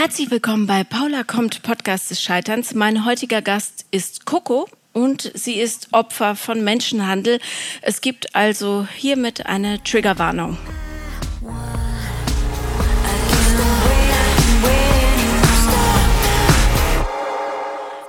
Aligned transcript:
Herzlich 0.00 0.30
willkommen 0.30 0.66
bei 0.66 0.82
Paula 0.82 1.24
kommt 1.24 1.62
Podcast 1.62 2.10
des 2.10 2.22
Scheiterns. 2.22 2.72
Mein 2.72 3.04
heutiger 3.04 3.42
Gast 3.42 3.84
ist 3.90 4.24
Coco 4.24 4.66
und 4.94 5.30
sie 5.34 5.60
ist 5.60 5.88
Opfer 5.92 6.36
von 6.36 6.64
Menschenhandel. 6.64 7.38
Es 7.82 8.00
gibt 8.00 8.34
also 8.34 8.88
hiermit 8.96 9.44
eine 9.44 9.82
Triggerwarnung. 9.84 10.56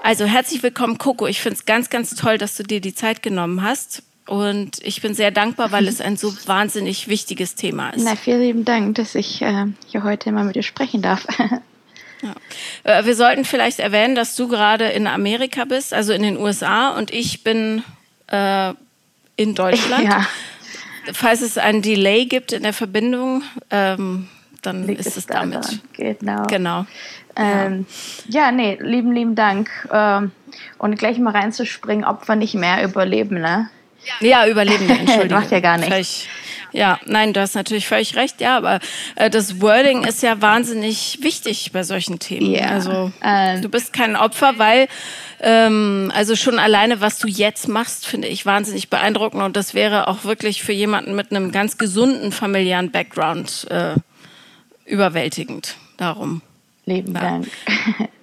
Also 0.01 0.23
herzlich 0.23 0.63
willkommen, 0.63 0.97
Coco. 0.97 1.27
Ich 1.27 1.41
finde 1.41 1.57
es 1.57 1.65
ganz, 1.65 1.89
ganz 1.89 2.15
toll, 2.15 2.37
dass 2.37 2.55
du 2.55 2.63
dir 2.63 2.79
die 2.79 2.95
Zeit 2.95 3.21
genommen 3.21 3.63
hast. 3.63 4.03
Und 4.27 4.77
ich 4.81 5.01
bin 5.01 5.13
sehr 5.13 5.31
dankbar, 5.31 5.73
weil 5.73 5.89
es 5.89 5.99
ein 5.99 6.15
so 6.15 6.33
wahnsinnig 6.45 7.09
wichtiges 7.09 7.55
Thema 7.55 7.89
ist. 7.89 8.05
Na, 8.05 8.15
vielen 8.15 8.39
lieben 8.39 8.63
Dank, 8.63 8.95
dass 8.95 9.13
ich 9.13 9.41
äh, 9.41 9.65
hier 9.87 10.03
heute 10.03 10.31
mal 10.31 10.45
mit 10.45 10.55
dir 10.55 10.63
sprechen 10.63 11.01
darf. 11.01 11.27
Ja. 12.21 12.33
Äh, 12.83 13.05
wir 13.05 13.15
sollten 13.15 13.45
vielleicht 13.45 13.79
erwähnen, 13.79 14.15
dass 14.15 14.35
du 14.35 14.47
gerade 14.47 14.85
in 14.85 15.07
Amerika 15.07 15.65
bist, 15.65 15.93
also 15.93 16.13
in 16.13 16.23
den 16.23 16.37
USA, 16.37 16.89
und 16.97 17.11
ich 17.11 17.43
bin 17.43 17.83
äh, 18.27 18.73
in 19.35 19.55
Deutschland. 19.55 20.03
Ja. 20.03 20.25
Falls 21.13 21.41
es 21.41 21.57
einen 21.57 21.81
Delay 21.81 22.25
gibt 22.25 22.51
in 22.51 22.63
der 22.63 22.73
Verbindung, 22.73 23.43
ähm, 23.71 24.27
dann 24.61 24.85
Liegt 24.85 24.99
ist 24.99 25.17
es 25.17 25.25
damit. 25.25 25.81
Genau. 25.93 26.45
genau. 26.45 26.85
Ähm, 27.35 27.85
ja. 28.27 28.45
ja, 28.45 28.51
nee, 28.51 28.77
lieben, 28.79 29.11
lieben 29.11 29.35
Dank. 29.35 29.69
Ähm, 29.91 30.31
und 30.77 30.99
gleich 30.99 31.17
mal 31.17 31.31
reinzuspringen, 31.31 32.05
Opfer 32.05 32.35
nicht 32.35 32.53
mehr 32.53 32.83
überleben, 32.83 33.39
ne? 33.39 33.69
Ja, 34.19 34.47
Überlebende, 34.47 34.93
Entschuldigung. 34.99 35.39
Macht 35.39 35.51
ja 35.51 35.59
gar 35.59 35.77
nichts. 35.77 35.93
Vielleicht, 35.93 36.27
ja, 36.73 36.99
nein, 37.05 37.33
du 37.33 37.41
hast 37.41 37.55
natürlich 37.55 37.87
völlig 37.87 38.15
recht, 38.15 38.39
ja, 38.39 38.55
aber 38.57 38.79
äh, 39.15 39.29
das 39.29 39.61
Wording 39.61 40.03
ist 40.03 40.23
ja 40.23 40.41
wahnsinnig 40.41 41.19
wichtig 41.21 41.71
bei 41.73 41.83
solchen 41.83 42.19
Themen. 42.19 42.51
Ja. 42.51 42.67
Also 42.67 43.11
ähm. 43.23 43.61
du 43.61 43.69
bist 43.69 43.93
kein 43.93 44.15
Opfer, 44.15 44.53
weil 44.57 44.87
ähm, 45.41 46.11
also 46.15 46.35
schon 46.35 46.59
alleine, 46.59 47.01
was 47.01 47.19
du 47.19 47.27
jetzt 47.27 47.67
machst, 47.67 48.07
finde 48.07 48.27
ich 48.27 48.45
wahnsinnig 48.45 48.89
beeindruckend 48.89 49.43
und 49.43 49.57
das 49.57 49.73
wäre 49.73 50.07
auch 50.07 50.23
wirklich 50.23 50.63
für 50.63 50.73
jemanden 50.73 51.15
mit 51.15 51.31
einem 51.31 51.51
ganz 51.51 51.77
gesunden 51.77 52.31
familiären 52.31 52.91
Background 52.91 53.67
äh, 53.69 53.95
überwältigend. 54.85 55.75
Darum. 55.97 56.41
Leben 56.85 57.13
ja. 57.13 57.21
Dank. 57.21 57.47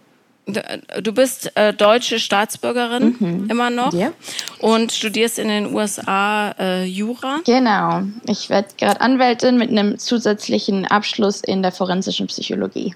Du 1.03 1.13
bist 1.13 1.53
äh, 1.57 1.75
deutsche 1.75 2.19
Staatsbürgerin 2.19 3.17
mhm. 3.19 3.51
immer 3.51 3.69
noch 3.69 3.93
yeah. 3.93 4.13
und 4.61 4.93
studierst 4.93 5.39
in 5.39 5.49
den 5.49 5.75
USA 5.75 6.55
äh, 6.59 6.85
Jura. 6.85 7.41
Genau. 7.45 8.03
Ich 8.27 8.49
werde 8.49 8.69
gerade 8.79 9.01
Anwältin 9.01 9.59
mit 9.59 9.71
einem 9.71 9.99
zusätzlichen 9.99 10.87
Abschluss 10.87 11.43
in 11.43 11.63
der 11.63 11.73
forensischen 11.73 12.29
Psychologie. 12.29 12.95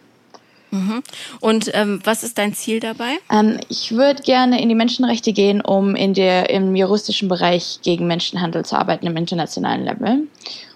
Mhm. 0.71 1.03
Und 1.41 1.71
ähm, 1.75 2.01
was 2.05 2.25
ist 2.25 2.39
dein 2.39 2.55
Ziel 2.55 2.81
dabei? 2.81 3.19
Ähm, 3.31 3.61
ich 3.69 3.93
würde 3.93 4.23
gerne 4.23 4.61
in 4.61 4.71
die 4.71 4.75
Menschenrechte 4.75 5.35
gehen, 5.35 5.61
um 5.61 5.95
in 5.95 6.15
der, 6.15 6.49
im 6.49 6.75
juristischen 6.75 7.29
Bereich 7.29 7.81
gegen 7.83 8.07
Menschenhandel 8.07 8.65
zu 8.65 8.77
arbeiten 8.77 9.07
im 9.07 9.17
internationalen 9.19 9.85
Level 9.85 10.27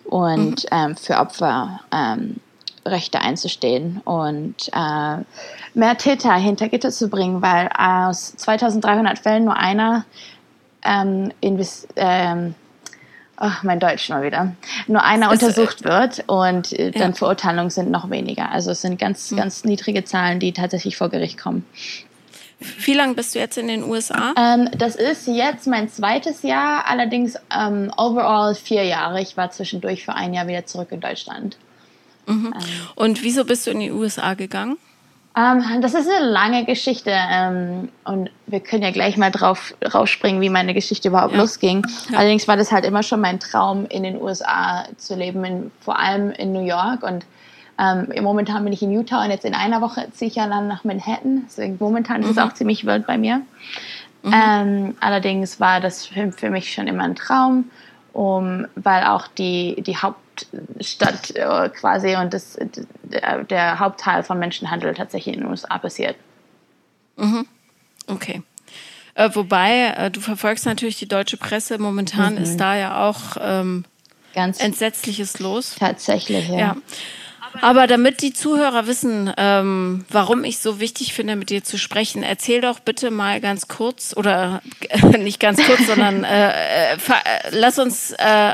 und 0.04 0.64
mhm. 0.64 0.68
ähm, 0.70 0.96
für 0.96 1.16
Opfer 1.16 1.80
ähm, 1.90 2.36
Rechte 2.86 3.20
einzustehen 3.20 4.00
und 4.04 4.68
äh, 4.72 5.18
mehr 5.74 5.98
Täter 5.98 6.34
hinter 6.34 6.68
Gitter 6.68 6.90
zu 6.90 7.08
bringen, 7.08 7.42
weil 7.42 7.68
aus 7.76 8.34
2300 8.36 9.18
Fällen 9.18 9.44
nur 9.44 9.56
einer 9.56 10.04
ähm, 10.84 11.32
ähm, 11.96 12.54
oh, 13.40 13.50
mein 13.62 13.80
Deutsch 13.80 14.08
mal 14.08 14.22
wieder, 14.22 14.52
nur 14.86 15.02
einer 15.02 15.32
ist, 15.32 15.42
äh, 15.42 15.46
untersucht 15.46 15.84
wird 15.84 16.24
und 16.26 16.72
äh, 16.72 16.90
dann 16.92 17.10
ja. 17.10 17.16
Verurteilungen 17.16 17.70
sind 17.70 17.90
noch 17.90 18.10
weniger. 18.10 18.50
Also 18.50 18.70
es 18.70 18.80
sind 18.80 18.98
ganz, 18.98 19.30
mhm. 19.30 19.36
ganz 19.36 19.64
niedrige 19.64 20.04
Zahlen, 20.04 20.40
die 20.40 20.52
tatsächlich 20.52 20.96
vor 20.96 21.08
Gericht 21.08 21.38
kommen. 21.38 21.64
Wie 22.58 22.94
lange 22.94 23.14
bist 23.14 23.34
du 23.34 23.38
jetzt 23.38 23.58
in 23.58 23.68
den 23.68 23.84
USA? 23.84 24.32
Ähm, 24.38 24.70
das 24.78 24.96
ist 24.96 25.26
jetzt 25.26 25.66
mein 25.66 25.90
zweites 25.90 26.42
Jahr, 26.42 26.88
allerdings 26.88 27.36
ähm, 27.54 27.92
overall 27.98 28.54
vier 28.54 28.84
Jahre. 28.84 29.20
Ich 29.20 29.36
war 29.36 29.50
zwischendurch 29.50 30.04
für 30.04 30.14
ein 30.14 30.32
Jahr 30.32 30.46
wieder 30.46 30.64
zurück 30.64 30.88
in 30.90 31.00
Deutschland. 31.00 31.58
Mhm. 32.26 32.54
Ähm. 32.54 32.62
Und 32.94 33.22
wieso 33.22 33.44
bist 33.44 33.66
du 33.66 33.70
in 33.70 33.80
die 33.80 33.90
USA 33.90 34.34
gegangen? 34.34 34.76
Ähm, 35.36 35.82
das 35.82 35.92
ist 35.92 36.08
eine 36.08 36.26
lange 36.26 36.64
Geschichte 36.64 37.12
ähm, 37.12 37.90
und 38.04 38.30
wir 38.46 38.60
können 38.60 38.82
ja 38.82 38.90
gleich 38.90 39.18
mal 39.18 39.30
drauf 39.30 39.74
rausspringen, 39.84 40.40
wie 40.40 40.48
meine 40.48 40.72
Geschichte 40.72 41.08
überhaupt 41.08 41.34
ja. 41.34 41.40
losging. 41.40 41.86
Ja. 42.10 42.18
Allerdings 42.18 42.48
war 42.48 42.56
das 42.56 42.72
halt 42.72 42.86
immer 42.86 43.02
schon 43.02 43.20
mein 43.20 43.38
Traum, 43.38 43.84
in 43.90 44.02
den 44.02 44.20
USA 44.20 44.86
zu 44.96 45.14
leben, 45.14 45.44
in, 45.44 45.70
vor 45.80 45.98
allem 45.98 46.30
in 46.30 46.54
New 46.54 46.64
York 46.64 47.02
und 47.02 47.26
ähm, 47.78 48.08
momentan 48.22 48.64
bin 48.64 48.72
ich 48.72 48.82
in 48.82 48.90
Utah 48.90 49.22
und 49.22 49.30
jetzt 49.30 49.44
in 49.44 49.54
einer 49.54 49.82
Woche 49.82 50.08
ziehe 50.12 50.30
ich 50.30 50.36
ja 50.36 50.48
dann 50.48 50.68
nach 50.68 50.84
Manhattan. 50.84 51.42
Deswegen 51.46 51.76
momentan 51.78 52.18
mhm. 52.18 52.24
ist 52.24 52.30
es 52.30 52.36
mhm. 52.36 52.42
auch 52.42 52.54
ziemlich 52.54 52.86
wild 52.86 53.06
bei 53.06 53.18
mir. 53.18 53.42
Mhm. 54.22 54.32
Ähm, 54.32 54.96
allerdings 55.00 55.60
war 55.60 55.80
das 55.80 56.06
für, 56.06 56.32
für 56.32 56.48
mich 56.48 56.72
schon 56.72 56.86
immer 56.86 57.04
ein 57.04 57.14
Traum, 57.14 57.70
um, 58.14 58.66
weil 58.74 59.04
auch 59.04 59.26
die, 59.28 59.82
die 59.82 59.98
Haupt 59.98 60.18
Hauptstadt 60.52 61.34
äh, 61.34 61.68
quasi 61.70 62.16
und 62.16 62.32
das, 62.32 62.58
der, 63.02 63.44
der, 63.44 63.78
Hauptteil 63.78 64.22
von 64.22 64.38
Menschenhandel 64.38 64.94
tatsächlich 64.94 65.34
in 65.34 65.40
den 65.42 65.50
USA 65.50 65.78
passiert. 65.78 66.16
Mhm. 67.16 67.46
Okay. 68.06 68.42
Äh, 69.14 69.30
wobei, 69.32 69.94
äh, 69.96 70.10
du 70.10 70.20
verfolgst 70.20 70.66
natürlich 70.66 70.98
die 70.98 71.08
deutsche 71.08 71.36
Presse. 71.36 71.78
Momentan 71.78 72.34
mhm. 72.34 72.42
ist 72.42 72.58
da 72.58 72.76
ja 72.76 73.08
auch 73.08 73.36
ähm, 73.40 73.84
Ganz 74.34 74.60
Entsetzliches 74.60 75.38
los. 75.38 75.76
Tatsächlich, 75.78 76.48
ja. 76.48 76.58
ja. 76.58 76.76
Aber 77.62 77.86
damit 77.86 78.20
die 78.20 78.34
Zuhörer 78.34 78.86
wissen, 78.86 79.32
ähm, 79.38 80.04
warum 80.10 80.44
ich 80.44 80.58
so 80.58 80.78
wichtig 80.78 81.14
finde, 81.14 81.36
mit 81.36 81.48
dir 81.48 81.64
zu 81.64 81.78
sprechen, 81.78 82.22
erzähl 82.22 82.60
doch 82.60 82.80
bitte 82.80 83.10
mal 83.10 83.40
ganz 83.40 83.66
kurz 83.66 84.14
oder 84.14 84.60
äh, 84.90 85.18
nicht 85.18 85.40
ganz 85.40 85.64
kurz, 85.64 85.86
sondern 85.86 86.24
äh, 86.24 86.50
äh, 86.50 86.96
lass 87.50 87.78
uns 87.78 88.12
äh, 88.12 88.52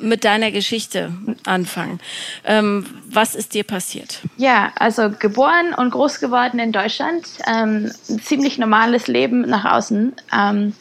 mit 0.00 0.24
deiner 0.24 0.50
Geschichte 0.50 1.12
anfangen. 1.44 2.00
Ähm, 2.44 2.86
was 3.10 3.34
ist 3.34 3.54
dir 3.54 3.64
passiert? 3.64 4.20
Ja, 4.36 4.72
also 4.76 5.10
geboren 5.10 5.74
und 5.76 5.90
groß 5.90 6.20
geworden 6.20 6.58
in 6.58 6.72
Deutschland. 6.72 7.26
Ähm, 7.46 7.90
ziemlich 8.22 8.58
normales 8.58 9.06
Leben 9.06 9.42
nach 9.42 9.64
außen. 9.64 10.14
Ähm, 10.32 10.74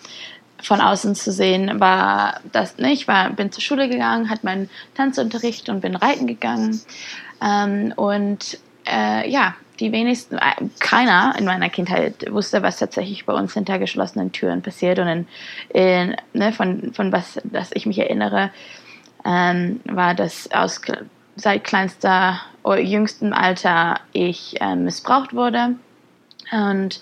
von 0.62 0.82
außen 0.82 1.16
zu 1.16 1.32
sehen 1.32 1.80
war 1.80 2.42
das 2.52 2.78
nicht. 2.78 3.02
Ich 3.02 3.08
war, 3.08 3.30
bin 3.30 3.52
zur 3.52 3.62
Schule 3.62 3.88
gegangen, 3.88 4.30
hatte 4.30 4.46
meinen 4.46 4.70
Tanzunterricht 4.96 5.70
und 5.70 5.82
bin 5.82 5.96
reiten 5.96 6.28
gegangen. 6.28 6.82
Ähm, 7.42 7.94
und 7.96 8.58
äh, 8.86 9.30
ja, 9.30 9.56
die 9.80 9.92
wenigsten, 9.92 10.38
äh, 10.38 10.68
keiner 10.80 11.36
in 11.38 11.46
meiner 11.46 11.70
Kindheit 11.70 12.26
wusste, 12.30 12.62
was 12.62 12.78
tatsächlich 12.78 13.26
bei 13.26 13.34
uns 13.34 13.54
hinter 13.54 13.80
geschlossenen 13.80 14.32
Türen 14.32 14.62
passiert. 14.62 15.00
Und 15.00 15.08
in, 15.08 15.28
in, 15.74 16.16
ne, 16.34 16.52
von, 16.52 16.94
von 16.94 17.12
was 17.12 17.40
dass 17.46 17.72
ich 17.74 17.86
mich 17.86 18.00
erinnere, 18.00 18.52
ähm, 19.26 19.82
war, 19.86 20.14
dass 20.16 20.52
aus 20.52 20.82
seit 21.36 21.64
kleinster 21.64 22.42
oder 22.64 22.82
jüngstem 22.82 23.34
Alter 23.34 24.00
ich 24.12 24.60
äh, 24.62 24.76
missbraucht 24.76 25.34
wurde 25.34 25.76
und 26.52 27.02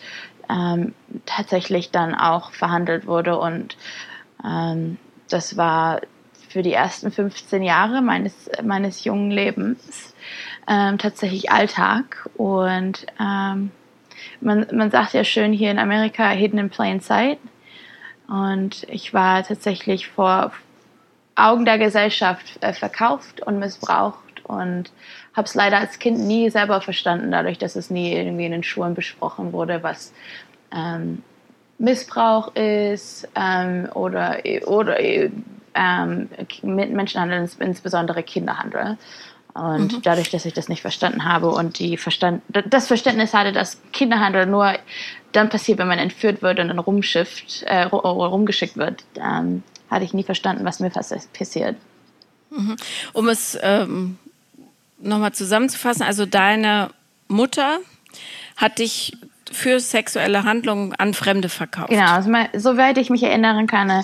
ähm, 0.50 0.94
tatsächlich 1.25 1.91
dann 1.91 2.16
auch 2.16 2.51
verhandelt 2.51 3.07
wurde 3.07 3.38
und 3.38 3.77
ähm, 4.45 4.97
das 5.29 5.57
war 5.57 6.01
für 6.50 6.61
die 6.61 6.73
ersten 6.73 7.11
15 7.11 7.61
Jahre 7.63 8.01
meines, 8.01 8.50
meines 8.63 9.03
jungen 9.03 9.31
Lebens 9.31 10.13
ähm, 10.67 10.97
tatsächlich 10.97 11.51
Alltag 11.51 12.29
und 12.35 13.06
ähm, 13.19 13.72
man, 14.39 14.67
man 14.72 14.91
sagt 14.91 15.13
ja 15.13 15.23
schön 15.23 15.51
hier 15.51 15.72
in 15.72 15.79
Amerika 15.79 16.29
hidden 16.29 16.59
in 16.59 16.69
plain 16.69 17.00
sight 17.00 17.39
und 18.27 18.83
ich 18.89 19.13
war 19.13 19.44
tatsächlich 19.44 20.07
vor, 20.07 20.51
Augen 21.38 21.66
der 21.66 21.78
Gesellschaft 21.78 22.58
äh, 22.62 22.74
verkauft 22.74 23.42
und 23.42 23.59
missbraucht 23.59 24.44
und 24.44 24.92
habe 25.34 25.46
es 25.46 25.56
leider 25.56 25.78
als 25.78 26.00
Kind 26.00 26.20
nie 26.20 26.50
selber 26.50 26.81
verstanden, 26.81 27.31
dadurch, 27.31 27.59
dass 27.59 27.75
es 27.75 27.90
nie 27.90 28.13
irgendwie 28.13 28.45
in 28.45 28.51
den 28.51 28.63
Schulen 28.63 28.95
besprochen 28.95 29.54
wurde, 29.54 29.84
was 29.84 30.13
ähm, 30.74 31.22
Missbrauch 31.78 32.56
ist 32.56 33.28
ähm, 33.36 33.88
oder, 33.94 34.39
oder 34.66 35.00
ähm, 35.00 36.30
mit 36.63 36.92
Menschenhandel, 36.92 37.48
insbesondere 37.60 38.24
Kinderhandel. 38.24 38.98
Und 39.54 39.94
mhm. 39.94 40.01
dadurch, 40.04 40.30
dass 40.30 40.45
ich 40.45 40.54
das 40.54 40.69
nicht 40.69 40.81
verstanden 40.81 41.25
habe 41.25 41.50
und 41.50 41.80
die 41.80 41.98
Verstand, 41.98 42.42
das 42.48 42.88
Verständnis 42.88 43.33
hatte, 43.33 43.51
dass 43.51 43.81
Kinderhandel 43.92 44.45
nur 44.45 44.74
dann 45.31 45.50
passiert, 45.50 45.78
wenn 45.80 45.88
man 45.88 46.00
entführt 46.00 46.42
wird 46.42 46.60
und 46.60 46.68
dann 46.68 46.80
rumschifft, 46.80 47.63
äh, 47.63 47.83
rumgeschickt 47.83 48.78
wird, 48.78 49.04
ähm, 49.19 49.63
hatte 49.89 50.06
ich 50.06 50.13
nie 50.13 50.24
verstanden, 50.24 50.66
was 50.66 50.80
mir 50.80 50.89
passiert. 50.89 51.75
Mhm. 52.50 52.75
Um 53.13 53.30
es 53.30 53.57
ähm, 53.62 54.18
nochmal 55.00 55.34
zusammenzufassen, 55.34 56.04
also 56.04 56.25
deine 56.25 56.89
Mutter 57.28 57.80
hat 58.56 58.80
dich 58.80 59.18
für 59.51 59.80
sexuelle 59.80 60.44
Handlungen 60.44 60.94
an 60.95 61.13
Fremde 61.13 61.48
verkauft. 61.50 61.89
Genau, 61.89 62.12
also 62.12 62.31
soweit 62.54 62.98
ich 62.98 63.10
mich 63.10 63.24
erinnern 63.24 63.66
kann, 63.68 64.04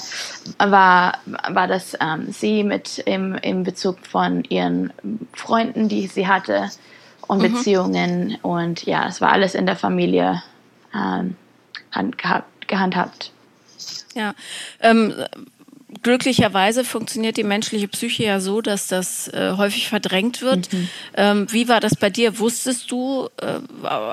war, 0.57 1.17
war 1.25 1.67
das 1.67 1.97
ähm, 1.99 2.31
sie 2.31 2.63
mit 2.63 2.99
im, 2.99 3.35
im 3.35 3.63
Bezug 3.63 4.05
von 4.07 4.43
ihren 4.45 4.93
Freunden, 5.33 5.89
die 5.89 6.07
sie 6.07 6.27
hatte. 6.27 6.69
und 7.27 7.39
mhm. 7.39 7.53
Beziehungen. 7.53 8.37
Und 8.41 8.83
ja, 8.83 9.07
es 9.07 9.21
war 9.21 9.31
alles 9.31 9.55
in 9.55 9.65
der 9.65 9.75
Familie 9.75 10.41
ähm, 10.93 11.35
gehandhabt. 12.67 13.31
Ja, 14.15 14.33
ähm, 14.79 15.13
glücklicherweise 16.03 16.83
funktioniert 16.83 17.37
die 17.37 17.43
menschliche 17.43 17.87
Psyche 17.87 18.25
ja 18.25 18.39
so, 18.39 18.61
dass 18.61 18.87
das 18.87 19.27
äh, 19.29 19.53
häufig 19.57 19.87
verdrängt 19.87 20.41
wird. 20.41 20.71
Mhm. 20.71 20.89
Ähm, 21.15 21.47
wie 21.49 21.67
war 21.67 21.79
das 21.79 21.95
bei 21.95 22.09
dir? 22.09 22.39
Wusstest 22.39 22.91
du, 22.91 23.29
äh, 23.41 23.59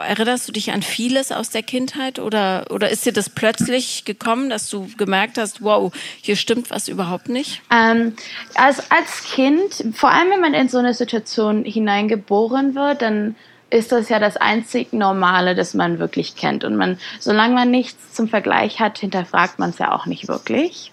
erinnerst 0.08 0.48
du 0.48 0.52
dich 0.52 0.72
an 0.72 0.82
vieles 0.82 1.32
aus 1.32 1.50
der 1.50 1.62
Kindheit 1.62 2.19
oder, 2.19 2.66
oder 2.70 2.90
ist 2.90 3.04
dir 3.04 3.12
das 3.12 3.28
plötzlich 3.28 4.04
gekommen, 4.04 4.48
dass 4.48 4.70
du 4.70 4.88
gemerkt 4.96 5.37
hast, 5.37 5.62
wow, 5.62 5.92
hier 6.22 6.37
stimmt 6.37 6.70
was 6.70 6.88
überhaupt 6.88 7.28
nicht? 7.28 7.60
Ähm, 7.70 8.14
als, 8.54 8.90
als 8.90 9.25
Kind, 9.25 9.84
vor 9.94 10.10
allem 10.10 10.31
wenn 10.31 10.40
man 10.40 10.54
in 10.54 10.69
so 10.69 10.78
eine 10.78 10.94
Situation 10.94 11.64
hineingeboren 11.64 12.75
wird, 12.75 13.02
dann 13.02 13.34
ist 13.70 13.92
das 13.92 14.08
ja 14.08 14.19
das 14.19 14.37
einzig 14.37 14.92
Normale, 14.92 15.54
das 15.54 15.75
man 15.75 15.98
wirklich 15.98 16.37
kennt. 16.37 16.64
Und 16.64 16.76
man, 16.76 16.98
solange 17.20 17.54
man 17.54 17.70
nichts 17.70 18.12
zum 18.12 18.28
Vergleich 18.28 18.81
hat, 18.81 18.98
hinterfragt 18.98 19.58
man 19.58 19.70
es 19.70 19.78
ja 19.78 19.92
auch 19.92 20.06
nicht 20.06 20.28
wirklich. 20.28 20.90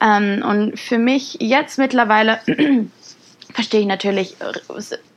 Ähm, 0.00 0.44
und 0.46 0.78
für 0.78 0.98
mich 0.98 1.38
jetzt 1.40 1.78
mittlerweile 1.78 2.40
verstehe 3.54 3.80
ich 3.80 3.86
natürlich 3.86 4.36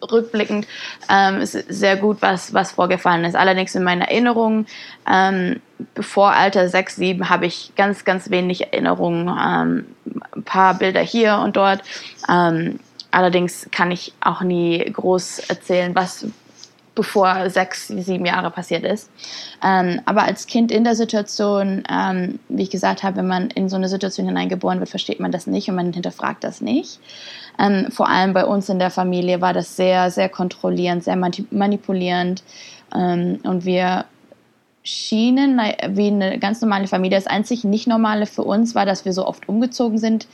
rückblickend 0.01 0.65
ähm, 1.09 1.45
sehr 1.45 1.97
gut, 1.97 2.17
was, 2.21 2.53
was 2.53 2.71
vorgefallen 2.71 3.25
ist. 3.25 3.35
Allerdings 3.35 3.75
in 3.75 3.83
meiner 3.83 4.05
Erinnerung, 4.07 4.65
ähm, 5.11 5.59
bevor 5.93 6.31
Alter 6.31 6.69
6, 6.69 6.95
7, 6.95 7.29
habe 7.29 7.47
ich 7.47 7.73
ganz, 7.75 8.05
ganz 8.05 8.29
wenig 8.29 8.67
Erinnerungen. 8.67 9.27
Ähm, 9.27 9.85
ein 10.35 10.43
paar 10.43 10.75
Bilder 10.75 11.01
hier 11.01 11.37
und 11.43 11.57
dort. 11.57 11.81
Ähm, 12.29 12.79
allerdings 13.11 13.67
kann 13.71 13.91
ich 13.91 14.13
auch 14.21 14.41
nie 14.41 14.85
groß 14.85 15.39
erzählen, 15.49 15.93
was 15.93 16.25
bevor 16.95 17.49
sechs, 17.49 17.87
sieben 17.87 18.25
Jahre 18.25 18.51
passiert 18.51 18.83
ist. 18.83 19.09
Ähm, 19.63 20.01
aber 20.05 20.23
als 20.23 20.47
Kind 20.47 20.71
in 20.71 20.83
der 20.83 20.95
Situation, 20.95 21.83
ähm, 21.89 22.39
wie 22.49 22.63
ich 22.63 22.69
gesagt 22.69 23.03
habe, 23.03 23.17
wenn 23.17 23.27
man 23.27 23.49
in 23.49 23.69
so 23.69 23.75
eine 23.75 23.89
Situation 23.89 24.27
hineingeboren 24.27 24.79
wird, 24.79 24.89
versteht 24.89 25.19
man 25.19 25.31
das 25.31 25.47
nicht 25.47 25.69
und 25.69 25.75
man 25.75 25.93
hinterfragt 25.93 26.43
das 26.43 26.61
nicht. 26.61 26.99
Ähm, 27.57 27.87
vor 27.91 28.09
allem 28.09 28.33
bei 28.33 28.45
uns 28.45 28.69
in 28.69 28.79
der 28.79 28.89
Familie 28.89 29.41
war 29.41 29.53
das 29.53 29.75
sehr, 29.75 30.11
sehr 30.11 30.29
kontrollierend, 30.29 31.03
sehr 31.03 31.15
manipulierend 31.15 32.43
ähm, 32.95 33.39
und 33.43 33.65
wir 33.65 34.05
schienen 34.81 35.59
wie 35.89 36.07
eine 36.07 36.39
ganz 36.39 36.61
normale 36.61 36.87
Familie. 36.87 37.17
Das 37.17 37.27
einzig 37.27 37.63
nicht 37.63 37.87
normale 37.87 38.25
für 38.25 38.43
uns 38.43 38.75
war, 38.75 38.85
dass 38.85 39.05
wir 39.05 39.13
so 39.13 39.27
oft 39.27 39.47
umgezogen 39.47 39.97
sind, 39.97 40.27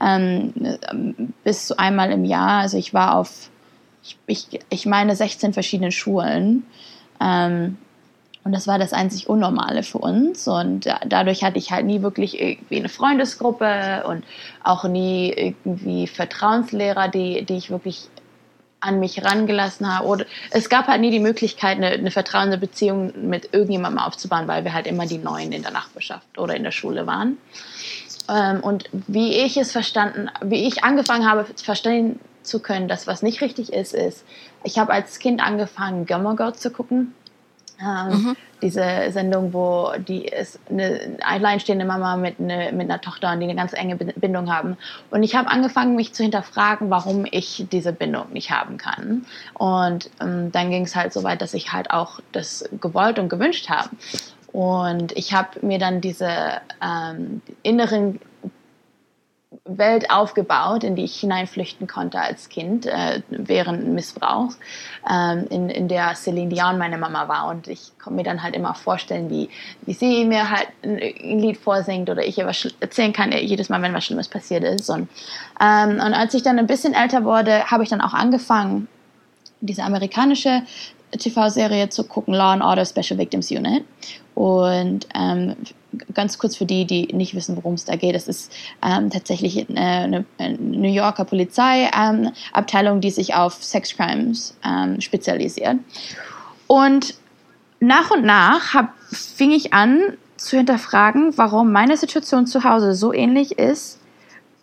ähm, 0.00 0.52
bis 1.44 1.66
zu 1.66 1.78
einmal 1.78 2.12
im 2.12 2.24
Jahr. 2.24 2.60
Also 2.60 2.78
ich 2.78 2.94
war 2.94 3.16
auf 3.16 3.50
ich, 4.02 4.18
ich, 4.26 4.60
ich 4.70 4.86
meine 4.86 5.16
16 5.16 5.52
verschiedenen 5.52 5.92
Schulen. 5.92 6.64
Ähm, 7.20 7.78
und 8.44 8.52
das 8.52 8.66
war 8.66 8.78
das 8.78 8.92
einzig 8.92 9.28
Unnormale 9.28 9.82
für 9.82 9.98
uns. 9.98 10.48
Und 10.48 10.86
dadurch 11.06 11.44
hatte 11.44 11.58
ich 11.58 11.70
halt 11.70 11.84
nie 11.84 12.00
wirklich 12.02 12.40
irgendwie 12.40 12.76
eine 12.76 12.88
Freundesgruppe 12.88 14.04
und 14.08 14.24
auch 14.62 14.84
nie 14.84 15.30
irgendwie 15.30 16.06
Vertrauenslehrer, 16.06 17.08
die, 17.08 17.44
die 17.44 17.56
ich 17.56 17.70
wirklich 17.70 18.08
an 18.80 19.00
mich 19.00 19.24
rangelassen 19.24 19.94
habe. 19.94 20.06
Oder 20.06 20.24
es 20.50 20.68
gab 20.68 20.86
halt 20.86 21.00
nie 21.00 21.10
die 21.10 21.20
Möglichkeit, 21.20 21.76
eine, 21.76 21.88
eine 21.88 22.10
vertrauende 22.10 22.58
Beziehung 22.58 23.28
mit 23.28 23.52
irgendjemandem 23.52 23.98
aufzubauen, 23.98 24.48
weil 24.48 24.64
wir 24.64 24.72
halt 24.72 24.86
immer 24.86 25.06
die 25.06 25.18
Neuen 25.18 25.52
in 25.52 25.62
der 25.62 25.72
Nachbarschaft 25.72 26.38
oder 26.38 26.54
in 26.54 26.62
der 26.62 26.70
Schule 26.70 27.06
waren. 27.06 27.38
Ähm, 28.28 28.60
und 28.60 28.88
wie 28.92 29.34
ich 29.34 29.56
es 29.56 29.72
verstanden, 29.72 30.30
wie 30.42 30.66
ich 30.66 30.84
angefangen 30.84 31.28
habe 31.28 31.44
verstehen, 31.62 32.20
zu 32.48 32.60
können, 32.60 32.88
dass 32.88 33.06
was 33.06 33.22
nicht 33.22 33.40
richtig 33.40 33.72
ist, 33.72 33.94
ist, 33.94 34.24
ich 34.64 34.78
habe 34.78 34.92
als 34.92 35.18
Kind 35.18 35.40
angefangen, 35.40 36.06
Gilmore 36.06 36.36
Girls 36.36 36.60
zu 36.60 36.70
gucken. 36.70 37.14
Ähm, 37.80 38.08
mhm. 38.08 38.36
Diese 38.60 39.12
Sendung, 39.12 39.52
wo 39.52 39.92
die 39.96 40.24
ist 40.24 40.58
eine 40.68 41.16
alleinstehende 41.22 41.84
Mama 41.84 42.16
mit, 42.16 42.40
eine, 42.40 42.72
mit 42.72 42.90
einer 42.90 43.00
Tochter 43.00 43.32
und 43.32 43.38
die 43.38 43.44
eine 43.44 43.54
ganz 43.54 43.72
enge 43.72 43.94
Bindung 43.94 44.52
haben. 44.52 44.76
Und 45.10 45.22
ich 45.22 45.36
habe 45.36 45.48
angefangen, 45.48 45.94
mich 45.94 46.12
zu 46.12 46.24
hinterfragen, 46.24 46.90
warum 46.90 47.24
ich 47.30 47.66
diese 47.70 47.92
Bindung 47.92 48.32
nicht 48.32 48.50
haben 48.50 48.76
kann. 48.76 49.26
Und 49.54 50.10
ähm, 50.20 50.50
dann 50.50 50.70
ging 50.70 50.84
es 50.86 50.96
halt 50.96 51.12
so 51.12 51.22
weit, 51.22 51.40
dass 51.40 51.54
ich 51.54 51.72
halt 51.72 51.92
auch 51.92 52.18
das 52.32 52.68
gewollt 52.80 53.20
und 53.20 53.28
gewünscht 53.28 53.68
habe. 53.68 53.90
Und 54.52 55.16
ich 55.16 55.32
habe 55.32 55.64
mir 55.64 55.78
dann 55.78 56.00
diese 56.00 56.30
ähm, 56.82 57.42
inneren 57.62 58.18
Welt 59.68 60.10
aufgebaut, 60.10 60.82
in 60.82 60.96
die 60.96 61.04
ich 61.04 61.20
hineinflüchten 61.20 61.86
konnte 61.86 62.20
als 62.20 62.48
Kind 62.48 62.86
äh, 62.86 63.22
während 63.28 63.86
Missbrauchs, 63.88 64.58
ähm, 65.08 65.46
in, 65.50 65.68
in 65.68 65.88
der 65.88 66.14
Celine 66.14 66.48
Dion 66.48 66.78
meine 66.78 66.96
Mama 66.96 67.28
war. 67.28 67.48
Und 67.48 67.68
ich 67.68 67.92
konnte 67.98 68.16
mir 68.16 68.22
dann 68.22 68.42
halt 68.42 68.56
immer 68.56 68.74
vorstellen, 68.74 69.28
wie, 69.30 69.50
wie 69.82 69.92
sie 69.92 70.24
mir 70.24 70.50
halt 70.50 70.68
ein, 70.82 70.98
ein 70.98 71.38
Lied 71.38 71.58
vorsingt 71.58 72.08
oder 72.08 72.24
ich 72.24 72.38
ihr 72.38 72.46
was 72.46 72.66
erzählen 72.80 73.12
kann, 73.12 73.30
jedes 73.32 73.68
Mal, 73.68 73.82
wenn 73.82 73.94
was 73.94 74.06
Schlimmes 74.06 74.28
passiert 74.28 74.64
ist. 74.64 74.88
Und, 74.88 75.08
ähm, 75.60 75.90
und 75.90 76.14
als 76.14 76.34
ich 76.34 76.42
dann 76.42 76.58
ein 76.58 76.66
bisschen 76.66 76.94
älter 76.94 77.24
wurde, 77.24 77.64
habe 77.70 77.82
ich 77.82 77.90
dann 77.90 78.00
auch 78.00 78.14
angefangen, 78.14 78.88
diese 79.60 79.82
amerikanische 79.82 80.62
TV-Serie 81.12 81.88
zu 81.88 82.04
gucken, 82.04 82.34
Law 82.34 82.52
and 82.52 82.62
Order 82.62 82.84
Special 82.84 83.18
Victims 83.18 83.50
Unit. 83.50 83.84
Und 84.34 85.08
ähm, 85.14 85.56
ganz 86.14 86.38
kurz 86.38 86.56
für 86.56 86.66
die, 86.66 86.84
die 86.84 87.06
nicht 87.14 87.34
wissen, 87.34 87.56
worum 87.56 87.74
es 87.74 87.84
da 87.84 87.96
geht, 87.96 88.14
es 88.14 88.28
ist 88.28 88.52
ähm, 88.84 89.10
tatsächlich 89.10 89.68
eine, 89.68 90.24
eine, 90.38 90.58
New 90.58 90.92
Yorker 90.92 91.24
Polizeiabteilung, 91.24 92.96
ähm, 92.96 93.00
die 93.00 93.10
sich 93.10 93.34
auf 93.34 93.62
Sex 93.62 93.94
Crimes 93.96 94.56
ähm, 94.64 95.00
spezialisiert. 95.00 95.76
Und 96.66 97.14
nach 97.80 98.10
und 98.10 98.24
nach 98.24 98.74
hab, 98.74 98.92
fing 99.10 99.52
ich 99.52 99.72
an 99.72 100.16
zu 100.36 100.56
hinterfragen, 100.56 101.36
warum 101.36 101.72
meine 101.72 101.96
Situation 101.96 102.46
zu 102.46 102.64
Hause 102.64 102.94
so 102.94 103.12
ähnlich 103.12 103.58
ist 103.58 103.98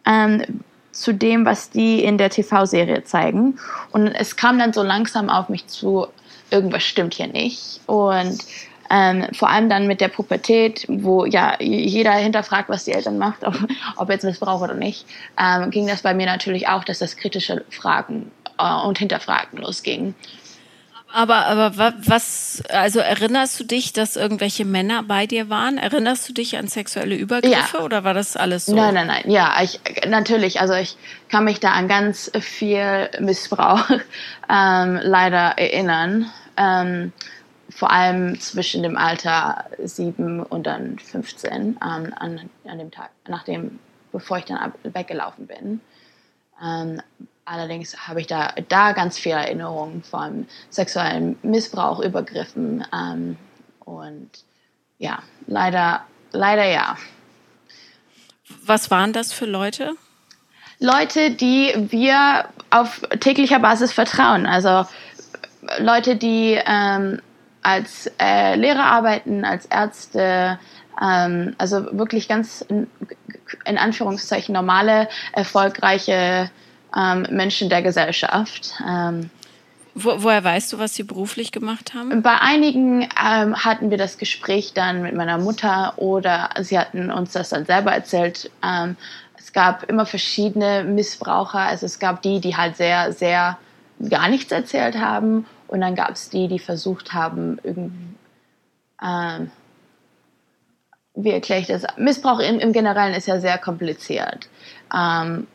ähm, 0.05 0.61
zu 0.91 1.13
dem, 1.13 1.45
was 1.45 1.69
die 1.69 2.03
in 2.03 2.17
der 2.17 2.29
TV-Serie 2.29 3.03
zeigen. 3.03 3.59
Und 3.91 4.07
es 4.07 4.35
kam 4.35 4.57
dann 4.59 4.73
so 4.73 4.83
langsam 4.83 5.29
auf 5.29 5.49
mich 5.49 5.67
zu, 5.67 6.07
irgendwas 6.51 6.83
stimmt 6.83 7.15
hier 7.15 7.27
nicht. 7.27 7.81
Und 7.87 8.37
ähm, 8.89 9.27
vor 9.33 9.49
allem 9.49 9.69
dann 9.69 9.87
mit 9.87 10.01
der 10.01 10.09
Pubertät, 10.09 10.85
wo 10.87 11.25
ja 11.25 11.57
jeder 11.59 12.13
hinterfragt, 12.13 12.69
was 12.69 12.85
die 12.85 12.91
Eltern 12.91 13.17
macht, 13.17 13.43
ob, 13.45 13.55
ob 13.95 14.09
jetzt 14.09 14.23
Missbrauch 14.23 14.61
oder 14.61 14.73
nicht, 14.73 15.05
ähm, 15.39 15.71
ging 15.71 15.87
das 15.87 16.01
bei 16.01 16.13
mir 16.13 16.25
natürlich 16.25 16.67
auch, 16.67 16.83
dass 16.83 16.99
das 16.99 17.17
kritische 17.17 17.63
Fragen 17.69 18.31
äh, 18.57 18.85
und 18.85 18.97
Hinterfragen 18.97 19.59
losging. 19.59 20.13
Aber, 21.15 21.45
aber 21.45 21.93
was, 22.05 22.61
also 22.69 22.99
erinnerst 22.99 23.57
du 23.57 23.63
dich, 23.63 23.93
dass 23.93 24.17
irgendwelche 24.17 24.65
Männer 24.65 25.01
bei 25.01 25.27
dir 25.27 25.49
waren? 25.49 25.77
Erinnerst 25.77 26.27
du 26.27 26.33
dich 26.33 26.57
an 26.57 26.67
sexuelle 26.67 27.15
Übergriffe 27.15 27.77
ja. 27.77 27.83
oder 27.83 28.03
war 28.03 28.13
das 28.13 28.35
alles 28.35 28.65
so? 28.65 28.75
Nein, 28.75 28.95
nein, 28.95 29.07
nein. 29.07 29.23
Ja, 29.31 29.53
ich, 29.63 29.79
natürlich. 30.09 30.59
Also 30.59 30.73
ich 30.73 30.97
kann 31.29 31.45
mich 31.45 31.61
da 31.61 31.71
an 31.71 31.87
ganz 31.87 32.29
viel 32.41 33.09
Missbrauch 33.21 33.89
ähm, 34.49 34.99
leider 35.03 35.57
erinnern. 35.57 36.29
Ähm, 36.57 37.13
vor 37.75 37.91
allem 37.91 38.39
zwischen 38.39 38.83
dem 38.83 38.95
Alter 38.95 39.65
7 39.83 40.41
und 40.41 40.65
dann 40.65 40.97
15 40.97 41.51
ähm, 41.53 41.77
an, 41.81 42.49
an 42.63 42.79
dem 42.79 42.89
Tag, 42.89 43.09
nachdem, 43.27 43.79
bevor 44.13 44.37
ich 44.37 44.45
dann 44.45 44.71
weggelaufen 44.83 45.45
bin. 45.45 45.81
Ähm, 46.63 47.01
allerdings 47.43 48.07
habe 48.07 48.21
ich 48.21 48.27
da, 48.27 48.53
da 48.69 48.93
ganz 48.93 49.19
viele 49.19 49.35
Erinnerungen 49.35 50.03
von 50.03 50.47
sexuellem 50.69 51.37
Missbrauch, 51.43 51.99
Übergriffen 51.99 52.85
ähm, 52.93 53.37
und 53.81 54.29
ja, 54.97 55.19
leider, 55.45 56.05
leider 56.31 56.63
ja. 56.63 56.95
Was 58.63 58.89
waren 58.89 59.11
das 59.11 59.33
für 59.33 59.45
Leute? 59.45 59.95
Leute, 60.79 61.31
die 61.31 61.73
wir 61.89 62.45
auf 62.69 63.01
täglicher 63.19 63.59
Basis 63.59 63.91
vertrauen. 63.91 64.45
Also 64.45 64.85
Leute, 65.79 66.15
die 66.15 66.57
ähm, 66.65 67.21
als 67.65 68.11
äh, 68.21 68.55
Lehrer 68.55 68.83
arbeiten, 68.83 69.43
als 69.43 69.65
Ärzte, 69.65 70.59
ähm, 71.01 71.55
also 71.57 71.97
wirklich 71.97 72.27
ganz 72.27 72.61
in, 72.61 72.87
in, 73.65 73.77
Anführungszeichen 73.79 74.53
normale, 74.53 75.09
erfolgreiche 75.33 76.51
ähm, 76.95 77.25
Menschen 77.31 77.69
der 77.69 77.81
Gesellschaft. 77.81 78.75
Ähm, 78.87 79.31
Wo, 79.95 80.21
woher 80.21 80.43
weißt 80.43 80.73
du, 80.73 80.79
was 80.79 80.93
sie 80.93 81.03
beruflich 81.03 81.51
gemacht 81.51 81.95
haben? 81.95 82.21
Bei 82.21 82.39
einigen 82.39 83.01
ähm, 83.01 83.55
hatten 83.55 83.89
wir 83.89 83.97
das 83.97 84.19
Gespräch 84.19 84.73
dann 84.73 85.01
mit 85.01 85.15
meiner 85.15 85.39
Mutter 85.39 85.93
oder 85.97 86.51
sie 86.61 86.77
hatten 86.77 87.09
uns 87.09 87.31
das 87.31 87.49
dann 87.49 87.65
selber 87.65 87.93
erzählt. 87.93 88.51
Ähm, 88.63 88.95
es 89.39 89.53
gab 89.53 89.89
immer 89.89 90.05
verschiedene 90.05 90.83
Missbraucher. 90.83 91.59
Also 91.59 91.87
es 91.87 91.97
gab 91.97 92.21
die, 92.21 92.39
die 92.39 92.55
halt 92.55 92.77
sehr, 92.77 93.11
sehr 93.11 93.57
gar 94.07 94.29
nichts 94.29 94.51
erzählt 94.51 94.99
haben 94.99 95.47
und 95.67 95.81
dann 95.81 95.95
gab 95.95 96.11
es 96.11 96.29
die, 96.29 96.47
die 96.47 96.59
versucht 96.59 97.13
haben, 97.13 97.59
irgendwie, 97.63 98.15
ähm, 99.03 99.51
wie 101.15 101.31
erkläre 101.31 101.61
ich 101.61 101.67
das? 101.67 101.85
Missbrauch 101.97 102.39
im, 102.39 102.59
im 102.59 102.73
Generellen 102.73 103.13
ist 103.13 103.27
ja 103.27 103.39
sehr 103.39 103.57
kompliziert, 103.57 104.49
ähm, 104.93 105.47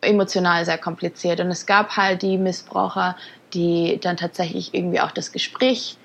emotional 0.00 0.64
sehr 0.64 0.78
kompliziert. 0.78 1.40
Und 1.40 1.50
es 1.50 1.66
gab 1.66 1.96
halt 1.96 2.22
die 2.22 2.38
Missbraucher, 2.38 3.16
die 3.52 3.98
dann 4.00 4.16
tatsächlich 4.16 4.74
irgendwie 4.74 5.00
auch 5.00 5.10
das 5.10 5.32
Gespräch 5.32 5.97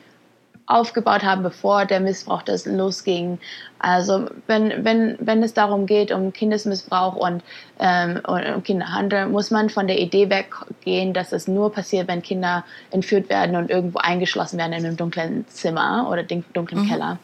aufgebaut 0.65 1.23
haben, 1.23 1.43
bevor 1.43 1.85
der 1.85 1.99
Missbrauch 1.99 2.41
das 2.41 2.65
losging. 2.65 3.39
Also 3.79 4.29
wenn, 4.47 4.85
wenn, 4.85 5.17
wenn 5.19 5.43
es 5.43 5.53
darum 5.53 5.85
geht, 5.85 6.11
um 6.11 6.31
Kindesmissbrauch 6.31 7.15
und, 7.15 7.43
ähm, 7.79 8.21
und 8.25 8.45
um 8.45 8.63
Kinderhandel, 8.63 9.27
muss 9.27 9.51
man 9.51 9.69
von 9.69 9.87
der 9.87 9.99
Idee 9.99 10.29
weggehen, 10.29 11.13
dass 11.13 11.33
es 11.33 11.47
nur 11.47 11.71
passiert, 11.73 12.07
wenn 12.07 12.21
Kinder 12.21 12.63
entführt 12.91 13.29
werden 13.29 13.55
und 13.55 13.69
irgendwo 13.69 13.99
eingeschlossen 13.99 14.57
werden 14.57 14.73
in 14.73 14.85
einem 14.85 14.97
dunklen 14.97 15.45
Zimmer 15.49 16.07
oder 16.09 16.23
dunklen 16.23 16.83
mhm. 16.83 16.87
Keller. 16.87 17.19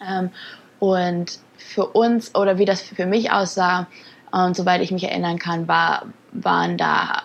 Ähm, 0.00 0.30
und 0.78 1.38
für 1.58 1.86
uns, 1.86 2.34
oder 2.34 2.58
wie 2.58 2.64
das 2.64 2.80
für 2.80 3.06
mich 3.06 3.30
aussah, 3.30 3.86
und 4.32 4.56
soweit 4.56 4.80
ich 4.80 4.90
mich 4.90 5.04
erinnern 5.04 5.38
kann, 5.38 5.68
war, 5.68 6.06
waren 6.32 6.78
da 6.78 7.22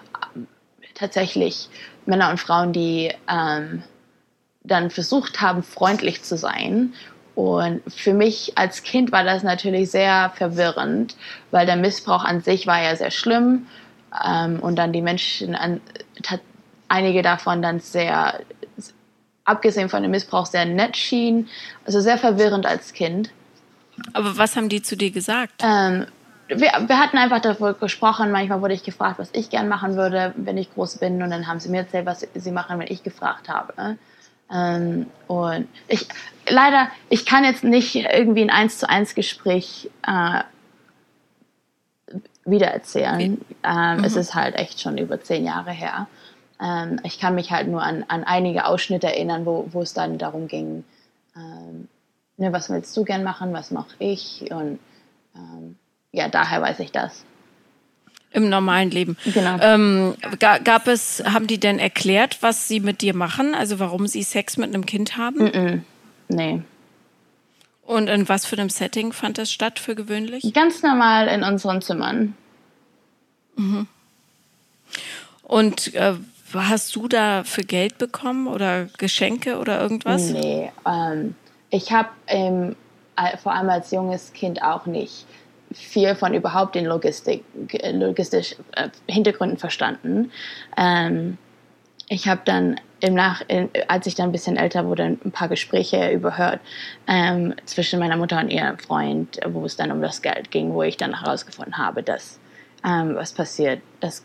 tatsächlich 0.93 1.69
Männer 2.05 2.29
und 2.29 2.39
Frauen, 2.39 2.73
die 2.73 3.13
ähm, 3.29 3.83
dann 4.67 4.89
versucht 4.89 5.41
haben, 5.41 5.63
freundlich 5.63 6.23
zu 6.23 6.37
sein. 6.37 6.93
Und 7.35 7.81
für 7.93 8.13
mich 8.13 8.57
als 8.57 8.81
Kind 8.81 9.11
war 9.11 9.23
das 9.23 9.43
natürlich 9.43 9.91
sehr 9.91 10.31
verwirrend, 10.35 11.15
weil 11.51 11.65
der 11.65 11.75
Missbrauch 11.75 12.23
an 12.23 12.41
sich 12.41 12.65
war 12.65 12.81
ja 12.81 12.95
sehr 12.95 13.11
schlimm 13.11 13.67
ähm, 14.25 14.59
und 14.59 14.75
dann 14.75 14.91
die 14.91 15.03
Menschen, 15.03 15.55
an, 15.55 15.79
einige 16.87 17.21
davon 17.21 17.61
dann 17.61 17.79
sehr, 17.79 18.39
abgesehen 19.43 19.89
von 19.89 20.01
dem 20.01 20.11
Missbrauch, 20.11 20.47
sehr 20.47 20.65
nett 20.65 20.97
schienen. 20.97 21.47
Also 21.85 22.01
sehr 22.01 22.17
verwirrend 22.17 22.65
als 22.65 22.93
Kind. 22.93 23.29
Aber 24.13 24.37
was 24.37 24.55
haben 24.55 24.69
die 24.69 24.81
zu 24.81 24.95
dir 24.97 25.11
gesagt? 25.11 25.61
Ähm, 25.63 26.05
wir, 26.47 26.57
wir, 26.59 26.99
hatten 26.99 27.17
einfach 27.17 27.41
darüber 27.41 27.73
gesprochen. 27.73 28.31
Manchmal 28.31 28.61
wurde 28.61 28.73
ich 28.73 28.83
gefragt, 28.83 29.19
was 29.19 29.29
ich 29.33 29.49
gern 29.49 29.67
machen 29.67 29.95
würde, 29.95 30.33
wenn 30.37 30.57
ich 30.57 30.73
groß 30.73 30.97
bin. 30.97 31.21
Und 31.21 31.29
dann 31.29 31.47
haben 31.47 31.59
sie 31.59 31.69
mir 31.69 31.79
erzählt, 31.79 32.05
was 32.05 32.25
sie 32.33 32.51
machen, 32.51 32.79
wenn 32.79 32.87
ich 32.87 33.03
gefragt 33.03 33.49
habe. 33.49 33.97
Ähm, 34.51 35.07
und 35.27 35.67
ich, 35.87 36.07
leider, 36.47 36.89
ich 37.09 37.25
kann 37.25 37.43
jetzt 37.43 37.63
nicht 37.63 37.95
irgendwie 37.95 38.41
ein 38.41 38.49
1 38.49 38.79
zu 38.79 38.89
1 38.89 39.15
Gespräch 39.15 39.89
äh, 40.05 40.43
wiedererzählen. 42.45 43.41
Ähm, 43.63 43.97
mhm. 43.97 44.03
Es 44.03 44.15
ist 44.15 44.35
halt 44.35 44.55
echt 44.55 44.79
schon 44.79 44.97
über 44.97 45.21
zehn 45.21 45.45
Jahre 45.45 45.71
her. 45.71 46.07
Ähm, 46.61 46.99
ich 47.03 47.19
kann 47.19 47.35
mich 47.35 47.51
halt 47.51 47.67
nur 47.67 47.83
an, 47.83 48.05
an 48.07 48.23
einige 48.23 48.65
Ausschnitte 48.65 49.07
erinnern, 49.07 49.45
wo, 49.45 49.67
wo 49.71 49.81
es 49.81 49.93
dann 49.93 50.17
darum 50.17 50.47
ging, 50.47 50.83
ähm, 51.35 51.87
ne, 52.37 52.53
was 52.53 52.69
willst 52.69 52.95
du 52.95 53.03
gern 53.03 53.23
machen, 53.23 53.53
was 53.53 53.71
mache 53.71 53.95
ich? 53.99 54.49
Und 54.49 54.79
ähm, 55.35 55.77
ja, 56.11 56.29
daher 56.29 56.61
weiß 56.61 56.79
ich 56.79 56.91
das. 56.91 57.25
Im 58.31 58.49
normalen 58.49 58.91
Leben. 58.91 59.17
Genau. 59.33 59.57
Ähm, 59.61 60.15
gab 60.39 60.87
es, 60.87 61.23
haben 61.25 61.47
die 61.47 61.59
denn 61.59 61.79
erklärt, 61.79 62.37
was 62.41 62.67
sie 62.67 62.79
mit 62.79 63.01
dir 63.01 63.15
machen? 63.15 63.55
Also 63.55 63.79
warum 63.79 64.05
sie 64.05 64.21
Sex 64.21 64.57
mit 64.57 64.73
einem 64.73 64.85
Kind 64.85 65.17
haben? 65.17 65.45
Mm 65.45 65.47
-mm. 65.47 65.81
Nee. 66.27 66.61
Und 67.83 68.09
in 68.09 68.27
was 68.27 68.45
für 68.45 68.57
einem 68.57 68.69
Setting 68.69 69.13
fand 69.13 69.37
das 69.37 69.49
statt 69.49 69.79
für 69.79 69.95
gewöhnlich? 69.95 70.53
Ganz 70.53 70.83
normal 70.83 71.29
in 71.29 71.43
unseren 71.43 71.81
Zimmern. 71.81 72.35
Mhm. 73.55 73.87
Und 75.43 75.93
äh, 75.95 76.15
hast 76.53 76.95
du 76.97 77.07
da 77.07 77.45
für 77.45 77.63
Geld 77.63 77.97
bekommen 77.97 78.47
oder 78.47 78.85
Geschenke 78.97 79.57
oder 79.57 79.79
irgendwas? 79.79 80.31
Nee, 80.31 80.69
ähm, 80.85 81.35
ich 81.69 81.93
habe 81.93 82.09
ähm, 82.27 82.75
vor 83.41 83.53
allem 83.53 83.69
als 83.69 83.91
junges 83.91 84.33
Kind 84.33 84.61
auch 84.61 84.85
nicht 84.85 85.25
viel 85.73 86.15
von 86.15 86.33
überhaupt 86.33 86.75
den 86.75 86.85
Logistik, 86.85 87.43
logistischen 87.91 88.63
äh, 88.73 88.89
Hintergründen 89.07 89.57
verstanden. 89.57 90.31
Ähm, 90.77 91.37
ich 92.09 92.27
habe 92.27 92.41
dann 92.45 92.79
im 92.99 93.13
Nach, 93.13 93.43
als 93.87 94.07
ich 94.07 94.15
dann 94.15 94.29
ein 94.29 94.31
bisschen 94.31 94.57
älter 94.57 94.85
wurde, 94.85 95.03
ein 95.03 95.31
paar 95.31 95.49
Gespräche 95.49 96.11
überhört 96.11 96.59
ähm, 97.07 97.53
zwischen 97.65 97.99
meiner 97.99 98.17
Mutter 98.17 98.39
und 98.39 98.49
ihrem 98.49 98.79
Freund, 98.79 99.39
wo 99.45 99.65
es 99.65 99.75
dann 99.75 99.91
um 99.91 100.01
das 100.01 100.21
Geld 100.21 100.49
ging, 100.49 100.73
wo 100.73 100.83
ich 100.83 100.97
dann 100.97 101.19
herausgefunden 101.19 101.77
habe, 101.77 102.01
dass 102.01 102.39
ähm, 102.85 103.15
was 103.15 103.33
passiert, 103.33 103.81
dass 103.99 104.23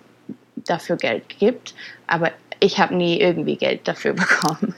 dafür 0.56 0.96
Geld 0.96 1.28
gibt, 1.28 1.74
aber 2.06 2.30
ich 2.60 2.78
habe 2.78 2.94
nie 2.94 3.20
irgendwie 3.20 3.56
Geld 3.56 3.86
dafür 3.88 4.12
bekommen. 4.14 4.74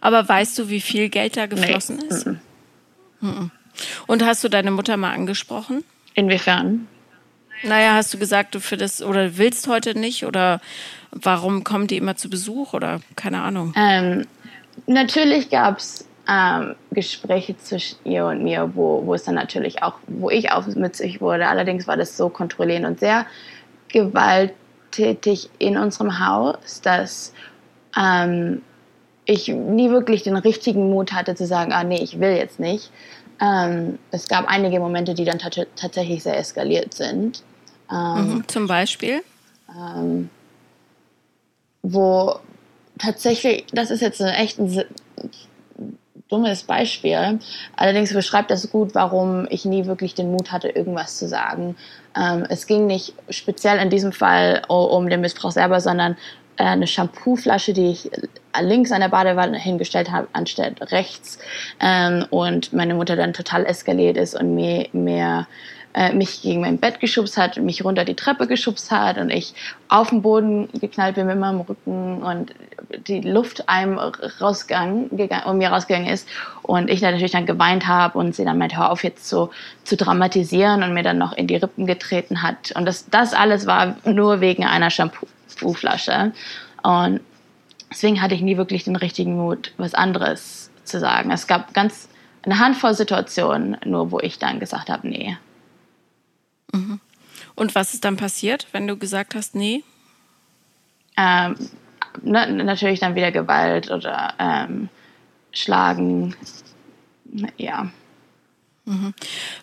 Aber 0.00 0.26
weißt 0.26 0.58
du, 0.58 0.68
wie 0.68 0.80
viel 0.80 1.08
Geld 1.08 1.36
da 1.36 1.46
geflossen 1.46 1.96
nee. 1.96 2.14
ist? 2.14 2.26
Mm 2.26 2.36
-mm. 3.20 3.50
Und 4.06 4.24
hast 4.24 4.44
du 4.44 4.48
deine 4.48 4.70
Mutter 4.70 4.96
mal 4.96 5.12
angesprochen? 5.12 5.84
Inwiefern? 6.14 6.88
Naja, 7.62 7.94
hast 7.94 8.14
du 8.14 8.18
gesagt, 8.18 8.54
du 8.54 8.60
findest 8.60 9.02
oder 9.02 9.36
willst 9.36 9.66
heute 9.68 9.98
nicht 9.98 10.24
oder 10.24 10.60
warum 11.10 11.64
kommen 11.64 11.86
die 11.86 11.96
immer 11.96 12.16
zu 12.16 12.30
Besuch 12.30 12.72
oder 12.72 13.00
keine 13.16 13.42
Ahnung? 13.42 13.72
Ähm, 13.76 14.26
natürlich 14.86 15.50
gab 15.50 15.78
es 15.78 16.08
ähm, 16.28 16.76
Gespräche 16.90 17.56
zwischen 17.56 17.98
ihr 18.04 18.26
und 18.26 18.44
mir, 18.44 18.72
wo, 18.74 19.04
wo 19.06 19.14
es 19.14 19.24
dann 19.24 19.34
natürlich 19.34 19.82
auch, 19.82 19.94
wo 20.06 20.30
ich 20.30 20.52
aufmützig 20.52 21.20
wurde. 21.20 21.48
Allerdings 21.48 21.86
war 21.86 21.96
das 21.96 22.16
so 22.16 22.28
kontrollierend 22.28 22.86
und 22.86 23.00
sehr 23.00 23.26
gewalttätig 23.88 25.50
in 25.58 25.78
unserem 25.78 26.24
Haus, 26.24 26.80
dass 26.82 27.32
ähm, 27.96 28.62
ich 29.24 29.48
nie 29.48 29.90
wirklich 29.90 30.22
den 30.22 30.36
richtigen 30.36 30.90
Mut 30.90 31.12
hatte 31.12 31.34
zu 31.34 31.46
sagen, 31.46 31.72
ah 31.72 31.84
nee, 31.84 32.02
ich 32.02 32.20
will 32.20 32.36
jetzt 32.36 32.60
nicht. 32.60 32.90
Ähm, 33.40 33.98
es 34.10 34.28
gab 34.28 34.46
einige 34.48 34.80
Momente, 34.80 35.14
die 35.14 35.24
dann 35.24 35.38
tatsächlich 35.38 36.22
sehr 36.22 36.38
eskaliert 36.38 36.94
sind. 36.94 37.42
Ähm, 37.90 38.34
mhm, 38.34 38.48
zum 38.48 38.66
Beispiel? 38.66 39.22
Ähm, 39.68 40.30
wo 41.82 42.38
tatsächlich, 42.98 43.66
das 43.72 43.90
ist 43.90 44.00
jetzt 44.00 44.20
ein 44.20 44.34
echt 44.34 44.58
ein 44.58 44.84
dummes 46.28 46.64
Beispiel, 46.64 47.38
allerdings 47.76 48.12
beschreibt 48.12 48.50
das 48.50 48.70
gut, 48.70 48.94
warum 48.94 49.46
ich 49.50 49.64
nie 49.64 49.86
wirklich 49.86 50.14
den 50.14 50.30
Mut 50.30 50.52
hatte, 50.52 50.68
irgendwas 50.68 51.16
zu 51.16 51.28
sagen. 51.28 51.76
Ähm, 52.16 52.44
es 52.48 52.66
ging 52.66 52.86
nicht 52.86 53.14
speziell 53.30 53.78
in 53.78 53.88
diesem 53.90 54.12
Fall 54.12 54.62
um 54.68 55.08
den 55.08 55.20
Missbrauch 55.20 55.52
selber, 55.52 55.80
sondern 55.80 56.16
eine 56.64 56.86
Shampooflasche, 56.86 57.72
die 57.72 57.90
ich 57.90 58.10
links 58.60 58.92
an 58.92 59.00
der 59.00 59.08
Badewanne 59.08 59.58
hingestellt 59.58 60.10
habe, 60.10 60.28
anstatt 60.32 60.92
rechts. 60.92 61.38
Ähm, 61.80 62.26
und 62.30 62.72
meine 62.72 62.94
Mutter 62.94 63.16
dann 63.16 63.32
total 63.32 63.64
eskaliert 63.66 64.16
ist 64.16 64.34
und 64.34 64.54
mir, 64.54 64.88
mir 64.92 65.46
äh, 65.94 66.12
mich 66.12 66.42
gegen 66.42 66.60
mein 66.60 66.78
Bett 66.78 67.00
geschubst 67.00 67.36
hat, 67.36 67.56
mich 67.56 67.84
runter 67.84 68.04
die 68.04 68.14
Treppe 68.14 68.46
geschubst 68.46 68.90
hat 68.90 69.18
und 69.18 69.30
ich 69.30 69.54
auf 69.88 70.10
den 70.10 70.22
Boden 70.22 70.68
geknallt 70.80 71.14
bin 71.14 71.26
mit 71.26 71.38
meinem 71.38 71.60
Rücken 71.60 72.22
und 72.22 72.54
die 73.06 73.20
Luft 73.20 73.68
einem 73.68 73.98
rausgegangen, 73.98 75.16
gegangen, 75.16 75.44
um 75.46 75.58
mir 75.58 75.70
rausgegangen 75.70 76.08
ist 76.08 76.28
und 76.62 76.90
ich 76.90 77.00
natürlich 77.00 77.32
dann 77.32 77.46
geweint 77.46 77.86
habe 77.86 78.18
und 78.18 78.34
sie 78.34 78.44
dann 78.44 78.58
meinte, 78.58 78.76
hör 78.76 78.90
auf 78.90 79.02
jetzt 79.02 79.28
so 79.28 79.50
zu 79.84 79.96
dramatisieren 79.96 80.82
und 80.82 80.94
mir 80.94 81.02
dann 81.02 81.18
noch 81.18 81.32
in 81.32 81.46
die 81.46 81.56
Rippen 81.56 81.86
getreten 81.86 82.42
hat 82.42 82.72
und 82.76 82.84
das, 82.84 83.08
das 83.08 83.32
alles 83.34 83.66
war 83.66 83.96
nur 84.04 84.40
wegen 84.40 84.64
einer 84.64 84.90
Shampoo 84.90 85.26
Flasche. 85.74 86.32
Und 86.82 87.20
deswegen 87.90 88.20
hatte 88.20 88.34
ich 88.34 88.40
nie 88.40 88.56
wirklich 88.56 88.84
den 88.84 88.96
richtigen 88.96 89.36
Mut, 89.36 89.72
was 89.76 89.94
anderes 89.94 90.70
zu 90.84 91.00
sagen. 91.00 91.30
Es 91.30 91.46
gab 91.46 91.74
ganz 91.74 92.08
eine 92.42 92.58
Handvoll 92.58 92.94
Situationen, 92.94 93.76
nur 93.84 94.10
wo 94.10 94.20
ich 94.20 94.38
dann 94.38 94.60
gesagt 94.60 94.88
habe, 94.88 95.08
nee. 95.08 95.36
Mhm. 96.72 97.00
Und 97.54 97.74
was 97.74 97.94
ist 97.94 98.04
dann 98.04 98.16
passiert, 98.16 98.68
wenn 98.72 98.86
du 98.86 98.96
gesagt 98.96 99.34
hast, 99.34 99.54
nee? 99.54 99.82
Ähm, 101.16 101.56
na, 102.22 102.46
natürlich 102.46 103.00
dann 103.00 103.14
wieder 103.14 103.32
Gewalt 103.32 103.90
oder 103.90 104.34
ähm, 104.38 104.88
Schlagen. 105.52 106.36
Ja. 107.56 107.90
Mhm. 108.88 109.14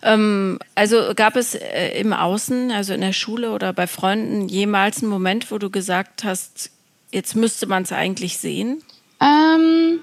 Ähm, 0.04 0.60
also 0.76 1.14
gab 1.16 1.36
es 1.36 1.56
äh, 1.56 2.00
im 2.00 2.14
Außen, 2.14 2.72
also 2.72 2.94
in 2.94 3.02
der 3.02 3.12
Schule 3.12 3.52
oder 3.52 3.74
bei 3.74 3.88
Freunden, 3.88 4.48
jemals 4.48 5.02
einen 5.02 5.10
Moment, 5.10 5.52
wo 5.52 5.58
du 5.58 5.72
gesagt 5.72 6.24
hast, 6.24 6.70
jetzt 7.12 7.36
müsste 7.36 7.66
man 7.66 7.84
es 7.84 7.92
eigentlich 7.92 8.38
sehen? 8.38 8.84
Ähm, 9.20 10.00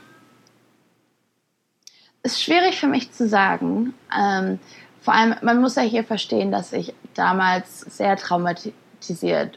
ist 2.25 2.43
schwierig 2.43 2.81
für 2.81 2.89
mich 2.89 3.13
zu 3.13 3.29
sagen. 3.29 3.95
Ähm, 4.17 4.59
vor 5.01 5.15
allem, 5.15 5.37
man 5.43 5.61
muss 5.61 5.77
ja 5.77 5.83
hier 5.83 6.03
verstehen, 6.03 6.51
dass 6.51 6.73
ich 6.73 6.93
damals 7.15 7.81
sehr 7.81 8.17
traumatisiert 8.17 9.57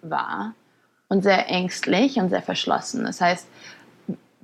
war 0.00 0.54
und 1.08 1.22
sehr 1.22 1.50
ängstlich 1.50 2.16
und 2.16 2.30
sehr 2.30 2.42
verschlossen. 2.42 3.04
Das 3.04 3.20
heißt, 3.20 3.46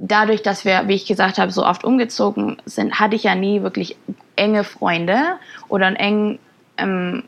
dadurch, 0.00 0.42
dass 0.42 0.64
wir, 0.64 0.88
wie 0.88 0.94
ich 0.94 1.06
gesagt 1.06 1.38
habe, 1.38 1.52
so 1.52 1.64
oft 1.64 1.84
umgezogen 1.84 2.56
sind, 2.64 2.98
hatte 2.98 3.16
ich 3.16 3.24
ja 3.24 3.34
nie 3.34 3.62
wirklich 3.62 3.96
enge 4.34 4.64
Freunde 4.64 5.38
oder 5.68 5.86
einen 5.86 5.96
engen 5.96 6.38
ähm, 6.78 7.24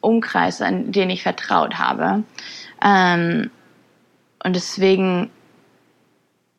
Umkreis, 0.00 0.60
an 0.60 0.92
den 0.92 1.08
ich 1.10 1.22
vertraut 1.22 1.78
habe. 1.78 2.24
Ähm, 2.82 3.50
und 4.42 4.56
deswegen, 4.56 5.30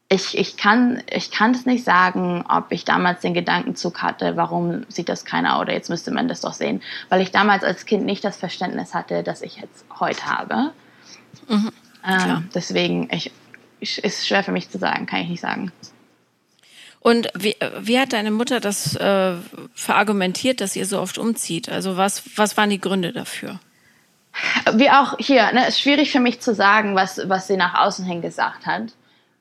ich, 0.08 0.38
ich, 0.38 0.56
kann, 0.56 1.04
ich 1.10 1.32
kann 1.32 1.52
es 1.52 1.66
nicht 1.66 1.84
sagen, 1.84 2.46
ob 2.48 2.72
ich 2.72 2.86
damals 2.86 3.22
den 3.22 3.34
Gedankenzug 3.34 4.02
hatte, 4.02 4.38
warum 4.38 4.86
sieht 4.88 5.10
das 5.10 5.26
keiner 5.26 5.60
oder 5.60 5.74
jetzt 5.74 5.90
müsste 5.90 6.12
man 6.12 6.28
das 6.28 6.42
doch 6.42 6.54
sehen, 6.54 6.82
weil 7.10 7.22
ich 7.22 7.32
damals 7.32 7.64
als 7.64 7.86
Kind 7.86 8.06
nicht 8.06 8.24
das 8.24 8.38
Verständnis 8.38 8.94
hatte, 8.94 9.24
das 9.24 9.42
ich 9.42 9.58
jetzt 9.58 9.86
heute 10.00 10.26
habe. 10.26 10.72
Mhm. 11.50 11.72
Ähm, 12.08 12.50
deswegen 12.54 13.10
ich, 13.12 13.28
ich, 13.28 13.34
ist 13.82 14.28
schwer 14.28 14.44
für 14.44 14.52
mich 14.52 14.70
zu 14.70 14.78
sagen, 14.78 15.06
kann 15.06 15.22
ich 15.22 15.30
nicht 15.30 15.42
sagen. 15.42 15.72
Und 17.00 17.30
wie, 17.34 17.56
wie 17.80 18.00
hat 18.00 18.14
deine 18.14 18.30
Mutter 18.30 18.60
das 18.60 18.96
äh, 18.96 19.34
verargumentiert, 19.74 20.62
dass 20.62 20.76
ihr 20.76 20.86
so 20.86 21.00
oft 21.00 21.18
umzieht? 21.18 21.68
Also 21.68 21.98
was, 21.98 22.38
was 22.38 22.58
waren 22.58 22.70
die 22.70 22.80
Gründe 22.80 23.12
dafür? 23.12 23.60
Wie 24.74 24.90
auch 24.90 25.18
hier, 25.18 25.52
ne, 25.52 25.68
ist 25.68 25.82
schwierig 25.82 26.12
für 26.12 26.20
mich 26.20 26.40
zu 26.40 26.54
sagen, 26.54 26.96
was, 26.96 27.22
was 27.26 27.48
sie 27.48 27.58
nach 27.58 27.74
außen 27.74 28.06
hin 28.06 28.22
gesagt 28.22 28.68
hat. 28.68 28.94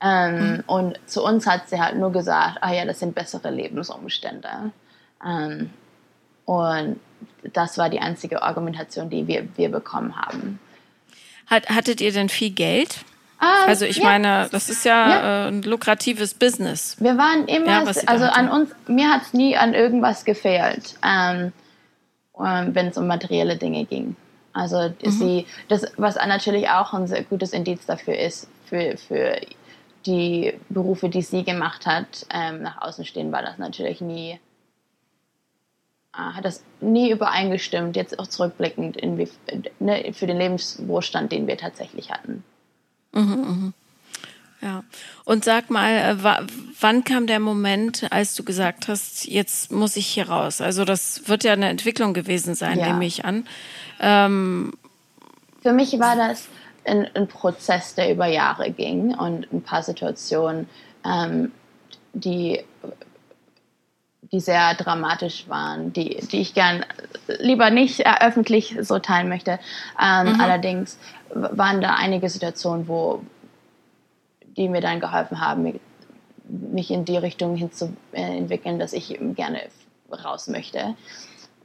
Ähm, 0.02 0.54
mhm. 0.54 0.64
Und 0.66 1.00
zu 1.06 1.22
uns 1.22 1.46
hat 1.46 1.68
sie 1.68 1.80
halt 1.80 1.96
nur 1.96 2.10
gesagt, 2.12 2.58
ah 2.62 2.72
ja, 2.72 2.86
das 2.86 3.00
sind 3.00 3.14
bessere 3.14 3.50
Lebensumstände. 3.50 4.72
Ähm, 5.24 5.70
und 6.46 6.98
das 7.52 7.76
war 7.76 7.90
die 7.90 8.00
einzige 8.00 8.42
Argumentation, 8.42 9.10
die 9.10 9.26
wir, 9.26 9.46
wir 9.56 9.68
bekommen 9.68 10.16
haben. 10.16 10.58
Hat, 11.46 11.68
hattet 11.68 12.00
ihr 12.00 12.12
denn 12.12 12.30
viel 12.30 12.50
Geld? 12.50 13.04
Ähm, 13.40 13.68
also 13.68 13.84
ich 13.84 13.96
ja. 13.96 14.04
meine, 14.04 14.48
das 14.52 14.68
ist 14.68 14.84
ja, 14.84 15.08
ja. 15.08 15.46
Äh, 15.46 15.48
ein 15.48 15.62
lukratives 15.62 16.34
Business. 16.34 16.96
Wir 17.00 17.16
waren 17.16 17.46
immer, 17.48 17.84
ja, 17.84 18.02
also 18.06 18.24
an 18.26 18.50
uns, 18.50 18.70
mir 18.86 19.10
hat 19.10 19.22
es 19.22 19.32
nie 19.32 19.56
an 19.56 19.74
irgendwas 19.74 20.24
gefehlt, 20.24 20.96
ähm, 21.02 21.52
ähm, 22.38 22.74
wenn 22.74 22.88
es 22.88 22.98
um 22.98 23.06
materielle 23.06 23.56
Dinge 23.56 23.84
ging. 23.86 24.16
Also 24.52 24.88
mhm. 24.88 25.10
sie, 25.10 25.46
das, 25.68 25.86
was 25.96 26.16
natürlich 26.16 26.68
auch 26.68 26.92
ein 26.92 27.06
sehr 27.06 27.22
gutes 27.22 27.52
Indiz 27.52 27.86
dafür 27.86 28.18
ist, 28.18 28.48
für, 28.66 28.96
für 28.96 29.40
die 30.06 30.54
Berufe, 30.68 31.08
die 31.08 31.22
sie 31.22 31.44
gemacht 31.44 31.86
hat, 31.86 32.26
ähm, 32.32 32.62
nach 32.62 32.82
außen 32.82 33.04
stehen, 33.04 33.32
war 33.32 33.42
das 33.42 33.58
natürlich 33.58 34.00
nie, 34.00 34.38
äh, 36.14 36.18
hat 36.18 36.44
das 36.44 36.64
nie 36.80 37.10
übereingestimmt, 37.10 37.96
jetzt 37.96 38.18
auch 38.18 38.26
zurückblickend 38.26 38.96
in, 38.96 39.28
ne, 39.78 40.12
für 40.12 40.26
den 40.26 40.38
Lebenswohlstand, 40.38 41.32
den 41.32 41.46
wir 41.46 41.56
tatsächlich 41.56 42.10
hatten. 42.10 42.44
Mhm, 43.12 43.22
mhm. 43.22 43.74
Ja. 44.62 44.84
Und 45.24 45.44
sag 45.44 45.70
mal, 45.70 45.90
äh, 45.90 46.16
wann 46.80 47.04
kam 47.04 47.26
der 47.26 47.40
Moment, 47.40 48.06
als 48.10 48.34
du 48.34 48.44
gesagt 48.44 48.88
hast, 48.88 49.26
jetzt 49.26 49.72
muss 49.72 49.96
ich 49.96 50.06
hier 50.06 50.28
raus? 50.28 50.60
Also 50.60 50.84
das 50.84 51.28
wird 51.28 51.44
ja 51.44 51.52
eine 51.54 51.68
Entwicklung 51.68 52.12
gewesen 52.12 52.54
sein, 52.54 52.78
ja. 52.78 52.88
nehme 52.88 53.06
ich 53.06 53.24
an. 53.24 53.46
Ähm, 54.00 54.72
Für 55.62 55.72
mich 55.72 55.98
war 55.98 56.16
das 56.16 56.48
ein, 56.84 57.08
ein, 57.14 57.26
Prozess, 57.26 57.94
der 57.94 58.12
über 58.12 58.26
Jahre 58.26 58.70
ging 58.70 59.14
und 59.14 59.50
ein 59.52 59.62
paar 59.62 59.82
Situationen, 59.82 60.68
ähm, 61.04 61.52
die, 62.12 62.62
die 64.32 64.40
sehr 64.40 64.74
dramatisch 64.74 65.48
waren, 65.48 65.92
die, 65.92 66.16
die 66.28 66.40
ich 66.40 66.54
gern 66.54 66.84
lieber 67.26 67.70
nicht 67.70 68.00
äh, 68.00 68.14
öffentlich 68.20 68.76
so 68.80 68.98
teilen 68.98 69.28
möchte. 69.28 69.58
Ähm, 70.00 70.34
mhm. 70.34 70.40
Allerdings 70.40 70.98
waren 71.34 71.80
da 71.80 71.94
einige 71.94 72.28
Situationen, 72.28 72.86
wo 72.86 73.22
die 74.56 74.68
mir 74.68 74.80
dann 74.80 75.00
geholfen 75.00 75.40
haben, 75.40 75.80
mich 76.48 76.90
in 76.90 77.04
die 77.04 77.16
Richtung 77.16 77.56
hinzuentwickeln, 77.56 78.78
dass 78.78 78.92
ich 78.92 79.18
gerne 79.34 79.62
raus 80.10 80.48
möchte. 80.48 80.94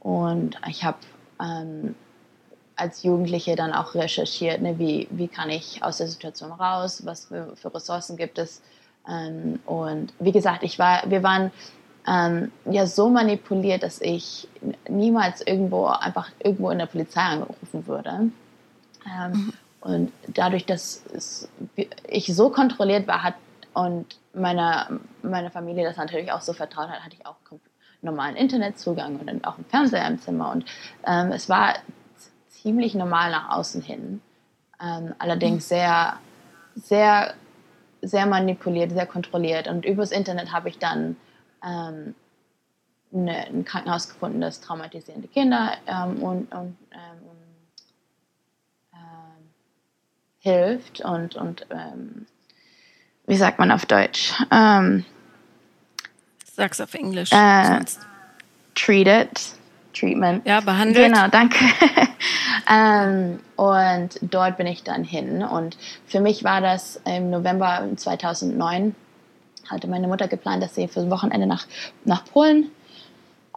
Und 0.00 0.56
ich 0.68 0.84
habe 0.84 0.98
ähm, 1.40 1.94
als 2.76 3.02
Jugendliche 3.02 3.56
dann 3.56 3.72
auch 3.72 3.94
recherchiert, 3.94 4.60
ne, 4.60 4.78
wie, 4.78 5.08
wie 5.10 5.28
kann 5.28 5.50
ich 5.50 5.82
aus 5.82 5.98
der 5.98 6.08
Situation 6.08 6.52
raus, 6.52 7.04
was 7.04 7.26
für, 7.26 7.56
für 7.56 7.74
Ressourcen 7.74 8.16
gibt 8.16 8.38
es. 8.38 8.62
Ähm, 9.08 9.58
und 9.66 10.12
wie 10.18 10.32
gesagt, 10.32 10.62
ich 10.62 10.78
war, 10.78 11.02
wir 11.08 11.22
waren 11.22 11.50
ähm, 12.06 12.52
ja 12.64 12.86
so 12.86 13.08
manipuliert, 13.08 13.82
dass 13.82 14.00
ich 14.00 14.48
niemals 14.88 15.40
irgendwo 15.40 15.86
einfach 15.86 16.30
irgendwo 16.38 16.70
in 16.70 16.78
der 16.78 16.86
Polizei 16.86 17.22
angerufen 17.22 17.86
würde. 17.86 18.30
Ähm, 19.06 19.32
mhm. 19.32 19.52
Und 19.80 20.12
dadurch, 20.28 20.66
dass 20.66 21.04
es, 21.14 21.48
ich 22.08 22.34
so 22.34 22.50
kontrolliert 22.50 23.06
war 23.06 23.22
hat 23.22 23.34
und 23.72 24.18
meine, 24.34 25.00
meine 25.22 25.50
Familie 25.50 25.84
das 25.84 25.96
natürlich 25.96 26.32
auch 26.32 26.40
so 26.40 26.52
vertraut 26.52 26.88
hat, 26.88 27.04
hatte 27.04 27.16
ich 27.18 27.26
auch 27.26 27.36
normalen 28.02 28.36
Internetzugang 28.36 29.16
und 29.16 29.46
auch 29.46 29.56
einen 29.56 29.66
Fernseher 29.66 30.06
im 30.06 30.18
Zimmer. 30.18 30.52
Und 30.52 30.64
ähm, 31.06 31.32
es 31.32 31.48
war 31.48 31.74
ziemlich 32.48 32.94
normal 32.94 33.30
nach 33.30 33.50
außen 33.50 33.82
hin. 33.82 34.20
Ähm, 34.82 35.14
allerdings 35.18 35.64
mhm. 35.66 35.68
sehr, 35.68 36.18
sehr, 36.74 37.34
sehr 38.02 38.26
manipuliert, 38.26 38.92
sehr 38.92 39.06
kontrolliert. 39.06 39.68
Und 39.68 39.84
übers 39.84 40.10
Internet 40.10 40.52
habe 40.52 40.68
ich 40.68 40.78
dann 40.78 41.16
ähm, 41.66 42.14
eine, 43.12 43.46
ein 43.46 43.64
Krankenhaus 43.64 44.08
gefunden, 44.08 44.40
das 44.40 44.60
traumatisierende 44.60 45.28
Kinder 45.28 45.72
ähm, 45.86 46.22
und, 46.22 46.52
und 46.52 46.76
ähm, 46.92 47.22
ähm, 48.94 49.50
hilft 50.38 51.00
und, 51.00 51.36
und 51.36 51.66
ähm, 51.70 52.26
wie 53.26 53.36
sagt 53.36 53.58
man 53.58 53.72
auf 53.72 53.86
Deutsch? 53.86 54.32
Sag's 56.56 56.80
auf 56.80 56.94
Englisch. 56.94 57.30
Äh, 57.32 57.80
treated. 58.74 59.28
Treatment. 59.92 60.46
Ja, 60.46 60.60
behandelt. 60.60 61.06
Genau, 61.06 61.28
danke. 61.28 61.58
ähm, 62.70 63.40
und 63.56 64.18
dort 64.22 64.56
bin 64.56 64.66
ich 64.66 64.82
dann 64.82 65.04
hin. 65.04 65.42
Und 65.42 65.76
für 66.06 66.20
mich 66.20 66.44
war 66.44 66.60
das 66.60 67.00
im 67.04 67.30
November 67.30 67.86
2009, 67.96 68.94
hatte 69.70 69.88
meine 69.88 70.08
Mutter 70.08 70.28
geplant, 70.28 70.62
dass 70.62 70.74
sie 70.74 70.88
für 70.88 71.00
das 71.00 71.10
Wochenende 71.10 71.46
nach, 71.46 71.66
nach 72.04 72.24
Polen 72.24 72.70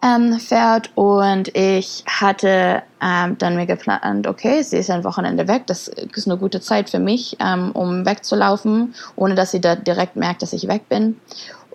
ähm, 0.03 0.39
fährt. 0.39 0.91
Und 0.95 1.55
ich 1.55 2.03
hatte 2.07 2.83
ähm, 3.01 3.37
dann 3.37 3.55
mir 3.55 3.65
geplant, 3.65 4.27
okay, 4.27 4.61
sie 4.61 4.77
ist 4.77 4.89
ein 4.89 5.03
Wochenende 5.03 5.47
weg. 5.47 5.67
Das 5.67 5.87
ist 5.87 6.27
eine 6.27 6.37
gute 6.37 6.61
Zeit 6.61 6.89
für 6.89 6.99
mich, 6.99 7.37
ähm, 7.39 7.71
um 7.71 8.05
wegzulaufen, 8.05 8.93
ohne 9.15 9.35
dass 9.35 9.51
sie 9.51 9.61
da 9.61 9.75
direkt 9.75 10.15
merkt, 10.15 10.41
dass 10.41 10.53
ich 10.53 10.67
weg 10.67 10.89
bin. 10.89 11.19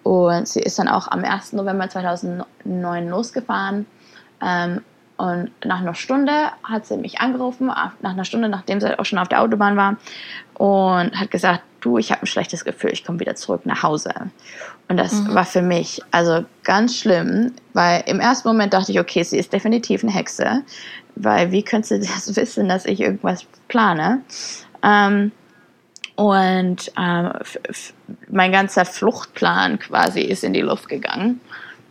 Und 0.03 0.49
sie 0.49 0.61
ist 0.61 0.79
dann 0.79 0.89
auch 0.89 1.09
am 1.09 1.25
1. 1.25 1.55
November 1.55 1.89
2009 1.89 3.09
losgefahren 3.09 3.87
ähm, 4.43 4.83
und 5.17 5.51
nach 5.65 5.81
einer 5.81 5.95
Stunde 5.95 6.33
hat 6.65 6.87
sie 6.87 6.97
mich 6.97 7.21
angerufen, 7.21 7.67
nach 7.67 7.95
einer 8.03 8.25
Stunde, 8.25 8.49
nachdem 8.49 8.81
sie 8.81 8.99
auch 8.99 9.05
schon 9.05 9.19
auf 9.19 9.29
der 9.29 9.43
Autobahn 9.43 9.77
war, 9.77 9.97
und 10.55 11.19
hat 11.19 11.31
gesagt, 11.31 11.63
du, 11.85 11.99
ich 11.99 12.11
habe 12.11 12.23
ein 12.23 12.27
schlechtes 12.27 12.65
Gefühl, 12.65 12.91
ich 12.93 13.05
komme 13.05 13.21
wieder 13.21 13.35
zurück 13.35 13.67
nach 13.67 13.83
Hause. 13.83 14.13
Und 14.89 14.97
das 14.97 15.13
mhm. 15.13 15.35
war 15.35 15.45
für 15.45 15.63
mich 15.63 16.01
also 16.11 16.45
ganz 16.63 16.97
schlimm, 16.97 17.53
weil 17.73 18.03
im 18.07 18.21
ersten 18.21 18.49
Moment 18.49 18.73
dachte 18.73 18.93
ich, 18.93 19.01
okay, 19.01 19.23
sie 19.23 19.39
ist 19.39 19.53
definitiv 19.53 20.03
eine 20.03 20.13
Hexe, 20.13 20.63
weil 21.17 21.51
wie 21.51 21.63
könnte 21.63 21.89
sie 21.89 22.01
das 22.15 22.35
wissen, 22.37 22.69
dass 22.69 22.87
ich 22.87 23.01
irgendwas 23.01 23.47
plane? 23.69 24.23
Ähm, 24.83 25.33
und 26.17 26.93
ähm, 26.97 27.33
mein 28.29 28.53
ganzer 28.53 28.85
Fluchtplan 28.85 29.79
quasi 29.81 30.21
ist 30.21 30.45
in 30.45 30.53
die 30.53 30.61
Luft 30.61 30.89
gegangen. 30.89 31.41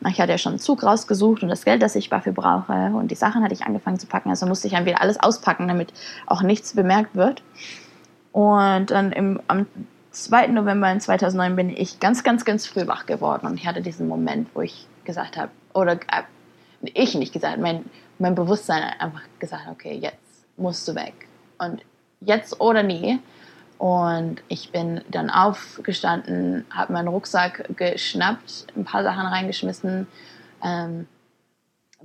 Ich 0.09 0.19
hatte 0.19 0.31
ja 0.31 0.37
schon 0.37 0.53
einen 0.53 0.59
Zug 0.59 0.83
rausgesucht 0.83 1.43
und 1.43 1.49
das 1.49 1.63
Geld, 1.63 1.81
das 1.81 1.95
ich 1.95 2.09
dafür 2.09 2.33
brauche 2.33 2.91
und 2.93 3.09
die 3.09 3.15
Sachen 3.15 3.43
hatte 3.43 3.53
ich 3.53 3.63
angefangen 3.63 3.99
zu 3.99 4.07
packen. 4.07 4.29
Also 4.29 4.45
musste 4.45 4.67
ich 4.67 4.73
dann 4.73 4.85
wieder 4.85 5.01
alles 5.01 5.19
auspacken, 5.19 5.67
damit 5.67 5.93
auch 6.25 6.41
nichts 6.41 6.73
bemerkt 6.73 7.15
wird. 7.15 7.41
Und 8.33 8.89
dann 8.89 9.11
im, 9.11 9.39
am 9.47 9.67
2. 10.11 10.47
November 10.47 10.97
2009 10.97 11.55
bin 11.55 11.69
ich 11.69 11.99
ganz, 11.99 12.23
ganz, 12.23 12.43
ganz 12.43 12.67
früh 12.67 12.87
wach 12.87 13.05
geworden 13.05 13.47
und 13.47 13.55
ich 13.55 13.65
hatte 13.65 13.81
diesen 13.81 14.07
Moment, 14.07 14.49
wo 14.53 14.61
ich 14.61 14.87
gesagt 15.05 15.37
habe, 15.37 15.51
oder 15.73 15.93
äh, 15.93 16.23
ich 16.81 17.15
nicht 17.15 17.31
gesagt, 17.31 17.59
mein, 17.59 17.85
mein 18.19 18.35
Bewusstsein 18.35 18.83
einfach 18.99 19.21
gesagt, 19.39 19.67
okay, 19.71 19.93
jetzt 19.95 20.17
musst 20.57 20.87
du 20.87 20.95
weg. 20.95 21.13
Und 21.59 21.81
jetzt 22.21 22.59
oder 22.59 22.83
nie. 22.83 23.19
Und 23.77 24.41
ich 24.47 24.71
bin 24.71 25.01
dann 25.09 25.29
aufgestanden, 25.29 26.65
habe 26.71 26.93
meinen 26.93 27.07
Rucksack 27.07 27.75
geschnappt, 27.75 28.67
ein 28.75 28.85
paar 28.85 29.03
Sachen 29.03 29.25
reingeschmissen, 29.25 30.07
ähm, 30.63 31.07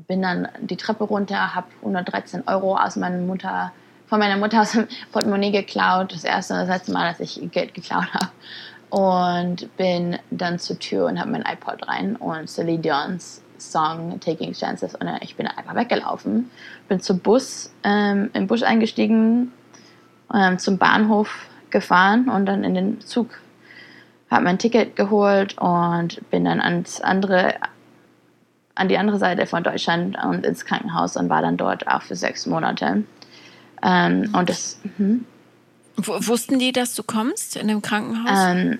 bin 0.06 0.22
dann 0.22 0.48
die 0.60 0.76
Treppe 0.76 1.04
runter, 1.04 1.54
habe 1.54 1.68
113 1.80 2.44
Euro 2.46 2.76
aus 2.76 2.96
meiner 2.96 3.18
Mutter, 3.18 3.72
von 4.08 4.18
meiner 4.18 4.36
Mutter 4.36 4.62
aus 4.62 4.72
dem 4.72 4.88
Portemonnaie 5.12 5.50
geklaut. 5.50 6.12
Das 6.12 6.24
erste 6.24 6.54
und 6.54 6.60
das 6.60 6.68
letzte 6.68 6.92
Mal, 6.92 7.10
dass 7.10 7.20
ich 7.20 7.50
Geld 7.50 7.74
geklaut 7.74 8.12
habe. 8.12 8.28
Und 8.90 9.76
bin 9.76 10.18
dann 10.30 10.58
zur 10.58 10.78
Tür 10.78 11.06
und 11.06 11.20
habe 11.20 11.30
mein 11.30 11.42
iPod 11.42 11.86
rein 11.86 12.16
und 12.16 12.48
Celine 12.48 12.80
Dion's 12.80 13.42
Song 13.58 14.18
Taking 14.20 14.52
Chances 14.52 14.94
und 14.94 15.08
ich 15.20 15.36
bin 15.36 15.46
einfach 15.46 15.74
weggelaufen. 15.74 16.50
Bin 16.88 17.00
zum 17.00 17.18
Bus, 17.18 17.72
ähm, 17.84 18.30
im 18.32 18.46
Bus 18.46 18.62
eingestiegen, 18.62 19.52
ähm, 20.32 20.58
zum 20.58 20.78
Bahnhof 20.78 21.48
gefahren 21.70 22.28
und 22.28 22.46
dann 22.46 22.64
in 22.64 22.74
den 22.74 23.00
Zug 23.00 23.28
habe 24.30 24.44
mein 24.44 24.58
Ticket 24.58 24.96
geholt 24.96 25.56
und 25.58 26.20
bin 26.30 26.44
dann 26.44 26.60
ans 26.60 27.00
andere, 27.00 27.54
an 28.74 28.88
die 28.88 28.98
andere 28.98 29.18
Seite 29.18 29.46
von 29.46 29.62
Deutschland 29.62 30.16
und 30.22 30.44
ins 30.44 30.64
Krankenhaus 30.64 31.16
und 31.16 31.28
war 31.28 31.42
dann 31.42 31.56
dort 31.56 31.88
auch 31.88 32.02
für 32.02 32.16
sechs 32.16 32.46
Monate. 32.46 33.04
Ähm, 33.82 34.34
und 34.36 34.48
das. 34.48 34.78
Hm. 34.96 35.24
Wussten 35.96 36.58
die, 36.58 36.72
dass 36.72 36.94
du 36.94 37.02
kommst 37.02 37.56
in 37.56 37.68
dem 37.68 37.82
Krankenhaus? 37.82 38.30
Ähm, 38.32 38.78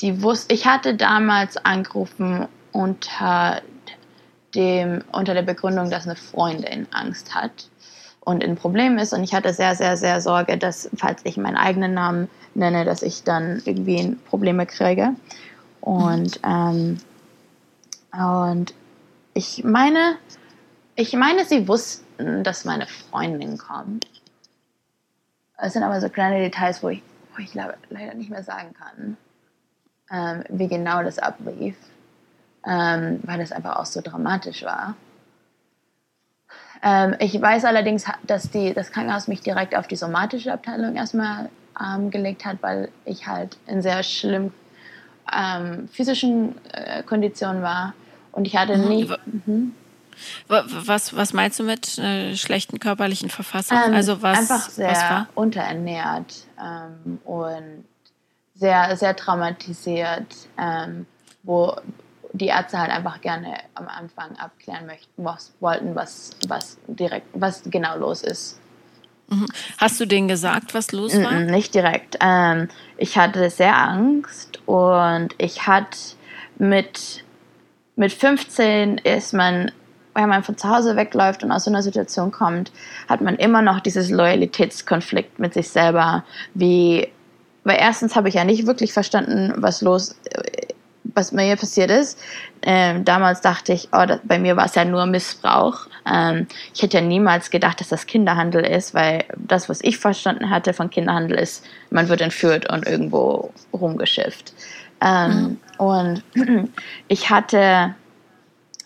die 0.00 0.22
wus 0.22 0.46
ich 0.48 0.66
hatte 0.66 0.94
damals 0.94 1.58
angerufen 1.58 2.48
unter 2.72 3.60
dem 4.54 5.04
unter 5.12 5.34
der 5.34 5.42
Begründung, 5.42 5.90
dass 5.90 6.06
eine 6.06 6.16
Freundin 6.16 6.86
Angst 6.90 7.34
hat. 7.34 7.68
und 8.24 8.44
ein 8.44 8.56
Problem 8.56 8.98
ist. 8.98 9.12
Und 9.12 9.24
ich 9.24 9.34
hatte 9.34 9.52
sehr, 9.52 9.74
sehr, 9.74 9.96
sehr 9.96 10.20
Sorge, 10.20 10.56
dass, 10.56 10.88
falls 10.96 11.22
ich 11.24 11.36
meinen 11.36 11.56
eigenen 11.56 11.94
Namen 11.94 12.28
nenne, 12.54 12.84
dass 12.84 13.02
ich 13.02 13.24
dann 13.24 13.62
irgendwie 13.64 14.16
Probleme 14.28 14.66
kriege. 14.66 15.14
Und, 15.80 16.40
ähm, 16.44 16.98
und 18.12 18.74
ich 19.34 19.64
meine, 19.64 20.16
ich 20.94 21.14
meine, 21.14 21.44
sie 21.44 21.66
wussten, 21.66 22.04
dass 22.44 22.64
meine 22.64 22.86
Freundin 22.86 23.58
kommt. 23.58 24.06
Es 25.58 25.74
sind 25.74 25.82
aber 25.82 26.00
so 26.00 26.08
kleine 26.08 26.38
Details, 26.38 26.82
wo 26.82 26.88
ich, 26.88 27.02
wo 27.34 27.42
ich 27.42 27.54
leider 27.54 28.14
nicht 28.14 28.30
mehr 28.30 28.42
sagen 28.42 28.74
kann, 28.74 29.16
ähm, 30.10 30.44
wie 30.48 30.68
genau 30.68 31.02
das 31.02 31.18
ablief, 31.18 31.76
ähm, 32.66 33.20
weil 33.22 33.38
das 33.38 33.52
einfach 33.52 33.76
auch 33.76 33.86
so 33.86 34.00
dramatisch 34.00 34.64
war. 34.64 34.96
Ähm, 36.82 37.14
ich 37.20 37.40
weiß 37.40 37.64
allerdings, 37.64 38.06
dass 38.24 38.50
die, 38.50 38.74
das 38.74 38.90
Krankenhaus 38.90 39.28
mich 39.28 39.40
direkt 39.40 39.76
auf 39.76 39.86
die 39.86 39.96
somatische 39.96 40.52
Abteilung 40.52 40.96
erstmal 40.96 41.48
ähm, 41.80 42.10
gelegt 42.10 42.44
hat, 42.44 42.58
weil 42.60 42.88
ich 43.04 43.26
halt 43.26 43.56
in 43.66 43.82
sehr 43.82 44.02
schlimmen 44.02 44.52
ähm, 45.32 45.88
physischen 45.88 46.56
äh, 46.72 47.02
Konditionen 47.04 47.62
war. 47.62 47.94
Und 48.32 48.46
ich 48.46 48.56
hatte 48.56 48.78
nie. 48.78 49.08
Mhm. 49.46 49.74
Was, 50.48 51.16
was 51.16 51.32
meinst 51.32 51.58
du 51.58 51.64
mit 51.64 51.98
äh, 51.98 52.36
schlechten 52.36 52.78
körperlichen 52.78 53.30
Verfassung? 53.30 53.78
Ähm, 53.86 53.94
also 53.94 54.22
was, 54.22 54.38
einfach 54.38 54.68
sehr 54.70 54.88
was 54.90 55.26
unterernährt 55.34 56.34
ähm, 56.60 57.18
und 57.24 57.84
sehr, 58.54 58.96
sehr 58.96 59.16
traumatisiert, 59.16 60.34
ähm, 60.58 61.06
wo 61.42 61.76
die 62.32 62.46
Ärzte 62.46 62.78
halt 62.78 62.90
einfach 62.90 63.20
gerne 63.20 63.58
am 63.74 63.88
Anfang 63.88 64.36
abklären 64.36 64.86
möchten, 64.86 65.24
was 65.24 65.52
wollten, 65.60 65.94
was, 65.94 66.30
was 66.48 66.78
direkt, 66.86 67.26
was 67.34 67.62
genau 67.66 67.96
los 67.96 68.22
ist. 68.22 68.60
Mhm. 69.28 69.46
Hast 69.78 70.00
du 70.00 70.06
denen 70.06 70.28
gesagt, 70.28 70.74
was 70.74 70.92
los 70.92 71.14
war? 71.22 71.32
Nicht 71.40 71.74
direkt. 71.74 72.18
Ähm, 72.20 72.68
ich 72.96 73.16
hatte 73.16 73.50
sehr 73.50 73.76
Angst 73.76 74.60
und 74.66 75.34
ich 75.38 75.66
hatte 75.66 75.98
mit, 76.58 77.24
mit 77.96 78.12
15 78.12 78.98
ist 78.98 79.32
man, 79.32 79.72
wenn 80.14 80.28
man 80.28 80.42
von 80.42 80.56
zu 80.56 80.68
Hause 80.68 80.96
wegläuft 80.96 81.42
und 81.42 81.52
aus 81.52 81.64
so 81.64 81.70
einer 81.70 81.82
Situation 81.82 82.32
kommt, 82.32 82.72
hat 83.08 83.20
man 83.20 83.36
immer 83.36 83.62
noch 83.62 83.80
dieses 83.80 84.10
Loyalitätskonflikt 84.10 85.38
mit 85.38 85.54
sich 85.54 85.68
selber, 85.70 86.24
wie 86.54 87.08
weil 87.64 87.76
erstens 87.78 88.16
habe 88.16 88.28
ich 88.28 88.34
ja 88.34 88.44
nicht 88.44 88.66
wirklich 88.66 88.92
verstanden, 88.92 89.52
was 89.56 89.82
los 89.82 90.16
was 91.14 91.32
mir 91.32 91.56
passiert 91.56 91.90
ist. 91.90 92.18
Ähm, 92.62 93.04
damals 93.04 93.40
dachte 93.40 93.72
ich, 93.72 93.88
oh, 93.92 94.04
das, 94.06 94.20
bei 94.24 94.38
mir 94.38 94.56
war 94.56 94.66
es 94.66 94.74
ja 94.74 94.84
nur 94.84 95.04
Missbrauch. 95.06 95.86
Ähm, 96.10 96.46
ich 96.74 96.82
hätte 96.82 96.98
ja 96.98 97.02
niemals 97.02 97.50
gedacht, 97.50 97.80
dass 97.80 97.88
das 97.88 98.06
Kinderhandel 98.06 98.64
ist, 98.64 98.94
weil 98.94 99.24
das, 99.36 99.68
was 99.68 99.80
ich 99.82 99.98
verstanden 99.98 100.50
hatte 100.50 100.72
von 100.72 100.90
Kinderhandel, 100.90 101.38
ist, 101.38 101.64
man 101.90 102.08
wird 102.08 102.20
entführt 102.20 102.70
und 102.70 102.86
irgendwo 102.86 103.52
rumgeschifft. 103.72 104.54
Ähm, 105.00 105.30
mhm. 105.30 105.60
Und 105.78 106.24
ich 107.08 107.30
hatte 107.30 107.94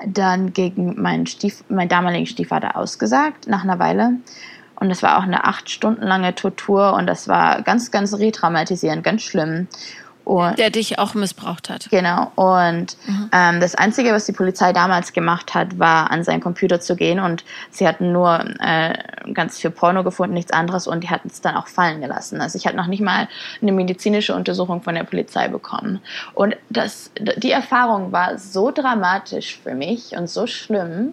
dann 0.04 0.52
gegen 0.52 1.00
meinen, 1.00 1.26
Stief, 1.26 1.64
meinen 1.68 1.88
damaligen 1.88 2.26
Stiefvater 2.26 2.76
ausgesagt, 2.76 3.46
nach 3.46 3.64
einer 3.64 3.78
Weile. 3.78 4.12
Und 4.78 4.90
es 4.90 5.02
war 5.02 5.18
auch 5.18 5.22
eine 5.22 5.44
acht 5.44 5.70
Stunden 5.70 6.02
lange 6.02 6.34
Tortur 6.34 6.92
und 6.94 7.06
das 7.06 7.28
war 7.28 7.62
ganz, 7.62 7.90
ganz 7.90 8.14
retraumatisierend, 8.14 9.02
ganz 9.02 9.22
schlimm. 9.22 9.68
Und, 10.26 10.58
der 10.58 10.70
dich 10.70 10.98
auch 10.98 11.14
missbraucht 11.14 11.70
hat. 11.70 11.88
Genau. 11.88 12.32
Und 12.34 12.96
mhm. 13.06 13.30
ähm, 13.30 13.60
das 13.60 13.76
Einzige, 13.76 14.12
was 14.12 14.26
die 14.26 14.32
Polizei 14.32 14.72
damals 14.72 15.12
gemacht 15.12 15.54
hat, 15.54 15.78
war 15.78 16.10
an 16.10 16.24
seinen 16.24 16.40
Computer 16.40 16.80
zu 16.80 16.96
gehen 16.96 17.20
und 17.20 17.44
sie 17.70 17.86
hatten 17.86 18.10
nur 18.10 18.44
äh, 18.58 18.94
ganz 19.32 19.60
viel 19.60 19.70
Porno 19.70 20.02
gefunden, 20.02 20.34
nichts 20.34 20.52
anderes 20.52 20.88
und 20.88 21.04
die 21.04 21.10
hatten 21.10 21.28
es 21.28 21.42
dann 21.42 21.54
auch 21.54 21.68
fallen 21.68 22.00
gelassen. 22.00 22.40
Also 22.40 22.58
ich 22.58 22.66
hatte 22.66 22.76
noch 22.76 22.88
nicht 22.88 23.02
mal 23.02 23.28
eine 23.62 23.70
medizinische 23.70 24.34
Untersuchung 24.34 24.82
von 24.82 24.96
der 24.96 25.04
Polizei 25.04 25.46
bekommen. 25.46 26.00
Und 26.34 26.56
das, 26.70 27.12
die 27.36 27.52
Erfahrung 27.52 28.10
war 28.10 28.36
so 28.36 28.72
dramatisch 28.72 29.60
für 29.62 29.76
mich 29.76 30.16
und 30.16 30.28
so 30.28 30.48
schlimm. 30.48 31.12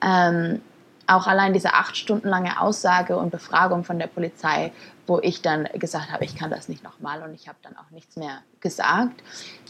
Ähm, 0.00 0.60
auch 1.08 1.26
allein 1.26 1.52
diese 1.52 1.74
acht 1.74 1.96
Stunden 1.96 2.28
lange 2.28 2.60
Aussage 2.60 3.16
und 3.16 3.30
Befragung 3.30 3.82
von 3.82 3.98
der 3.98 4.06
Polizei, 4.06 4.72
wo 5.06 5.20
ich 5.20 5.42
dann 5.42 5.64
gesagt 5.74 6.10
habe, 6.10 6.24
ich 6.24 6.36
kann 6.36 6.50
das 6.50 6.68
nicht 6.68 6.82
nochmal 6.82 7.22
und 7.22 7.34
ich 7.34 7.48
habe 7.48 7.58
dann 7.62 7.76
auch 7.76 7.90
nichts 7.90 8.16
mehr 8.16 8.42
gesagt. 8.60 9.22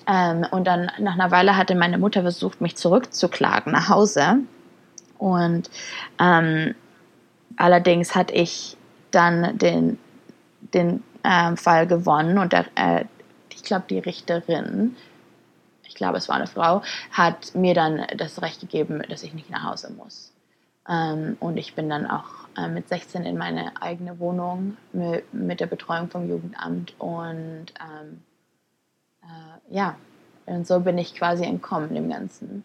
Ähm, 0.07 0.47
und 0.51 0.65
dann 0.67 0.91
nach 0.99 1.15
einer 1.15 1.31
Weile 1.31 1.57
hatte 1.57 1.75
meine 1.75 1.99
Mutter 1.99 2.23
versucht, 2.23 2.61
mich 2.61 2.77
zurückzuklagen 2.77 3.73
nach 3.73 3.89
Hause. 3.89 4.39
Und 5.19 5.71
ähm, 6.21 6.75
allerdings 7.57 8.15
hatte 8.15 8.35
ich 8.35 8.77
dann 9.11 9.57
den, 9.59 9.99
den 10.61 11.03
äh, 11.23 11.57
Fall 11.57 11.87
gewonnen 11.87 12.39
und 12.39 12.53
der, 12.53 12.67
äh, 12.75 13.05
ich 13.51 13.63
glaube, 13.63 13.85
die 13.89 13.99
Richterin, 13.99 14.97
ich 15.85 15.95
glaube, 15.95 16.19
es 16.19 16.29
war 16.29 16.37
eine 16.37 16.47
Frau, 16.47 16.83
hat 17.13 17.55
mir 17.55 17.75
dann 17.75 18.05
das 18.17 18.43
Recht 18.43 18.61
gegeben, 18.61 19.03
dass 19.09 19.23
ich 19.23 19.35
nicht 19.35 19.51
nach 19.51 19.65
Hause 19.65 19.93
muss. 19.93 20.33
Ähm, 20.89 21.37
und 21.41 21.57
ich 21.57 21.75
bin 21.75 21.89
dann 21.89 22.07
auch 22.07 22.44
äh, 22.57 22.69
mit 22.69 22.89
16 22.89 23.25
in 23.25 23.37
meine 23.37 23.73
eigene 23.81 24.19
Wohnung 24.19 24.77
mit, 24.93 25.33
mit 25.33 25.61
der 25.61 25.67
Betreuung 25.67 26.09
vom 26.09 26.29
Jugendamt. 26.29 26.95
Und 26.99 27.67
ähm, 27.81 28.23
äh, 29.23 29.75
ja, 29.75 29.97
und 30.47 30.67
so 30.67 30.81
bin 30.81 30.99
ich 30.99 31.15
quasi 31.15 31.45
entkommen 31.45 31.95
dem 31.95 32.11
Ganzen. 32.11 32.65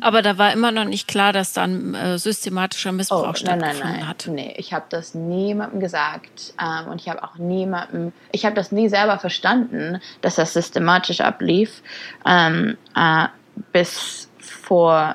Aber 0.00 0.22
da 0.22 0.36
war 0.38 0.52
immer 0.52 0.72
noch 0.72 0.84
nicht 0.84 1.06
klar, 1.06 1.32
dass 1.32 1.52
dann 1.52 1.94
äh, 1.94 2.18
systematischer 2.18 2.92
Missbrauch 2.92 3.30
oh, 3.30 3.34
stattgefunden 3.34 3.60
nein, 3.60 3.76
nein, 3.78 4.00
nein. 4.00 4.08
hat. 4.08 4.26
Nee, 4.28 4.54
ich 4.56 4.72
habe 4.72 4.86
das 4.88 5.14
niemandem 5.14 5.80
gesagt 5.80 6.54
ähm, 6.60 6.88
und 6.88 7.00
ich 7.00 7.08
habe 7.08 7.22
auch 7.22 7.36
niemandem, 7.36 8.12
ich 8.32 8.44
habe 8.44 8.56
das 8.56 8.72
nie 8.72 8.88
selber 8.88 9.18
verstanden, 9.18 10.00
dass 10.22 10.34
das 10.34 10.54
systematisch 10.54 11.20
ablief, 11.20 11.82
ähm, 12.26 12.76
äh, 12.96 13.26
bis 13.72 14.28
vor 14.40 15.14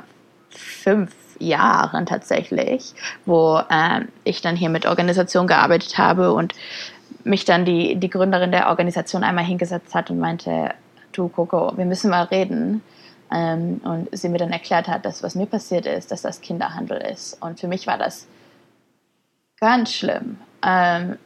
fünf 0.50 1.12
Jahren 1.39 2.06
tatsächlich, 2.06 2.93
wo 3.26 3.58
äh, 3.58 4.02
ich 4.24 4.41
dann 4.41 4.56
hier 4.56 4.69
mit 4.69 4.86
Organisation 4.86 5.48
gearbeitet 5.48 5.98
habe 5.98 6.34
und 6.34 6.54
mich 7.24 7.45
dann 7.45 7.65
die, 7.65 7.95
die 7.95 8.10
Gründerin 8.10 8.52
der 8.52 8.69
Organisation 8.69 9.24
einmal 9.24 9.45
hingesetzt 9.45 9.95
hat 9.95 10.10
und 10.12 10.19
meinte, 10.19 10.74
du 11.12 11.28
Coco, 11.30 11.76
wir 11.76 11.86
müssen 11.86 12.10
mal 12.10 12.24
reden. 12.24 12.82
Ähm, 13.32 13.82
und 13.84 14.15
sie 14.15 14.30
mir 14.30 14.38
dann 14.38 14.52
erklärt 14.52 14.88
hat, 14.88 15.04
dass 15.04 15.24
was 15.24 15.34
mir 15.34 15.48
passiert 15.48 15.88
ist, 15.88 16.12
dass 16.12 16.21
das 16.21 16.41
Kinderhandel 16.41 16.98
ist. 16.98 17.41
Und 17.41 17.60
für 17.60 17.67
mich 17.67 17.88
war 17.88 17.98
das 17.98 18.28
ganz 19.60 19.91
schlimm. 19.91 20.38
Ähm, 20.62 21.17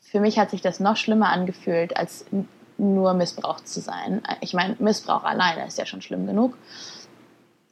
für 0.00 0.20
mich 0.20 0.38
hat 0.38 0.50
sich 0.50 0.62
das 0.62 0.80
noch 0.80 0.96
schlimmer 0.96 1.30
angefühlt, 1.30 1.96
als 1.96 2.24
nur 2.78 3.12
Missbrauch 3.12 3.60
zu 3.60 3.80
sein. 3.80 4.22
Ich 4.40 4.54
meine, 4.54 4.76
Missbrauch 4.78 5.24
alleine 5.24 5.66
ist 5.66 5.78
ja 5.78 5.84
schon 5.84 6.00
schlimm 6.00 6.26
genug. 6.26 6.56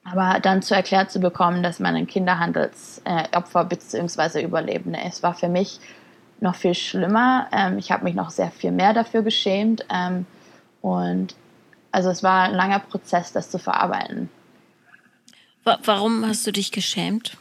Aber 0.08 0.38
dann 0.38 0.62
zu 0.62 0.74
erklärt 0.74 1.10
zu 1.10 1.18
bekommen, 1.18 1.62
dass 1.64 1.80
man 1.80 1.96
ein 1.96 2.06
Kinderhandelsopfer 2.06 3.60
äh, 3.60 3.64
bzw. 3.64 4.42
Überlebende 4.42 5.00
ist, 5.00 5.22
war 5.22 5.34
für 5.34 5.48
mich 5.48 5.80
noch 6.40 6.54
viel 6.54 6.74
schlimmer. 6.74 7.48
Ähm, 7.50 7.78
ich 7.78 7.90
habe 7.90 8.04
mich 8.04 8.14
noch 8.14 8.30
sehr 8.30 8.52
viel 8.52 8.70
mehr 8.70 8.94
dafür 8.94 9.22
geschämt. 9.22 9.84
Ähm, 9.92 10.26
und 10.80 11.34
also 11.90 12.10
es 12.10 12.22
war 12.22 12.44
ein 12.44 12.54
langer 12.54 12.78
Prozess, 12.78 13.32
das 13.32 13.50
zu 13.50 13.58
verarbeiten. 13.58 14.30
Warum 15.64 16.24
hast 16.24 16.46
du 16.46 16.52
dich 16.52 16.70
geschämt? 16.70 17.36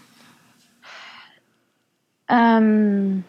Ähm, 2.27 3.23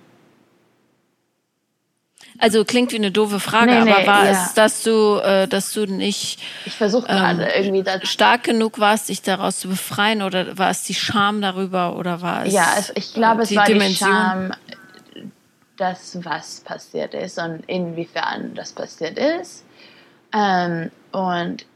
also 2.39 2.65
klingt 2.65 2.93
wie 2.93 2.97
eine 2.97 3.11
doofe 3.11 3.41
Frage, 3.41 3.73
nee, 3.73 3.85
nee, 3.85 3.93
aber 3.93 4.07
war 4.07 4.25
ja. 4.25 4.31
es, 4.31 4.55
dass 4.55 4.83
du, 4.83 5.19
äh, 5.19 5.47
dass 5.49 5.73
du 5.73 5.87
nicht 5.87 6.41
ähm, 6.81 7.85
stark 8.03 8.45
genug 8.45 8.79
warst, 8.79 9.09
dich 9.09 9.23
daraus 9.23 9.61
zu 9.61 9.69
befreien, 9.69 10.23
oder 10.23 10.59
war 10.59 10.71
es 10.71 10.83
die 10.85 10.95
Scham 10.95 11.41
darüber, 11.41 11.97
oder 11.97 12.23
war 12.23 12.47
es? 12.47 12.53
Ja, 12.53 12.75
es, 12.79 12.93
ich 12.95 13.15
glaube, 13.15 13.43
es 13.43 13.55
war 13.55 13.65
Dimension? 13.65 14.11
die 14.11 14.17
Scham, 14.17 14.53
das 15.77 16.19
was 16.25 16.61
passiert 16.61 17.15
ist 17.15 17.39
und 17.39 17.63
inwiefern 17.67 18.55
das 18.55 18.73
passiert 18.73 19.19
ist. 19.19 19.65
Ähm, 20.33 20.91
und 21.13 21.67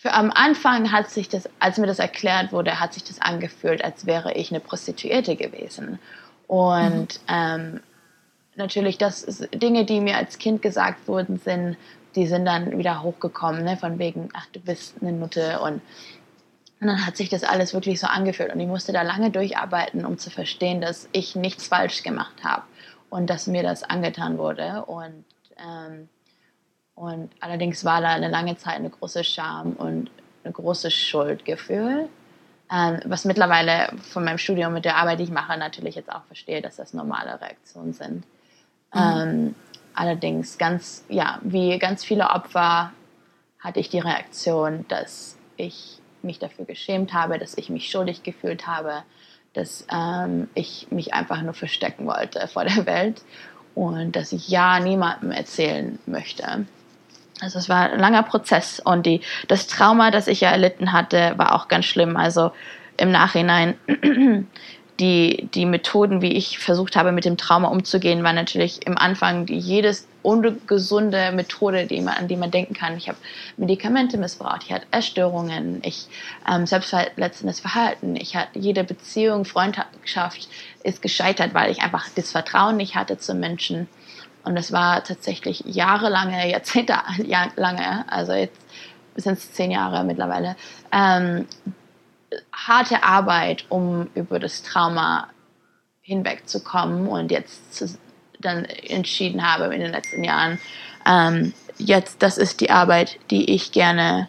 für, 0.00 0.12
am 0.12 0.30
Anfang 0.30 0.92
hat 0.92 1.10
sich 1.10 1.28
das, 1.28 1.48
als 1.58 1.78
mir 1.78 1.86
das 1.86 1.98
erklärt 1.98 2.52
wurde, 2.52 2.78
hat 2.80 2.94
sich 2.94 3.04
das 3.04 3.20
angefühlt, 3.20 3.84
als 3.84 4.06
wäre 4.06 4.32
ich 4.34 4.50
eine 4.50 4.60
Prostituierte 4.60 5.36
gewesen. 5.36 5.98
Und 6.46 7.20
mhm. 7.28 7.28
ähm, 7.28 7.80
natürlich, 8.58 8.98
das 8.98 9.24
Dinge, 9.54 9.84
die 9.84 10.00
mir 10.00 10.16
als 10.16 10.38
Kind 10.38 10.62
gesagt 10.62 11.08
wurden, 11.08 11.38
sind, 11.38 11.76
die 12.14 12.26
sind 12.26 12.44
dann 12.44 12.76
wieder 12.78 13.02
hochgekommen, 13.02 13.64
ne? 13.64 13.76
von 13.76 13.98
wegen, 13.98 14.28
ach, 14.34 14.46
du 14.52 14.60
bist 14.60 14.96
eine 15.00 15.12
Nutte 15.12 15.60
und, 15.60 15.80
und 16.80 16.86
dann 16.86 17.06
hat 17.06 17.16
sich 17.16 17.28
das 17.28 17.44
alles 17.44 17.74
wirklich 17.74 18.00
so 18.00 18.06
angefühlt 18.06 18.52
und 18.52 18.60
ich 18.60 18.66
musste 18.66 18.92
da 18.92 19.02
lange 19.02 19.30
durcharbeiten, 19.30 20.04
um 20.04 20.18
zu 20.18 20.30
verstehen, 20.30 20.80
dass 20.80 21.08
ich 21.12 21.36
nichts 21.36 21.68
falsch 21.68 22.02
gemacht 22.02 22.44
habe 22.44 22.62
und 23.10 23.28
dass 23.30 23.46
mir 23.46 23.62
das 23.62 23.82
angetan 23.82 24.38
wurde 24.38 24.84
und 24.86 25.24
ähm, 25.58 26.08
und 26.98 27.30
allerdings 27.38 27.84
war 27.84 28.00
da 28.00 28.08
eine 28.08 28.28
lange 28.28 28.56
Zeit 28.56 28.74
eine 28.74 28.90
große 28.90 29.22
Scham 29.22 29.74
und 29.74 30.10
ein 30.42 30.52
großes 30.52 30.92
Schuldgefühl. 30.92 32.08
Ähm, 32.72 33.00
was 33.04 33.24
mittlerweile 33.24 33.96
von 34.10 34.24
meinem 34.24 34.38
Studium 34.38 34.72
mit 34.72 34.84
der 34.84 34.96
Arbeit, 34.96 35.20
die 35.20 35.24
ich 35.24 35.30
mache, 35.30 35.56
natürlich 35.56 35.94
jetzt 35.94 36.10
auch 36.10 36.24
verstehe, 36.24 36.60
dass 36.60 36.74
das 36.74 36.94
normale 36.94 37.40
Reaktionen 37.40 37.92
sind. 37.92 38.24
Mhm. 38.94 39.00
Ähm, 39.00 39.54
allerdings 39.94 40.58
ganz, 40.58 41.04
ja, 41.08 41.38
wie 41.42 41.78
ganz 41.78 42.04
viele 42.04 42.30
Opfer 42.30 42.92
hatte 43.60 43.80
ich 43.80 43.88
die 43.88 43.98
Reaktion, 43.98 44.84
dass 44.88 45.36
ich 45.56 45.98
mich 46.22 46.38
dafür 46.38 46.64
geschämt 46.64 47.12
habe, 47.12 47.38
dass 47.38 47.56
ich 47.56 47.70
mich 47.70 47.90
schuldig 47.90 48.22
gefühlt 48.22 48.66
habe, 48.66 49.02
dass 49.54 49.86
ähm, 49.92 50.48
ich 50.54 50.88
mich 50.90 51.14
einfach 51.14 51.42
nur 51.42 51.54
verstecken 51.54 52.06
wollte 52.06 52.46
vor 52.48 52.64
der 52.64 52.86
Welt 52.86 53.22
und 53.74 54.16
dass 54.16 54.32
ich 54.32 54.48
ja 54.48 54.80
niemandem 54.80 55.30
erzählen 55.32 55.98
möchte. 56.06 56.66
Also 57.40 57.58
es 57.58 57.68
war 57.68 57.90
ein 57.90 58.00
langer 58.00 58.24
Prozess 58.24 58.80
und 58.80 59.06
die, 59.06 59.20
das 59.46 59.66
Trauma, 59.66 60.10
das 60.10 60.26
ich 60.26 60.40
ja 60.40 60.50
erlitten 60.50 60.92
hatte, 60.92 61.34
war 61.36 61.54
auch 61.54 61.68
ganz 61.68 61.84
schlimm. 61.84 62.16
Also 62.16 62.50
im 62.96 63.12
Nachhinein 63.12 63.74
die, 65.00 65.48
die 65.54 65.64
Methoden, 65.64 66.22
wie 66.22 66.32
ich 66.32 66.58
versucht 66.58 66.96
habe, 66.96 67.12
mit 67.12 67.24
dem 67.24 67.36
Trauma 67.36 67.68
umzugehen, 67.68 68.24
waren 68.24 68.34
natürlich 68.34 68.84
im 68.86 68.98
Anfang 68.98 69.46
jedes 69.46 70.08
ungesunde 70.22 71.30
Methode, 71.32 71.86
die 71.86 72.00
man, 72.00 72.14
an 72.14 72.28
die 72.28 72.36
man 72.36 72.50
denken 72.50 72.74
kann. 72.74 72.96
Ich 72.96 73.08
habe 73.08 73.18
Medikamente 73.56 74.18
missbraucht, 74.18 74.64
ich 74.64 74.72
hatte 74.72 74.86
Essstörungen, 74.90 75.80
ich 75.84 76.08
ähm, 76.50 76.66
selbstverletzendes 76.66 77.60
Verhalten, 77.60 78.16
ich 78.16 78.34
hatte 78.34 78.58
jede 78.58 78.82
Beziehung, 78.82 79.44
Freundschaft 79.44 80.48
ist 80.82 81.00
gescheitert, 81.00 81.54
weil 81.54 81.70
ich 81.70 81.80
einfach 81.80 82.06
das 82.16 82.32
Vertrauen 82.32 82.76
nicht 82.76 82.96
hatte 82.96 83.18
zu 83.18 83.34
Menschen. 83.34 83.88
Und 84.44 84.56
es 84.56 84.72
war 84.72 85.04
tatsächlich 85.04 85.62
jahrelange, 85.64 86.50
Jahrzehnte 86.50 86.94
lange, 87.56 88.04
also 88.10 88.32
jetzt 88.32 88.58
sind 89.14 89.38
es 89.38 89.52
zehn 89.52 89.70
Jahre 89.70 90.04
mittlerweile, 90.04 90.56
ähm, 90.92 91.46
harte 92.52 93.02
Arbeit, 93.02 93.66
um 93.68 94.08
über 94.14 94.38
das 94.38 94.62
Trauma 94.62 95.28
hinwegzukommen 96.00 97.08
und 97.08 97.30
jetzt 97.30 97.74
zu, 97.74 97.98
dann 98.40 98.64
entschieden 98.64 99.46
habe 99.46 99.74
in 99.74 99.80
den 99.80 99.92
letzten 99.92 100.24
Jahren, 100.24 100.58
ähm, 101.06 101.52
jetzt, 101.78 102.22
das 102.22 102.38
ist 102.38 102.60
die 102.60 102.70
Arbeit, 102.70 103.18
die 103.30 103.54
ich 103.54 103.72
gerne 103.72 104.28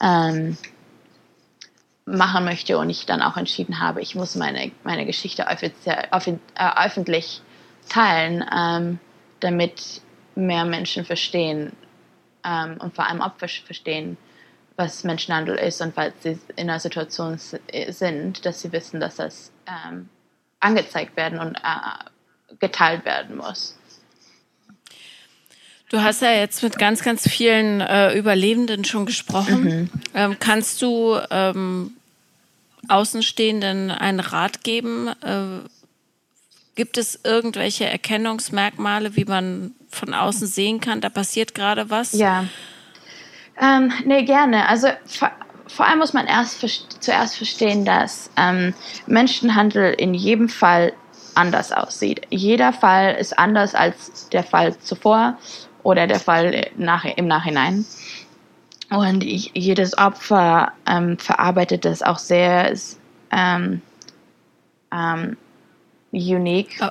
ähm, 0.00 0.56
machen 2.04 2.44
möchte 2.44 2.78
und 2.78 2.90
ich 2.90 3.06
dann 3.06 3.22
auch 3.22 3.36
entschieden 3.36 3.80
habe, 3.80 4.00
ich 4.00 4.14
muss 4.14 4.34
meine, 4.34 4.72
meine 4.84 5.06
Geschichte 5.06 5.46
offiziell, 5.46 6.08
offi 6.10 6.38
äh, 6.56 6.84
öffentlich 6.84 7.42
teilen, 7.88 8.44
ähm, 8.54 8.98
damit 9.40 10.02
mehr 10.34 10.64
Menschen 10.64 11.04
verstehen 11.04 11.72
ähm, 12.44 12.78
und 12.80 12.94
vor 12.94 13.06
allem 13.06 13.20
Opfer 13.20 13.48
verstehen, 13.48 14.16
was 14.76 15.04
Menschenhandel 15.04 15.56
ist 15.56 15.80
und 15.80 15.94
falls 15.94 16.14
sie 16.22 16.38
in 16.56 16.70
einer 16.70 16.80
Situation 16.80 17.38
sind, 17.38 18.44
dass 18.44 18.62
sie 18.62 18.72
wissen, 18.72 19.00
dass 19.00 19.16
das 19.16 19.52
ähm, 19.66 20.08
angezeigt 20.60 21.16
werden 21.16 21.38
und 21.38 21.56
äh, 21.56 22.56
geteilt 22.58 23.04
werden 23.04 23.36
muss. 23.36 23.76
Du 25.88 26.02
hast 26.02 26.22
ja 26.22 26.32
jetzt 26.32 26.62
mit 26.62 26.78
ganz, 26.78 27.02
ganz 27.02 27.28
vielen 27.28 27.82
äh, 27.82 28.16
Überlebenden 28.16 28.84
schon 28.84 29.04
gesprochen. 29.04 29.64
Mhm. 29.64 29.90
Ähm, 30.14 30.36
kannst 30.40 30.80
du 30.80 31.18
ähm, 31.30 31.92
Außenstehenden 32.88 33.90
einen 33.90 34.20
Rat 34.20 34.64
geben? 34.64 35.08
Äh, 35.08 35.68
gibt 36.76 36.96
es 36.96 37.20
irgendwelche 37.24 37.84
Erkennungsmerkmale, 37.84 39.16
wie 39.16 39.26
man 39.26 39.74
von 39.90 40.14
außen 40.14 40.46
sehen 40.46 40.80
kann, 40.80 41.02
da 41.02 41.10
passiert 41.10 41.54
gerade 41.54 41.90
was? 41.90 42.12
Ja. 42.12 42.46
Ähm, 43.60 43.92
nee, 44.04 44.24
gerne. 44.24 44.68
Also 44.68 44.88
vor, 45.06 45.30
vor 45.66 45.86
allem 45.86 45.98
muss 45.98 46.12
man 46.12 46.26
erst 46.26 46.60
zuerst 47.00 47.36
verstehen, 47.36 47.84
dass 47.84 48.30
ähm, 48.36 48.74
Menschenhandel 49.06 49.92
in 49.94 50.14
jedem 50.14 50.48
Fall 50.48 50.92
anders 51.34 51.72
aussieht. 51.72 52.26
Jeder 52.30 52.72
Fall 52.72 53.14
ist 53.14 53.38
anders 53.38 53.74
als 53.74 54.28
der 54.30 54.44
Fall 54.44 54.78
zuvor 54.78 55.38
oder 55.82 56.06
der 56.06 56.20
Fall 56.20 56.70
nach, 56.76 57.04
im 57.04 57.26
Nachhinein. 57.26 57.84
Und 58.90 59.24
ich, 59.24 59.52
jedes 59.54 59.96
Opfer 59.96 60.72
ähm, 60.86 61.16
verarbeitet 61.18 61.86
das 61.86 62.02
auch 62.02 62.18
sehr 62.18 62.76
ähm, 63.30 63.80
ähm, 64.92 65.36
unique. 66.12 66.78
Oh. 66.80 66.88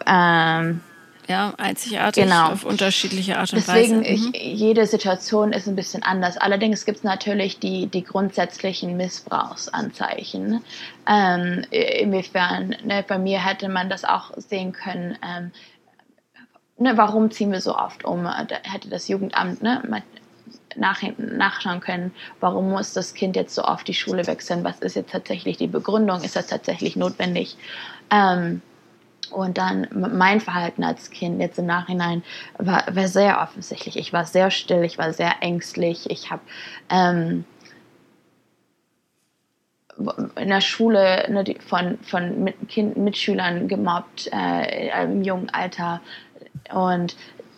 Ja, 1.27 1.53
einzigartig 1.57 2.23
genau. 2.23 2.51
auf 2.51 2.65
unterschiedliche 2.65 3.37
Art 3.37 3.53
und 3.53 3.65
Deswegen, 3.65 4.01
Weise. 4.01 4.11
Mhm. 4.11 4.31
Ich, 4.33 4.59
jede 4.59 4.85
Situation 4.85 5.53
ist 5.53 5.67
ein 5.67 5.75
bisschen 5.75 6.03
anders. 6.03 6.37
Allerdings 6.37 6.85
gibt 6.85 6.99
es 6.99 7.03
natürlich 7.03 7.59
die, 7.59 7.87
die 7.87 8.03
grundsätzlichen 8.03 8.97
Missbrauchsanzeichen. 8.97 10.63
Ähm, 11.07 11.63
inwiefern, 11.71 12.75
ne, 12.83 13.03
bei 13.07 13.17
mir 13.17 13.45
hätte 13.45 13.69
man 13.69 13.89
das 13.89 14.03
auch 14.03 14.31
sehen 14.35 14.71
können, 14.71 15.17
ähm, 15.23 15.51
ne, 16.77 16.97
warum 16.97 17.31
ziehen 17.31 17.51
wir 17.51 17.61
so 17.61 17.75
oft 17.75 18.03
um? 18.03 18.23
Da 18.23 18.57
hätte 18.63 18.89
das 18.89 19.07
Jugendamt 19.07 19.61
ne, 19.61 20.03
nach, 20.75 21.01
nachschauen 21.17 21.79
können, 21.79 22.13
warum 22.39 22.69
muss 22.69 22.93
das 22.93 23.13
Kind 23.13 23.35
jetzt 23.35 23.55
so 23.55 23.63
oft 23.63 23.87
die 23.87 23.93
Schule 23.93 24.27
wechseln? 24.27 24.63
Was 24.63 24.79
ist 24.79 24.95
jetzt 24.95 25.11
tatsächlich 25.11 25.57
die 25.57 25.67
Begründung? 25.67 26.23
Ist 26.23 26.35
das 26.35 26.47
tatsächlich 26.47 26.95
notwendig? 26.95 27.57
Ähm, 28.09 28.61
und 29.31 29.57
dann 29.57 29.87
mein 29.91 30.39
Verhalten 30.41 30.83
als 30.83 31.09
Kind 31.09 31.39
jetzt 31.39 31.59
im 31.59 31.65
Nachhinein 31.65 32.23
war, 32.57 32.83
war 32.93 33.07
sehr 33.07 33.41
offensichtlich. 33.41 33.97
Ich 33.97 34.13
war 34.13 34.25
sehr 34.25 34.51
still, 34.51 34.83
ich 34.83 34.97
war 34.97 35.13
sehr 35.13 35.35
ängstlich. 35.41 36.09
Ich 36.09 36.31
habe 36.31 36.41
ähm, 36.89 37.45
in 40.35 40.49
der 40.49 40.61
Schule 40.61 41.27
ne, 41.29 41.43
von, 41.65 41.99
von 41.99 42.43
mit 42.43 42.55
kind, 42.69 42.97
Mitschülern 42.97 43.67
gemobbt 43.67 44.29
äh, 44.33 45.03
im 45.03 45.23
jungen 45.23 45.49
Alter. 45.49 46.01
Und 46.73 47.15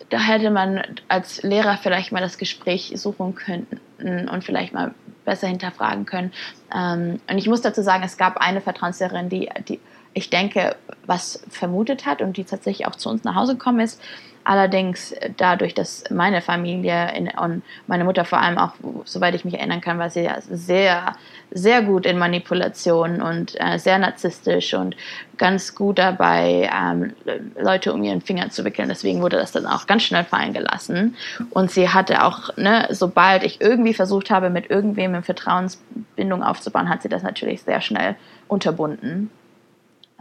da 0.09 0.19
hätte 0.19 0.51
man 0.51 0.83
als 1.07 1.41
Lehrer 1.43 1.77
vielleicht 1.77 2.11
mal 2.11 2.21
das 2.21 2.37
Gespräch 2.37 2.93
suchen 2.95 3.35
können 3.35 4.29
und 4.29 4.43
vielleicht 4.43 4.73
mal 4.73 4.93
besser 5.25 5.47
hinterfragen 5.47 6.05
können. 6.05 6.31
Ähm, 6.73 7.19
und 7.29 7.37
ich 7.37 7.47
muss 7.47 7.61
dazu 7.61 7.81
sagen, 7.81 8.03
es 8.03 8.17
gab 8.17 8.37
eine 8.37 8.61
Vertrauenslehrerin, 8.61 9.29
die, 9.29 9.49
die 9.67 9.79
ich 10.13 10.29
denke, 10.29 10.75
was 11.05 11.43
vermutet 11.49 12.05
hat 12.05 12.21
und 12.21 12.37
die 12.37 12.43
tatsächlich 12.43 12.87
auch 12.87 12.95
zu 12.95 13.09
uns 13.09 13.23
nach 13.23 13.35
Hause 13.35 13.53
gekommen 13.53 13.79
ist. 13.79 14.01
Allerdings 14.45 15.15
dadurch, 15.37 15.73
dass 15.73 16.03
meine 16.09 16.41
Familie 16.41 17.13
in, 17.15 17.29
und 17.29 17.63
meine 17.87 18.03
Mutter 18.03 18.25
vor 18.25 18.41
allem 18.41 18.57
auch, 18.57 18.73
soweit 19.05 19.35
ich 19.35 19.45
mich 19.45 19.53
erinnern 19.53 19.79
kann, 19.79 19.99
war 19.99 20.09
sie 20.09 20.29
sehr, 20.49 21.15
sehr 21.51 21.81
gut 21.81 22.05
in 22.05 22.17
Manipulation 22.17 23.21
und 23.21 23.55
äh, 23.59 23.79
sehr 23.79 23.99
narzisstisch 23.99 24.73
und 24.73 24.97
ganz 25.37 25.75
gut 25.75 25.97
dabei, 25.97 26.69
ähm, 26.77 27.13
Leute 27.57 27.93
um 27.93 28.03
ihren 28.03 28.19
Finger 28.19 28.49
zu 28.49 28.65
wickeln. 28.65 28.89
Deswegen 28.89 29.21
wurde 29.21 29.37
das 29.37 29.53
dann 29.53 29.65
auch 29.65 29.87
ganz 29.87 30.03
schnell 30.03 30.25
fallen 30.25 30.51
gelassen. 30.51 31.15
Und 31.51 31.71
sie 31.71 31.87
hatte 31.87 32.25
auch, 32.25 32.55
ne, 32.57 32.87
sobald 32.89 33.43
ich 33.43 33.61
irgendwie 33.61 33.93
versucht 33.93 34.29
habe, 34.29 34.49
mit 34.49 34.69
irgendwem 34.69 35.13
eine 35.13 35.23
Vertrauensbindung 35.23 36.43
aufzubauen, 36.43 36.89
hat 36.89 37.01
sie 37.01 37.09
das 37.09 37.23
natürlich 37.23 37.61
sehr 37.61 37.79
schnell 37.79 38.15
unterbunden. 38.49 39.29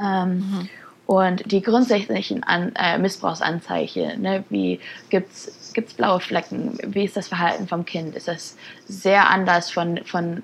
Ähm, 0.01 0.37
mhm. 0.37 0.69
Und 1.07 1.51
die 1.51 1.63
grundsätzlichen 1.63 2.43
An 2.45 2.73
äh, 2.77 2.97
Missbrauchsanzeichen, 2.97 4.23
ne, 4.23 4.45
wie 4.49 4.81
gibt 5.11 5.33
es 5.33 5.95
blaue 5.97 6.21
Flecken, 6.21 6.79
wie 6.87 7.05
ist 7.05 7.17
das 7.17 7.29
Verhalten 7.29 7.67
vom 7.69 7.85
Kind, 7.85 8.15
ist 8.15 8.29
das 8.29 8.57
sehr 8.87 9.29
anders 9.29 9.71
von, 9.71 10.01
von 10.05 10.43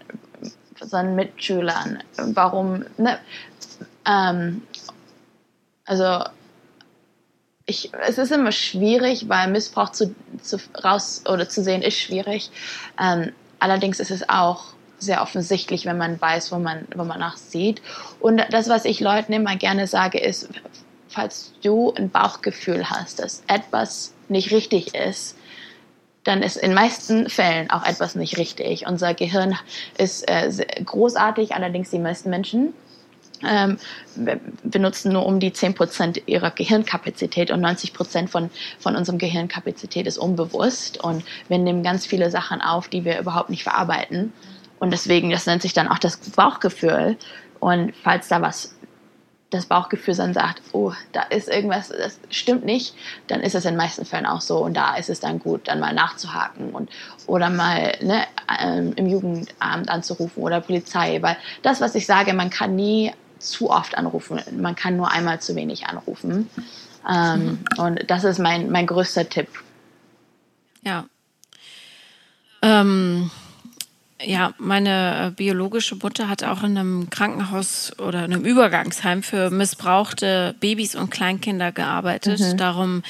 seinen 0.81 1.15
Mitschülern, 1.15 2.03
warum, 2.17 2.85
ne, 2.99 3.19
ähm, 4.05 4.63
also 5.85 6.25
ich, 7.67 7.93
es 8.07 8.19
ist 8.19 8.33
immer 8.33 8.53
schwierig, 8.53 9.29
weil 9.29 9.49
Missbrauch 9.49 9.91
zu, 9.91 10.15
zu, 10.43 10.59
raus 10.83 11.23
oder 11.29 11.49
zu 11.49 11.63
sehen 11.63 11.83
ist 11.83 11.99
schwierig. 11.99 12.51
Ähm, 12.99 13.33
allerdings 13.59 14.01
ist 14.01 14.11
es 14.11 14.29
auch 14.29 14.73
sehr 14.99 15.23
offensichtlich, 15.23 15.87
wenn 15.87 15.99
man 15.99 16.21
weiß, 16.21 16.53
wo 16.53 16.59
man, 16.59 16.87
wo 16.95 17.05
man 17.05 17.21
nachsieht. 17.21 17.83
Und 18.21 18.43
das, 18.51 18.69
was 18.69 18.85
ich 18.85 19.01
Leuten 19.01 19.33
immer 19.33 19.57
gerne 19.57 19.87
sage, 19.87 20.19
ist, 20.19 20.49
falls 21.09 21.53
du 21.63 21.93
ein 21.95 22.11
Bauchgefühl 22.11 22.91
hast, 22.91 23.21
dass 23.21 23.43
etwas 23.47 24.13
nicht 24.29 24.51
richtig 24.51 24.95
ist, 24.95 25.37
dann 26.25 26.43
ist 26.43 26.57
in 26.57 26.75
meisten 26.75 27.31
Fällen 27.31 27.71
auch 27.71 27.87
etwas 27.87 28.15
nicht 28.15 28.37
richtig. 28.37 28.87
Unser 28.87 29.15
Gehirn 29.15 29.57
ist 29.97 30.29
äh, 30.29 30.51
großartig, 30.85 31.55
allerdings 31.55 31.91
die 31.91 31.99
meisten 31.99 32.29
Menschen 32.29 32.75
ähm, 33.47 33.79
benutzen 34.65 35.13
nur 35.13 35.27
um 35.27 35.41
die 35.41 35.51
10% 35.51 36.23
ihrer 36.27 36.51
Gehirnkapazität 36.51 37.51
und 37.51 37.65
90% 37.65 38.29
von, 38.29 38.51
von 38.79 38.97
unserem 38.97 39.19
Gehirnkapazität 39.19 40.07
ist 40.07 40.19
unbewusst 40.19 41.03
und 41.03 41.25
wir 41.49 41.59
nehmen 41.59 41.83
ganz 41.83 42.07
viele 42.07 42.31
Sachen 42.31 42.61
auf, 42.61 42.89
die 42.89 43.05
wir 43.05 43.19
überhaupt 43.19 43.51
nicht 43.51 43.63
verarbeiten. 43.63 44.33
Und 44.79 44.91
deswegen, 44.91 45.31
das 45.31 45.47
nennt 45.47 45.63
sich 45.63 45.73
dann 45.73 45.89
auch 45.89 45.99
das 45.99 46.17
Bauchgefühl. 46.17 47.17
Und 47.61 47.95
falls 48.03 48.29
da 48.29 48.41
was 48.41 48.75
das 49.51 49.67
Bauchgefühl 49.67 50.15
dann 50.15 50.35
sagt, 50.35 50.61
oh, 50.73 50.93
da 51.13 51.23
ist 51.23 51.49
irgendwas, 51.49 51.89
das 51.89 52.19
stimmt 52.29 52.65
nicht, 52.65 52.95
dann 53.29 53.41
ist 53.41 53.55
es 53.55 53.65
in 53.65 53.73
den 53.73 53.79
meisten 53.79 54.05
Fällen 54.05 54.27
auch 54.27 54.43
so. 54.43 54.59
Und 54.59 54.75
da 54.75 54.97
ist 54.97 55.09
es 55.09 55.21
dann 55.21 55.39
gut, 55.39 55.69
dann 55.69 55.81
mal 55.81 55.95
nachzuhaken 55.95 56.71
und 56.71 56.91
oder 57.27 57.49
mal 57.49 57.97
ne, 58.03 58.25
ähm, 58.61 58.93
im 58.97 59.07
Jugendamt 59.07 59.89
anzurufen 59.89 60.43
oder 60.43 60.61
Polizei. 60.61 61.23
Weil 61.23 61.37
das, 61.63 61.81
was 61.81 61.95
ich 61.95 62.07
sage, 62.07 62.35
man 62.35 62.51
kann 62.51 62.77
nie 62.77 63.13
zu 63.39 63.71
oft 63.71 63.97
anrufen, 63.97 64.41
man 64.59 64.75
kann 64.75 64.97
nur 64.97 65.11
einmal 65.11 65.41
zu 65.41 65.55
wenig 65.57 65.87
anrufen. 65.87 66.51
Ähm. 67.09 67.61
Und 67.79 68.11
das 68.11 68.25
ist 68.25 68.39
mein, 68.39 68.71
mein 68.71 68.87
größter 68.87 69.29
Tipp. 69.29 69.49
Ja. 70.83 71.07
Ähm, 72.61 73.31
ja, 74.23 74.53
meine 74.59 75.29
äh, 75.29 75.31
biologische 75.31 75.97
Mutter 75.97 76.29
hat 76.29 76.43
auch 76.43 76.63
in 76.63 76.77
einem 76.77 77.11
Krankenhaus 77.11 77.97
oder 77.99 78.21
einem 78.21 78.45
Übergangsheim 78.45 79.23
für 79.23 79.51
missbrauchte 79.51 80.55
Babys 80.59 80.97
und 80.97 81.11
Kleinkinder 81.11 81.71
gearbeitet. 81.71 82.41
Mhm. 82.41 82.57
Darum, 82.57 83.03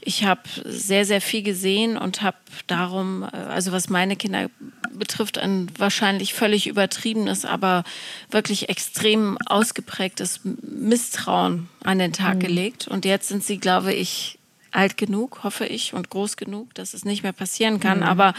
ich 0.00 0.24
habe 0.24 0.40
sehr, 0.64 1.04
sehr 1.04 1.20
viel 1.20 1.42
gesehen 1.42 1.96
und 1.96 2.22
habe 2.22 2.38
darum, 2.66 3.22
äh, 3.22 3.36
also 3.36 3.70
was 3.70 3.88
meine 3.88 4.16
Kinder 4.16 4.50
betrifft, 4.90 5.38
ein 5.38 5.70
wahrscheinlich 5.78 6.34
völlig 6.34 6.66
übertriebenes, 6.66 7.44
aber 7.44 7.84
wirklich 8.30 8.68
extrem 8.68 9.38
ausgeprägtes 9.46 10.40
Misstrauen 10.42 11.68
an 11.84 12.00
den 12.00 12.12
Tag 12.12 12.36
mhm. 12.36 12.40
gelegt. 12.40 12.88
Und 12.88 13.04
jetzt 13.04 13.28
sind 13.28 13.44
sie, 13.44 13.58
glaube 13.58 13.92
ich, 13.92 14.37
alt 14.72 14.96
genug, 14.96 15.44
hoffe 15.44 15.66
ich, 15.66 15.94
und 15.94 16.10
groß 16.10 16.36
genug, 16.36 16.74
dass 16.74 16.94
es 16.94 17.04
nicht 17.04 17.22
mehr 17.22 17.32
passieren 17.32 17.80
kann. 17.80 17.98
Mhm. 17.98 18.04
Aber 18.04 18.34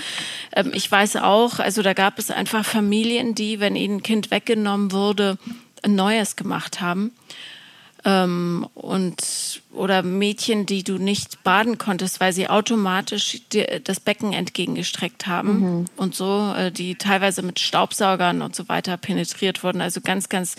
ähm, 0.56 0.72
ich 0.74 0.92
weiß 0.92 1.18
auch, 1.18 1.60
also 1.60 1.82
da 1.82 1.94
gab 1.94 2.20
es 2.20 2.32
einfach 2.32 2.65
Familien, 2.65 3.36
die, 3.36 3.60
wenn 3.60 3.76
ihnen 3.76 3.98
ein 3.98 4.04
Kind 4.04 4.32
weggenommen 4.32 4.92
wurde, 4.92 5.38
ein 5.84 5.96
neues 5.96 6.36
gemacht 6.36 6.82
haben 6.82 7.12
ähm, 8.10 8.67
und 8.74 9.62
oder 9.72 10.02
Mädchen, 10.02 10.65
die 10.65 10.84
du 10.84 10.98
nicht 10.98 11.43
baden 11.43 11.78
konntest, 11.78 12.19
weil 12.19 12.34
sie 12.34 12.50
automatisch 12.50 13.41
dir 13.52 13.80
das 13.84 14.00
Becken 14.00 14.34
entgegengestreckt 14.34 15.28
haben 15.28 15.60
mhm. 15.60 15.86
und 15.95 16.15
so, 16.15 16.54
äh, 16.58 16.72
die 16.72 16.95
teilweise 16.95 17.43
mit 17.43 17.60
Staubsaugern 17.60 18.41
und 18.41 18.56
so 18.56 18.67
weiter 18.67 18.98
penetriert 18.98 19.63
wurden. 19.63 19.80
Also 19.82 20.02
ganz, 20.02 20.28
ganz 20.28 20.56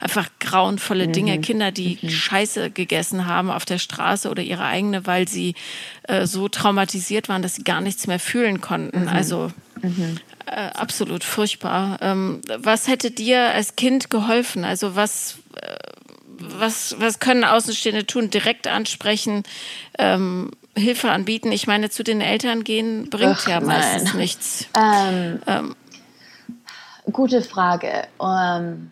einfach 0.00 0.28
grauenvolle 0.40 1.08
mhm. 1.08 1.12
Dinge. 1.12 1.40
Kinder, 1.40 1.72
die 1.72 1.98
mhm. 2.00 2.08
Scheiße 2.08 2.70
gegessen 2.70 3.26
haben 3.26 3.50
auf 3.50 3.66
der 3.66 3.78
Straße 3.78 4.30
oder 4.30 4.42
ihre 4.42 4.64
eigene, 4.64 5.06
weil 5.06 5.28
sie 5.28 5.54
äh, 6.04 6.26
so 6.26 6.48
traumatisiert 6.48 7.28
waren, 7.28 7.42
dass 7.42 7.56
sie 7.56 7.64
gar 7.64 7.82
nichts 7.82 8.06
mehr 8.06 8.18
fühlen 8.18 8.62
konnten. 8.62 9.02
Mhm. 9.02 9.08
Also 9.08 9.52
mhm. 9.82 10.16
äh, 10.46 10.70
absolut 10.70 11.22
furchtbar. 11.22 11.98
Ähm, 12.00 12.40
was 12.58 12.88
hätte 12.88 13.10
dir 13.10 13.52
als 13.52 13.76
Kind 13.76 14.08
geholfen? 14.08 14.64
Also 14.64 14.96
was 14.96 15.36
was, 16.38 16.96
was 16.98 17.18
können 17.20 17.44
Außenstehende 17.44 18.06
tun? 18.06 18.30
Direkt 18.30 18.66
ansprechen, 18.66 19.42
ähm, 19.98 20.50
Hilfe 20.76 21.10
anbieten. 21.10 21.52
Ich 21.52 21.66
meine, 21.66 21.90
zu 21.90 22.02
den 22.02 22.20
Eltern 22.20 22.64
gehen 22.64 23.08
bringt 23.10 23.38
Ach, 23.42 23.48
ja 23.48 23.60
meistens 23.60 24.10
nein. 24.10 24.16
nichts. 24.16 24.66
Ähm, 24.76 25.40
ähm. 25.46 25.76
Gute 27.12 27.42
Frage. 27.42 28.06
Ähm, 28.20 28.90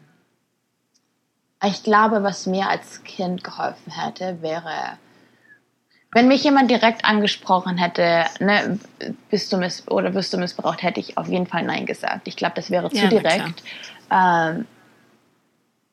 ich 1.64 1.82
glaube, 1.82 2.22
was 2.22 2.46
mir 2.46 2.68
als 2.68 3.02
Kind 3.04 3.44
geholfen 3.44 3.92
hätte, 3.92 4.42
wäre, 4.42 4.98
wenn 6.12 6.28
mich 6.28 6.44
jemand 6.44 6.70
direkt 6.70 7.04
angesprochen 7.04 7.78
hätte, 7.78 8.26
ne, 8.38 8.78
bist 9.30 9.52
du 9.52 9.56
miss 9.56 9.88
oder 9.88 10.12
wirst 10.14 10.32
du 10.32 10.38
missbraucht, 10.38 10.82
hätte 10.82 11.00
ich 11.00 11.16
auf 11.16 11.28
jeden 11.28 11.46
Fall 11.46 11.62
Nein 11.62 11.86
gesagt. 11.86 12.28
Ich 12.28 12.36
glaube, 12.36 12.54
das 12.56 12.70
wäre 12.70 12.90
zu 12.90 12.96
ja, 12.96 13.08
direkt. 13.08 13.62
Ähm, 14.10 14.66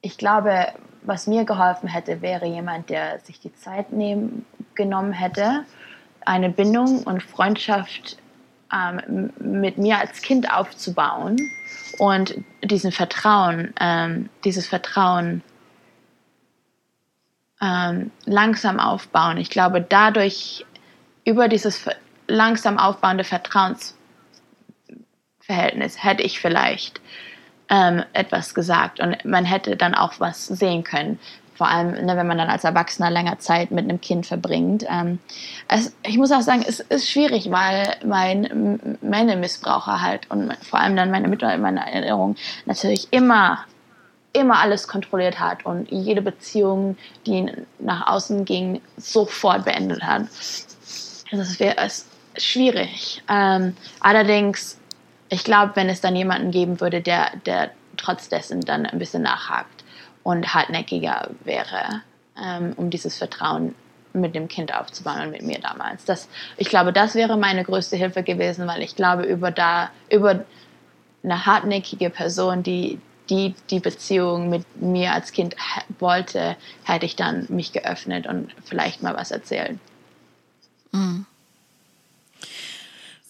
ich 0.01 0.17
glaube, 0.17 0.73
was 1.01 1.27
mir 1.27 1.45
geholfen 1.45 1.87
hätte, 1.87 2.21
wäre 2.21 2.45
jemand, 2.45 2.89
der 2.89 3.19
sich 3.19 3.39
die 3.39 3.53
Zeit 3.53 3.91
nehmen, 3.91 4.45
genommen 4.75 5.13
hätte, 5.13 5.65
eine 6.25 6.49
Bindung 6.49 7.03
und 7.03 7.23
Freundschaft 7.23 8.17
ähm, 8.73 9.31
mit 9.39 9.77
mir 9.77 9.97
als 9.97 10.21
Kind 10.21 10.51
aufzubauen 10.51 11.37
und 11.97 12.35
diesen 12.63 12.91
Vertrauen, 12.91 13.73
ähm, 13.79 14.29
dieses 14.43 14.67
Vertrauen 14.67 15.41
ähm, 17.61 18.11
langsam 18.25 18.79
aufbauen. 18.79 19.37
Ich 19.37 19.49
glaube, 19.49 19.81
dadurch 19.81 20.65
über 21.25 21.47
dieses 21.47 21.85
langsam 22.27 22.77
aufbauende 22.77 23.23
Vertrauensverhältnis 23.23 26.03
hätte 26.03 26.23
ich 26.23 26.39
vielleicht 26.39 27.01
ähm, 27.69 28.03
etwas 28.13 28.53
gesagt 28.53 28.99
und 28.99 29.23
man 29.25 29.45
hätte 29.45 29.75
dann 29.75 29.95
auch 29.95 30.13
was 30.19 30.47
sehen 30.47 30.83
können. 30.83 31.19
Vor 31.55 31.67
allem, 31.67 32.05
ne, 32.05 32.15
wenn 32.15 32.27
man 32.27 32.37
dann 32.37 32.49
als 32.49 32.63
Erwachsener 32.63 33.11
länger 33.11 33.39
Zeit 33.39 33.71
mit 33.71 33.83
einem 33.83 33.99
Kind 33.99 34.25
verbringt. 34.25 34.85
Ähm, 34.89 35.19
es, 35.67 35.93
ich 36.03 36.17
muss 36.17 36.31
auch 36.31 36.41
sagen, 36.41 36.63
es 36.65 36.79
ist 36.79 37.09
schwierig, 37.09 37.51
weil 37.51 37.97
mein, 38.05 38.97
meine 39.01 39.35
Missbraucher 39.35 40.01
halt 40.01 40.31
und 40.31 40.55
vor 40.63 40.79
allem 40.79 40.95
dann 40.95 41.11
meine 41.11 41.27
Mütter 41.27 41.53
in 41.53 41.61
meiner 41.61 41.81
Erinnerung 41.81 42.35
natürlich 42.65 43.09
immer 43.11 43.65
immer 44.31 44.59
alles 44.59 44.87
kontrolliert 44.87 45.39
hat 45.39 45.65
und 45.65 45.91
jede 45.91 46.21
Beziehung, 46.21 46.97
die 47.25 47.51
nach 47.79 48.07
außen 48.07 48.45
ging, 48.45 48.81
sofort 48.97 49.65
beendet 49.65 50.03
hat. 50.03 50.23
Das 51.31 51.59
wäre 51.59 51.75
schwierig. 52.37 53.23
Ähm, 53.29 53.75
allerdings 53.99 54.78
ich 55.29 55.43
glaube, 55.43 55.75
wenn 55.75 55.89
es 55.89 56.01
dann 56.01 56.15
jemanden 56.15 56.51
geben 56.51 56.81
würde, 56.81 57.01
der, 57.01 57.31
der 57.45 57.71
trotz 57.97 58.29
dessen 58.29 58.61
dann 58.61 58.85
ein 58.85 58.99
bisschen 58.99 59.21
nachhakt 59.21 59.83
und 60.23 60.53
hartnäckiger 60.53 61.29
wäre, 61.43 62.01
ähm, 62.41 62.73
um 62.75 62.89
dieses 62.89 63.17
Vertrauen 63.17 63.75
mit 64.13 64.33
dem 64.33 64.47
Kind 64.47 64.73
aufzubauen 64.73 65.21
und 65.21 65.31
mit 65.31 65.43
mir 65.43 65.59
damals. 65.59 66.05
Das, 66.05 66.27
ich 66.57 66.69
glaube, 66.69 66.91
das 66.91 67.15
wäre 67.15 67.37
meine 67.37 67.63
größte 67.63 67.95
Hilfe 67.95 68.23
gewesen, 68.23 68.67
weil 68.67 68.81
ich 68.81 68.95
glaube, 68.95 69.23
über, 69.23 69.51
da, 69.51 69.91
über 70.09 70.45
eine 71.23 71.45
hartnäckige 71.45 72.09
Person, 72.09 72.63
die, 72.63 72.99
die 73.29 73.53
die 73.69 73.79
Beziehung 73.79 74.49
mit 74.49 74.63
mir 74.81 75.13
als 75.13 75.31
Kind 75.31 75.55
wollte, 75.99 76.55
hätte 76.83 77.05
ich 77.05 77.15
dann 77.15 77.45
mich 77.49 77.71
geöffnet 77.71 78.25
und 78.25 78.49
vielleicht 78.65 79.03
mal 79.03 79.15
was 79.15 79.29
erzählt. 79.29 79.77
Mhm. 80.91 81.25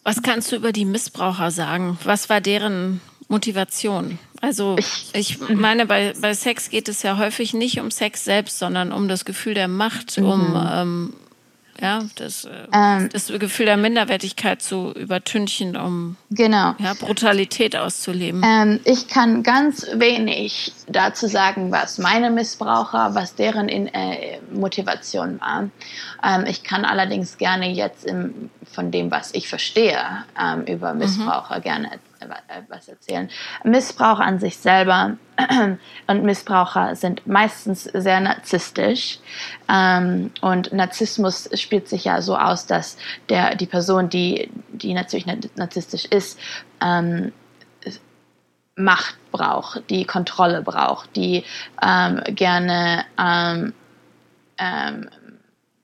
Was 0.03 0.21
kannst 0.21 0.51
du 0.51 0.55
über 0.55 0.71
die 0.71 0.85
Missbraucher 0.85 1.51
sagen? 1.51 1.97
Was 2.03 2.29
war 2.29 2.41
deren 2.41 3.01
Motivation? 3.27 4.17
Also 4.41 4.77
ich 5.13 5.39
meine, 5.49 5.85
bei, 5.85 6.13
bei 6.19 6.33
Sex 6.33 6.69
geht 6.69 6.87
es 6.87 7.03
ja 7.03 7.17
häufig 7.17 7.53
nicht 7.53 7.79
um 7.79 7.91
Sex 7.91 8.23
selbst, 8.23 8.57
sondern 8.59 8.91
um 8.91 9.07
das 9.07 9.25
Gefühl 9.25 9.53
der 9.53 9.67
Macht, 9.67 10.17
um 10.17 10.51
mhm. 10.51 10.69
ähm, 10.71 11.13
ja, 11.81 12.03
das, 12.15 12.45
äh, 12.45 12.49
ähm, 12.73 13.09
das 13.11 13.27
Gefühl 13.27 13.65
der 13.65 13.77
Minderwertigkeit 13.77 14.61
zu 14.61 14.91
übertünchen, 14.91 15.77
um 15.77 16.17
genau. 16.29 16.75
ja, 16.77 16.93
Brutalität 16.93 17.75
auszuleben. 17.75 18.41
Ähm, 18.45 18.79
ich 18.83 19.07
kann 19.07 19.43
ganz 19.43 19.85
wenig 19.93 20.73
dazu 20.87 21.27
sagen, 21.27 21.71
was 21.71 21.97
meine 21.97 22.31
Missbraucher, 22.31 23.15
was 23.15 23.35
deren 23.35 23.69
in, 23.69 23.87
äh, 23.87 24.39
Motivation 24.51 25.39
war. 25.39 25.69
Ähm, 26.23 26.45
ich 26.47 26.63
kann 26.63 26.85
allerdings 26.85 27.37
gerne 27.37 27.71
jetzt 27.71 28.05
im, 28.05 28.49
von 28.71 28.91
dem, 28.91 29.11
was 29.11 29.33
ich 29.33 29.47
verstehe 29.47 29.99
ähm, 30.39 30.63
über 30.65 30.93
mhm. 30.93 30.99
Missbraucher, 30.99 31.57
mhm. 31.57 31.63
gerne 31.63 31.89
was 32.67 32.87
erzählen. 32.87 33.29
Missbrauch 33.63 34.19
an 34.19 34.39
sich 34.39 34.57
selber 34.57 35.17
und 36.07 36.23
Missbraucher 36.23 36.95
sind 36.95 37.25
meistens 37.27 37.83
sehr 37.83 38.19
narzisstisch. 38.19 39.19
Ähm, 39.67 40.31
und 40.41 40.73
Narzissmus 40.73 41.49
spielt 41.59 41.87
sich 41.87 42.05
ja 42.05 42.21
so 42.21 42.37
aus, 42.37 42.65
dass 42.65 42.97
der, 43.29 43.55
die 43.55 43.65
Person, 43.65 44.09
die, 44.09 44.49
die 44.69 44.93
natürlich 44.93 45.25
narzisstisch 45.55 46.05
ist, 46.05 46.39
ähm, 46.81 47.31
Macht 48.75 49.17
braucht, 49.33 49.89
die 49.89 50.05
Kontrolle 50.05 50.61
braucht, 50.61 51.13
die 51.17 51.43
ähm, 51.81 52.21
gerne 52.27 53.03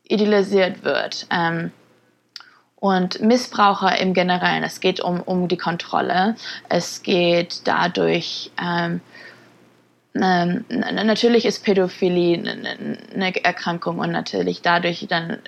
idealisiert 0.08 0.86
wird. 0.86 1.28
Und 2.86 3.20
Missbraucher 3.20 4.00
im 4.00 4.14
Generellen. 4.14 4.64
Es 4.64 4.80
geht 4.80 5.00
um, 5.00 5.20
um 5.20 5.48
die 5.48 5.58
Kontrolle. 5.58 6.36
Es 6.70 7.02
geht 7.02 7.62
dadurch, 7.64 8.52
ähm, 8.64 9.02
ähm, 10.14 10.66
natürlich 10.70 11.48
ist 11.48 11.64
Pädophilie 11.64 12.38
eine 13.12 13.44
Erkrankung 13.44 13.98
und 13.98 14.12
natürlich 14.12 14.62
dadurch 14.62 15.08
dann 15.10 15.40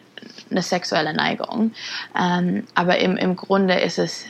eine 0.49 0.63
sexuelle 0.63 1.13
Neigung. 1.13 1.73
Ähm, 2.19 2.65
aber 2.73 2.97
im, 2.97 3.17
im 3.17 3.35
Grunde 3.35 3.75
ist 3.75 3.99
es, 3.99 4.25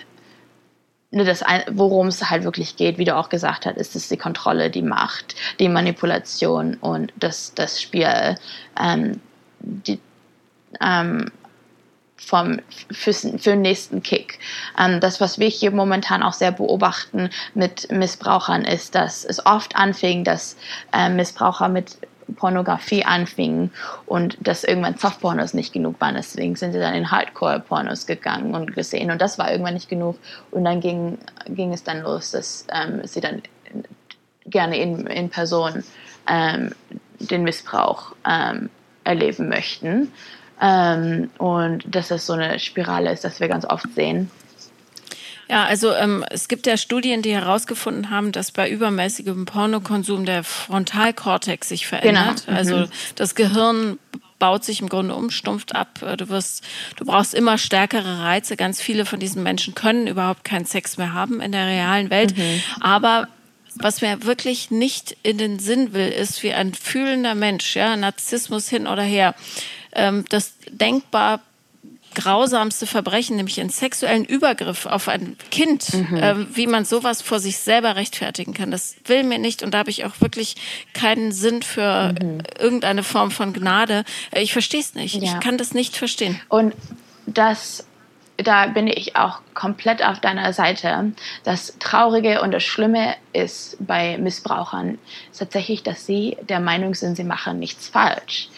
worum 1.71 2.07
es 2.07 2.29
halt 2.29 2.43
wirklich 2.43 2.75
geht, 2.75 2.97
wie 2.97 3.05
du 3.05 3.15
auch 3.15 3.29
gesagt 3.29 3.65
hast, 3.65 3.77
ist 3.77 3.95
es 3.95 4.09
die 4.09 4.17
Kontrolle, 4.17 4.69
die 4.69 4.81
Macht, 4.81 5.33
die 5.61 5.69
Manipulation 5.69 6.73
und 6.73 7.13
das, 7.15 7.53
das 7.53 7.81
Spiel. 7.81 8.37
Ähm, 8.77 9.21
die, 9.61 9.97
ähm, 10.81 11.31
vom, 12.17 12.59
für, 12.91 13.13
für 13.13 13.51
den 13.51 13.61
nächsten 13.61 14.03
Kick. 14.03 14.39
Ähm, 14.77 14.99
das, 14.99 15.21
was 15.21 15.39
wir 15.39 15.47
hier 15.47 15.71
momentan 15.71 16.23
auch 16.23 16.33
sehr 16.33 16.51
beobachten 16.51 17.29
mit 17.53 17.91
Missbrauchern, 17.91 18.65
ist, 18.65 18.95
dass 18.95 19.23
es 19.23 19.45
oft 19.45 19.75
anfing, 19.75 20.23
dass 20.23 20.57
äh, 20.93 21.09
Missbraucher 21.09 21.69
mit 21.69 21.97
Pornografie 22.35 23.05
anfingen 23.05 23.71
und 24.05 24.37
dass 24.41 24.63
irgendwann 24.63 24.97
Softpornos 24.97 25.53
nicht 25.53 25.71
genug 25.71 25.99
waren. 26.01 26.15
Deswegen 26.15 26.55
sind 26.55 26.73
sie 26.73 26.79
dann 26.79 26.93
in 26.93 27.09
Hardcore-Pornos 27.09 28.05
gegangen 28.05 28.53
und 28.53 28.75
gesehen 28.75 29.11
und 29.11 29.21
das 29.21 29.37
war 29.37 29.49
irgendwann 29.49 29.75
nicht 29.75 29.89
genug. 29.89 30.17
Und 30.51 30.65
dann 30.65 30.81
ging, 30.81 31.17
ging 31.47 31.73
es 31.73 31.83
dann 31.83 32.01
los, 32.01 32.31
dass 32.31 32.67
ähm, 32.73 33.01
sie 33.05 33.21
dann 33.21 33.41
gerne 34.45 34.77
in, 34.77 35.07
in 35.07 35.29
Person 35.29 35.83
ähm, 36.27 36.73
den 37.19 37.43
Missbrauch 37.43 38.13
ähm, 38.27 38.69
erleben 39.03 39.47
möchten. 39.47 40.11
Ähm, 40.61 41.29
und 41.37 41.83
dass 41.87 42.07
das 42.07 42.25
so 42.25 42.33
eine 42.33 42.59
Spirale 42.59 43.11
ist, 43.11 43.23
dass 43.23 43.39
wir 43.39 43.47
ganz 43.47 43.65
oft 43.65 43.93
sehen. 43.95 44.31
Ja, 45.49 45.63
also 45.65 45.93
ähm, 45.93 46.25
es 46.29 46.47
gibt 46.47 46.67
ja 46.67 46.75
Studien, 46.75 47.21
die 47.21 47.33
herausgefunden 47.33 48.09
haben, 48.09 48.31
dass 48.31 48.51
bei 48.51 48.69
übermäßigem 48.69 49.45
Pornokonsum 49.45 50.25
der 50.25 50.43
Frontalkortex 50.43 51.69
sich 51.69 51.87
verändert. 51.87 52.45
Genau. 52.45 52.57
Also 52.57 52.75
mhm. 52.75 52.81
Also 52.81 52.93
das 53.15 53.35
Gehirn 53.35 53.97
baut 54.39 54.63
sich 54.63 54.81
im 54.81 54.89
Grunde 54.89 55.15
um, 55.15 55.29
stumpft 55.31 55.73
ab. 55.73 55.99
Du 56.17 56.29
wirst, 56.29 56.63
du 56.97 57.05
brauchst 57.05 57.33
immer 57.33 57.57
stärkere 57.57 58.19
Reize. 58.19 58.57
Ganz 58.57 58.81
viele 58.81 59.05
von 59.05 59.19
diesen 59.19 59.41
Menschen 59.41 59.73
können 59.73 60.05
überhaupt 60.05 60.43
keinen 60.43 60.65
Sex 60.65 60.97
mehr 60.97 61.13
haben 61.13 61.41
in 61.41 61.51
der 61.51 61.65
realen 61.65 62.09
Welt. 62.09 62.37
Mhm. 62.37 62.61
Aber 62.81 63.27
was 63.75 64.01
mir 64.01 64.23
wirklich 64.23 64.71
nicht 64.71 65.17
in 65.23 65.37
den 65.37 65.59
Sinn 65.59 65.93
will, 65.93 66.07
ist 66.07 66.43
wie 66.43 66.53
ein 66.53 66.73
fühlender 66.73 67.35
Mensch, 67.35 67.75
ja, 67.75 67.95
Narzissmus 67.95 68.69
hin 68.69 68.87
oder 68.87 69.03
her, 69.03 69.35
das 69.91 70.53
denkbar 70.69 71.41
grausamste 72.17 72.87
Verbrechen, 72.87 73.35
nämlich 73.35 73.59
einen 73.61 73.69
sexuellen 73.69 74.25
Übergriff 74.25 74.87
auf 74.87 75.07
ein 75.07 75.37
Kind, 75.51 75.93
mhm. 75.93 76.17
äh, 76.17 76.55
wie 76.55 76.65
man 76.65 76.83
sowas 76.83 77.21
vor 77.21 77.39
sich 77.39 77.59
selber 77.59 77.95
rechtfertigen 77.95 78.55
kann. 78.55 78.71
Das 78.71 78.95
will 79.05 79.23
mir 79.23 79.37
nicht 79.37 79.61
und 79.61 79.73
da 79.73 79.79
habe 79.79 79.91
ich 79.91 80.03
auch 80.03 80.19
wirklich 80.19 80.55
keinen 80.93 81.31
Sinn 81.31 81.61
für 81.61 82.13
mhm. 82.19 82.41
irgendeine 82.57 83.03
Form 83.03 83.29
von 83.29 83.53
Gnade. 83.53 84.03
Äh, 84.31 84.41
ich 84.41 84.51
verstehe 84.51 84.79
es 84.79 84.95
nicht. 84.95 85.15
Ja. 85.15 85.21
Ich 85.23 85.39
kann 85.39 85.59
das 85.59 85.73
nicht 85.73 85.95
verstehen. 85.95 86.39
Und 86.49 86.73
das 87.27 87.85
da 88.37 88.67
bin 88.67 88.85
ich 88.87 89.15
auch 89.15 89.39
komplett 89.55 90.03
auf 90.05 90.19
deiner 90.19 90.53
Seite. 90.53 91.11
Das 91.43 91.75
Traurige 91.79 92.41
und 92.41 92.51
das 92.51 92.63
Schlimme 92.63 93.15
ist 93.33 93.77
bei 93.79 94.17
Missbrauchern 94.19 94.99
ist 95.31 95.39
tatsächlich, 95.39 95.81
dass 95.81 96.05
sie 96.05 96.37
der 96.47 96.59
Meinung 96.59 96.93
sind, 96.93 97.15
sie 97.15 97.23
machen 97.23 97.57
nichts 97.57 97.87
falsch. 97.87 98.49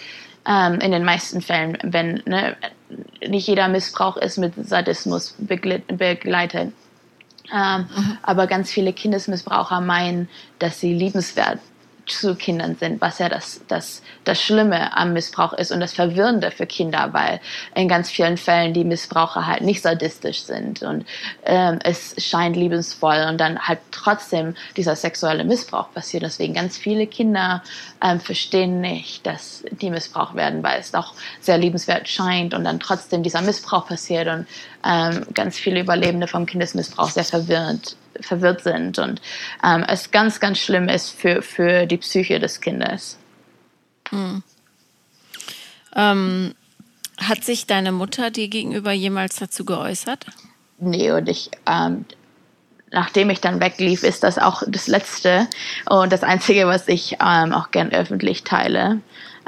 Ähm, 0.52 0.80
in 0.80 0.92
den 0.92 1.04
meisten 1.04 1.42
Fällen, 1.42 1.78
wenn 1.84 2.24
ne, 2.26 2.58
nicht 3.28 3.48
jeder 3.48 3.68
Missbrauch 3.68 4.18
ist 4.18 4.40
mit 4.40 4.54
Sadismus 4.68 5.36
begleitet. 5.38 6.74
Ähm, 7.54 7.88
mhm. 7.96 8.18
Aber 8.24 8.48
ganz 8.48 8.72
viele 8.72 8.92
Kindesmissbraucher 8.92 9.80
meinen, 9.80 10.28
dass 10.58 10.80
sie 10.80 10.94
liebenswert 10.94 11.60
zu 12.12 12.36
Kindern 12.36 12.76
sind, 12.76 13.02
was 13.02 13.20
ja 13.20 13.30
das, 13.30 13.62
das, 13.68 14.02
das 14.24 14.42
Schlimme 14.42 14.96
am 14.96 15.14
Missbrauch 15.14 15.54
ist 15.54 15.72
und 15.72 15.80
das 15.80 15.94
Verwirrende 15.94 16.52
für 16.52 16.66
Kinder, 16.66 17.10
weil 17.12 17.40
in 17.76 17.88
ganz 17.88 18.10
vielen 18.10 18.38
Fällen 18.38 18.74
die 18.74 18.84
Missbraucher 18.84 19.46
halt 19.46 19.62
nicht 19.62 19.82
sadistisch 19.82 20.42
sind 20.44 20.82
und 20.84 21.06
ähm, 21.46 21.80
es 21.84 22.16
scheint 22.18 22.56
liebensvoll 22.56 23.26
und 23.30 23.40
dann 23.40 23.60
halt 23.60 23.80
trotzdem 23.92 24.56
dieser 24.78 24.96
sexuelle 24.96 25.44
Missbrauch 25.44 25.92
passiert. 25.94 26.24
Deswegen 26.24 26.54
ganz 26.54 26.78
viele 26.78 27.08
Kinder 27.08 27.64
ähm, 28.04 28.20
verstehen 28.20 28.82
nicht, 28.82 29.26
dass 29.26 29.64
die 29.72 29.90
missbraucht 29.90 30.36
werden, 30.36 30.64
weil 30.64 30.80
es 30.80 30.92
doch 30.92 31.14
sehr 31.40 31.58
liebenswert 31.58 32.08
scheint 32.08 32.54
und 32.54 32.64
dann 32.64 32.80
trotzdem 32.80 33.24
dieser 33.24 33.42
Missbrauch 33.42 33.88
passiert 33.88 34.28
und 34.28 34.48
ähm, 34.86 35.26
ganz 35.34 35.58
viele 35.58 35.82
Überlebende 35.82 36.28
vom 36.28 36.46
Kindesmissbrauch 36.46 37.10
sehr 37.10 37.24
verwirrt 37.24 37.96
verwirrt 38.22 38.64
sind 38.64 39.00
und 39.00 39.22
ähm, 39.64 39.86
es 39.88 40.12
ganz, 40.12 40.40
ganz 40.40 40.60
schlimm 40.60 40.90
ist 40.90 41.12
für, 41.12 41.42
für 41.42 41.86
die 41.86 41.98
Psyche 41.98 42.40
des 42.40 42.62
Kindes. 42.62 43.18
Hm. 44.10 44.44
Ähm, 45.96 46.56
hat 47.18 47.44
sich 47.44 47.68
deine 47.68 47.92
Mutter 47.92 48.32
dir 48.32 48.48
gegenüber 48.48 48.92
jemals 48.92 49.36
dazu 49.36 49.66
geäußert? 49.66 50.26
Nee, 50.80 51.12
und 51.12 51.28
ich, 51.28 51.52
ähm, 51.68 52.06
nachdem 52.92 53.30
ich 53.30 53.42
dann 53.42 53.60
weglief, 53.60 54.04
ist 54.04 54.24
das 54.24 54.38
auch 54.38 54.64
das 54.68 54.88
Letzte 54.88 55.48
und 55.90 56.12
das 56.14 56.24
Einzige, 56.24 56.68
was 56.68 56.88
ich 56.88 57.18
ähm, 57.22 57.54
auch 57.54 57.72
gern 57.72 57.92
öffentlich 57.92 58.44
teile. 58.44 59.02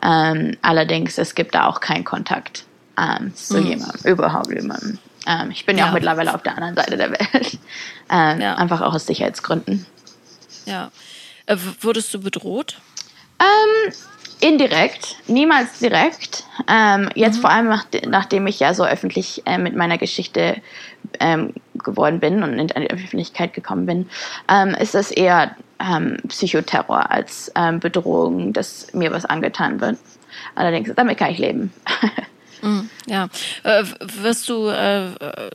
Ähm, 0.03 0.57
allerdings, 0.61 1.17
es 1.17 1.35
gibt 1.35 1.55
da 1.55 1.67
auch 1.67 1.79
keinen 1.79 2.03
Kontakt 2.03 2.65
ähm, 2.97 3.33
zu 3.35 3.59
mhm. 3.59 3.67
jemandem, 3.67 4.11
überhaupt 4.11 4.49
jemandem. 4.49 4.99
Ähm, 5.31 5.51
ich 5.51 5.65
bin 5.65 5.77
ja. 5.77 5.85
ja. 5.85 5.89
auch 5.89 5.93
mittlerweile 5.93 6.33
auf 6.33 6.43
der 6.43 6.55
anderen 6.57 6.75
Seite 6.75 6.97
der 6.97 7.11
Welt. 7.11 7.59
Ähm, 8.13 8.41
ja. 8.41 8.55
Einfach 8.55 8.81
auch 8.81 8.93
aus 8.93 9.05
Sicherheitsgründen. 9.05 9.85
Ja. 10.65 10.91
Äh, 11.45 11.55
wurdest 11.79 12.13
du 12.13 12.19
bedroht? 12.19 12.79
Ähm, 13.39 13.93
indirekt, 14.41 15.15
niemals 15.27 15.79
direkt. 15.79 16.43
Ähm, 16.67 17.09
jetzt 17.15 17.37
mhm. 17.37 17.41
vor 17.41 17.49
allem, 17.51 17.69
nach, 17.69 17.85
nachdem 18.05 18.47
ich 18.47 18.59
ja 18.59 18.73
so 18.73 18.83
öffentlich 18.83 19.43
äh, 19.45 19.57
mit 19.57 19.75
meiner 19.75 19.97
Geschichte 19.97 20.61
ähm, 21.19 21.53
geworden 21.75 22.19
bin 22.19 22.43
und 22.43 22.59
in 22.59 22.67
die 22.67 22.89
Öffentlichkeit 22.89 23.53
gekommen 23.53 23.85
bin, 23.85 24.09
ähm, 24.49 24.75
ist 24.75 24.93
das 24.93 25.11
eher 25.11 25.55
Psychoterror 26.27 27.09
als 27.09 27.51
Bedrohung, 27.79 28.53
dass 28.53 28.93
mir 28.93 29.11
was 29.11 29.25
angetan 29.25 29.81
wird. 29.81 29.97
Allerdings, 30.53 30.91
damit 30.95 31.17
kann 31.17 31.31
ich 31.31 31.39
leben. 31.39 31.73
Mhm, 32.61 32.89
ja. 33.07 33.27
Äh, 33.63 33.83
wirst 34.21 34.49
du 34.49 34.67
äh, 34.67 35.07
äh, 35.07 35.49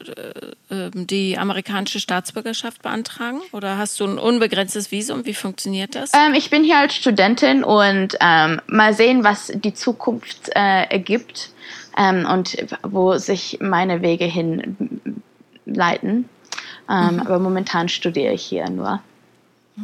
ähm, 0.70 1.06
die 1.06 1.38
amerikanische 1.38 2.00
Staatsbürgerschaft 2.00 2.82
beantragen 2.82 3.40
oder 3.52 3.78
hast 3.78 4.00
du 4.00 4.04
ein 4.04 4.18
unbegrenztes 4.18 4.90
Visum? 4.90 5.24
Wie 5.26 5.34
funktioniert 5.34 5.94
das? 5.94 6.12
Ähm, 6.14 6.34
ich 6.34 6.50
bin 6.50 6.64
hier 6.64 6.78
als 6.78 6.94
Studentin 6.94 7.64
und 7.64 8.16
ähm, 8.20 8.60
mal 8.66 8.94
sehen, 8.94 9.24
was 9.24 9.52
die 9.54 9.74
Zukunft 9.74 10.48
äh, 10.54 10.84
ergibt 10.84 11.50
ähm, 11.96 12.26
und 12.30 12.56
wo 12.82 13.16
sich 13.16 13.58
meine 13.60 14.02
Wege 14.02 14.24
hinleiten. 14.24 14.68
Ähm, 16.88 17.14
mhm. 17.14 17.20
Aber 17.20 17.38
momentan 17.38 17.88
studiere 17.88 18.32
ich 18.32 18.42
hier 18.42 18.68
nur. 18.70 19.00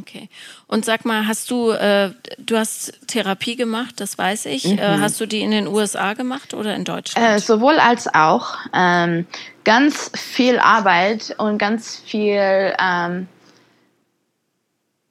Okay. 0.01 0.31
Und 0.67 0.85
sag 0.85 1.05
mal, 1.05 1.27
hast 1.27 1.51
du, 1.51 1.71
äh, 1.71 2.13
du 2.39 2.57
hast 2.57 3.07
Therapie 3.09 3.57
gemacht, 3.57 3.97
das 3.99 4.17
weiß 4.17 4.47
ich. 4.47 4.65
Äh, 4.65 4.73
mhm. 4.73 4.79
Äh, 4.79 4.99
hast 5.01 5.21
du 5.21 5.27
die 5.27 5.41
in 5.41 5.51
den 5.51 5.67
USA 5.67 6.15
gemacht 6.15 6.55
oder 6.55 6.75
in 6.75 6.85
Deutschland? 6.85 7.27
Äh, 7.27 7.39
sowohl 7.39 7.79
als 7.79 8.13
auch. 8.13 8.57
Ähm, 8.73 9.27
ganz 9.65 10.11
viel 10.15 10.59
Arbeit 10.59 11.35
und 11.39 11.59
ganz 11.59 11.97
viel 11.97 12.75
ähm, 12.81 13.29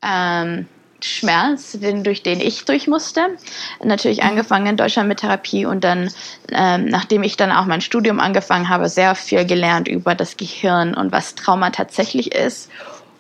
ähm, 0.02 0.68
Schmerz, 1.00 1.74
den, 1.74 2.04
durch 2.04 2.24
den 2.24 2.42
ich 2.42 2.66
durch 2.66 2.88
musste. 2.88 3.38
Natürlich 3.84 4.22
mhm. 4.22 4.30
angefangen 4.30 4.66
in 4.66 4.78
Deutschland 4.78 5.08
mit 5.08 5.20
Therapie 5.20 5.66
und 5.66 5.84
dann, 5.84 6.12
ähm, 6.52 6.86
nachdem 6.86 7.22
ich 7.22 7.38
dann 7.38 7.52
auch 7.52 7.66
mein 7.66 7.82
Studium 7.82 8.20
angefangen 8.20 8.68
habe, 8.68 8.90
sehr 8.90 9.14
viel 9.14 9.46
gelernt 9.46 9.88
über 9.88 10.16
das 10.16 10.38
Gehirn 10.38 10.96
und 10.96 11.12
was 11.12 11.36
Trauma 11.36 11.70
tatsächlich 11.70 12.34
ist 12.34 12.70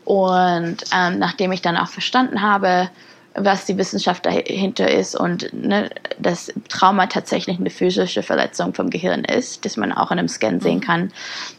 und 0.06 0.78
ähm, 0.94 1.20
nachdem 1.20 1.52
ich 1.52 1.62
dann 1.62 1.78
auch 1.78 1.88
verstanden 1.88 2.42
habe, 2.42 2.90
was 3.34 3.66
die 3.66 3.78
Wissenschaft 3.78 4.26
dahinter 4.26 4.92
ist 4.92 5.16
und 5.16 5.54
ne, 5.54 5.90
dass 6.20 6.52
Trauma 6.68 7.08
tatsächlich 7.08 7.60
eine 7.60 7.70
physische 7.70 8.24
Verletzung 8.24 8.74
vom 8.74 8.90
Gehirn 8.90 9.24
ist, 9.24 9.64
dass 9.64 9.78
man 9.78 9.94
auch 9.94 10.12
in 10.12 10.20
einem 10.20 10.28
Scan 10.28 10.60
sehen 10.60 10.78
mhm. 10.78 10.82
kann, 10.82 11.14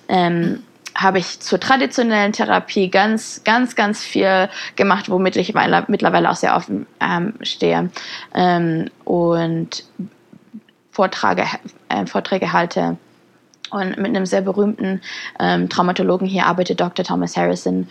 ähm, 0.09 0.62
habe 0.95 1.18
ich 1.18 1.40
zur 1.40 1.59
traditionellen 1.59 2.32
Therapie 2.32 2.90
ganz, 2.90 3.43
ganz, 3.45 3.74
ganz 3.74 4.03
viel 4.05 4.51
gemacht, 4.76 5.09
womit 5.09 5.36
ich 5.36 5.55
mittlerweile 5.88 6.30
auch 6.30 6.36
sehr 6.36 6.55
offen 6.55 6.86
ähm, 7.01 7.34
stehe 7.40 7.90
ähm, 8.34 8.90
und 9.05 9.84
Vorträge, 10.90 11.47
äh, 11.88 12.07
Vorträge 12.07 12.53
halte. 12.53 12.99
Und 13.70 13.97
mit 13.97 14.09
einem 14.09 14.26
sehr 14.26 14.43
berühmten 14.43 15.01
ähm, 15.40 15.70
Traumatologen 15.70 16.26
hier 16.26 16.45
arbeitet 16.45 16.78
Dr. 16.78 17.07
Thomas 17.07 17.38
Harrison, 17.38 17.88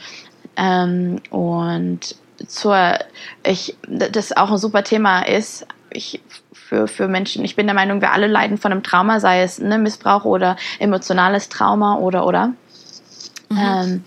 ähm, 0.58 1.22
und 1.30 2.16
zur, 2.48 2.98
ich, 3.44 3.78
das 3.88 4.36
auch 4.36 4.52
ein 4.52 4.58
super 4.58 4.84
Thema 4.84 5.22
ist, 5.22 5.66
ich, 5.92 6.22
für, 6.54 6.88
für 6.88 7.08
Menschen. 7.08 7.44
Ich 7.44 7.56
bin 7.56 7.68
der 7.68 7.76
Meinung, 7.76 8.02
wir 8.02 8.14
alle 8.14 8.28
leiden 8.28 8.58
von 8.58 8.72
einem 8.72 8.84
Trauma, 8.84 9.20
sei 9.20 9.42
es 9.42 9.60
ne, 9.60 9.78
Missbrauch 9.78 10.26
oder 10.26 10.56
emotionales 10.80 11.50
Trauma 11.50 11.98
oder 11.98 12.26
oder. 12.26 12.54
Mhm. 13.50 13.58
Ähm, 13.60 14.04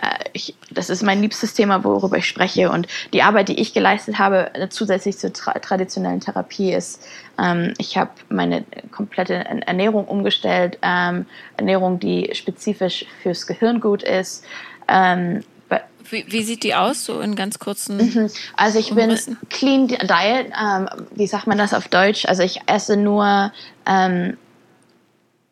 äh, 0.00 0.24
ich, 0.32 0.54
das 0.70 0.90
ist 0.90 1.02
mein 1.02 1.20
liebstes 1.20 1.54
Thema, 1.54 1.82
worüber 1.82 2.18
ich 2.18 2.28
spreche. 2.28 2.70
Und 2.70 2.86
die 3.12 3.22
Arbeit, 3.22 3.48
die 3.48 3.60
ich 3.60 3.74
geleistet 3.74 4.18
habe, 4.18 4.50
zusätzlich 4.70 5.18
zur 5.18 5.32
tra 5.32 5.54
traditionellen 5.54 6.20
Therapie, 6.20 6.72
ist, 6.72 7.04
ähm, 7.36 7.74
ich 7.78 7.98
habe 7.98 8.10
meine 8.28 8.64
komplette 8.92 9.34
Ernährung 9.34 10.04
umgestellt. 10.04 10.78
Ähm, 10.82 11.26
Ernährung, 11.56 11.98
die 11.98 12.30
spezifisch 12.34 13.06
fürs 13.22 13.48
Gehirn 13.48 13.80
gut 13.80 14.04
ist. 14.04 14.44
Ähm, 14.86 15.42
wie, 16.10 16.24
wie, 16.28 16.42
sieht 16.42 16.62
die 16.62 16.74
aus, 16.74 17.04
so 17.04 17.20
in 17.20 17.34
ganz 17.34 17.58
kurzen 17.58 17.96
mhm. 17.96 18.30
Also 18.56 18.78
ich 18.78 18.92
Umrissen? 18.92 19.38
bin 19.40 19.48
Clean 19.48 19.88
Diet, 19.88 20.52
ähm, 20.60 20.88
wie 21.14 21.26
sagt 21.26 21.46
man 21.46 21.58
das 21.58 21.74
auf 21.74 21.88
Deutsch? 21.88 22.26
Also 22.26 22.42
ich 22.42 22.60
esse 22.66 22.96
nur 22.96 23.52
ähm, 23.86 24.36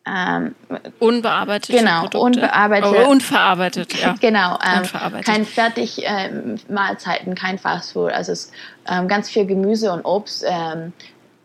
ähm, 0.05 0.53
unbearbeitete 0.99 1.77
genau, 1.77 2.01
Produkte. 2.01 2.19
unbearbeitete, 2.19 3.05
oh, 3.05 3.09
unverarbeitet, 3.09 3.93
ja. 4.01 4.15
Genau, 4.19 4.59
ähm, 4.65 4.79
unverarbeitet. 4.79 5.25
kein 5.25 5.45
fertig 5.45 6.01
ähm, 6.03 6.57
Mahlzeiten, 6.67 7.35
kein 7.35 7.57
Fastfood. 7.57 8.11
Also 8.11 8.33
es, 8.33 8.51
ähm, 8.87 9.07
ganz 9.07 9.29
viel 9.29 9.45
Gemüse 9.45 9.93
und 9.93 10.03
Obst 10.03 10.43
ähm, 10.45 10.91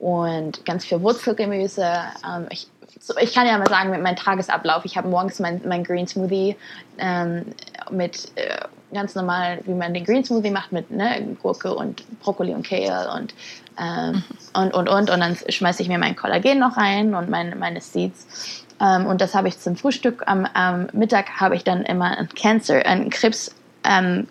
und 0.00 0.64
ganz 0.64 0.84
viel 0.84 1.00
Wurzelgemüse. 1.02 1.86
Ähm, 2.26 2.46
ich, 2.50 2.66
so, 3.00 3.16
ich 3.18 3.34
kann 3.34 3.46
ja 3.46 3.56
mal 3.58 3.68
sagen, 3.68 3.90
mit 3.90 4.02
meinem 4.02 4.16
Tagesablauf, 4.16 4.84
ich 4.84 4.96
habe 4.96 5.08
morgens 5.08 5.38
mein, 5.38 5.60
mein 5.66 5.84
Green 5.84 6.06
Smoothie 6.06 6.56
ähm, 6.98 7.46
mit 7.90 8.30
äh, 8.36 8.58
ganz 8.92 9.14
normal, 9.14 9.60
wie 9.64 9.74
man 9.74 9.94
den 9.94 10.04
Green 10.04 10.24
Smoothie 10.24 10.50
macht, 10.50 10.72
mit 10.72 10.90
ne, 10.90 11.36
Gurke 11.42 11.74
und 11.74 12.04
Brokkoli 12.20 12.54
und 12.54 12.66
Kale 12.66 13.10
und, 13.14 13.34
ähm, 13.78 14.22
und, 14.54 14.74
und, 14.74 14.88
und. 14.88 15.10
Und 15.10 15.20
dann 15.20 15.36
schmeiße 15.48 15.82
ich 15.82 15.88
mir 15.88 15.98
mein 15.98 16.16
Kollagen 16.16 16.58
noch 16.58 16.76
rein 16.76 17.14
und 17.14 17.28
mein, 17.30 17.58
meine 17.58 17.80
Seeds. 17.80 18.64
Ähm, 18.80 19.06
und 19.06 19.20
das 19.20 19.34
habe 19.34 19.48
ich 19.48 19.58
zum 19.58 19.76
Frühstück. 19.76 20.22
Am, 20.26 20.46
am 20.54 20.88
Mittag 20.92 21.40
habe 21.40 21.56
ich 21.56 21.64
dann 21.64 21.82
immer 21.82 22.16
ein 22.18 22.28
Cancer, 22.28 22.84
ein 22.86 23.10
Krebs, 23.10 23.54
ähm, 23.84 24.28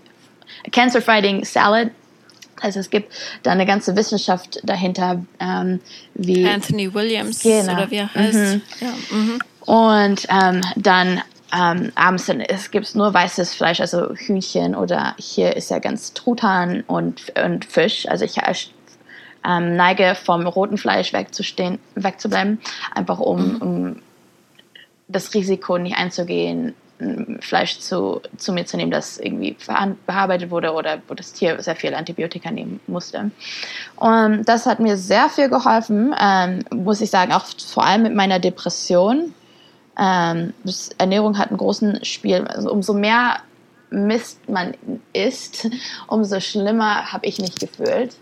Cancer 0.72 1.01
Fighting 1.01 1.45
Salad. 1.45 1.91
Also 2.62 2.80
es 2.80 2.89
gibt 2.89 3.14
da 3.43 3.51
eine 3.51 3.66
ganze 3.66 3.95
Wissenschaft 3.95 4.60
dahinter, 4.64 5.24
ähm, 5.39 5.80
wie 6.14 6.47
Anthony 6.47 6.93
Williams 6.93 7.41
Genau. 7.41 7.74
oder 7.74 7.91
wie 7.91 7.97
er 7.97 8.14
heißt. 8.14 8.34
Mhm. 8.34 8.62
Ja, 8.80 8.93
mhm. 9.12 9.39
und 9.66 10.28
ähm, 10.30 10.62
dann 10.76 11.22
ähm, 11.53 11.91
abends 11.95 12.26
dann 12.26 12.41
es 12.41 12.72
gibt 12.72 12.93
nur 12.95 13.14
weißes 13.14 13.53
Fleisch, 13.53 13.80
also 13.80 14.14
Hühnchen 14.16 14.76
oder 14.76 15.16
hier 15.18 15.55
ist 15.55 15.72
ja 15.72 15.80
ganz 15.80 16.14
Truthahn 16.14 16.84
und, 16.88 17.34
und 17.41 17.66
Fisch. 17.66 18.08
Also 18.08 18.26
ich 18.26 18.38
ähm, 19.47 19.76
neige 19.76 20.16
vom 20.16 20.45
roten 20.45 20.78
Fleisch 20.78 21.14
wegzustehen, 21.14 21.80
wegzubleiben, 21.95 22.60
einfach 22.93 23.20
um, 23.20 23.62
um 23.62 23.95
das 25.08 25.34
Risiko 25.34 25.78
nicht 25.78 25.97
einzugehen, 25.97 26.76
Fleisch 27.41 27.80
zu, 27.80 28.22
zu 28.38 28.54
mir 28.54 28.66
zu 28.66 28.76
nehmen, 28.76 28.91
das 28.91 29.20
irgendwie 29.20 29.56
bearbeitet 30.06 30.50
wurde 30.50 30.74
oder 30.74 31.00
wo 31.08 31.14
das 31.14 31.32
Tier 31.32 31.62
sehr 31.62 31.76
viel 31.76 31.93
Antibiotika 31.93 32.50
nehmen 32.50 32.80
musste. 32.88 33.30
Und 33.95 34.45
das 34.45 34.66
hat 34.66 34.80
mir 34.80 34.98
sehr 34.98 35.30
viel 35.30 35.50
geholfen, 35.50 36.16
ähm, 36.20 36.64
muss 36.74 37.02
ich 37.02 37.12
sagen, 37.12 37.34
auch 37.34 37.45
vor 37.45 37.86
allem 37.86 38.04
mit 38.04 38.16
meiner 38.16 38.39
Depression. 38.39 39.34
Ähm, 40.00 40.54
Ernährung 40.98 41.38
hat 41.38 41.50
einen 41.50 41.58
großen 41.58 42.04
Spiel. 42.04 42.45
Also 42.48 42.72
umso 42.72 42.93
mehr 42.93 43.38
Mist 43.89 44.50
man 44.50 44.74
isst, 45.14 45.70
umso 46.08 46.39
schlimmer 46.39 47.14
habe 47.14 47.26
ich 47.26 47.39
mich 47.39 47.56
gefühlt. 47.56 48.16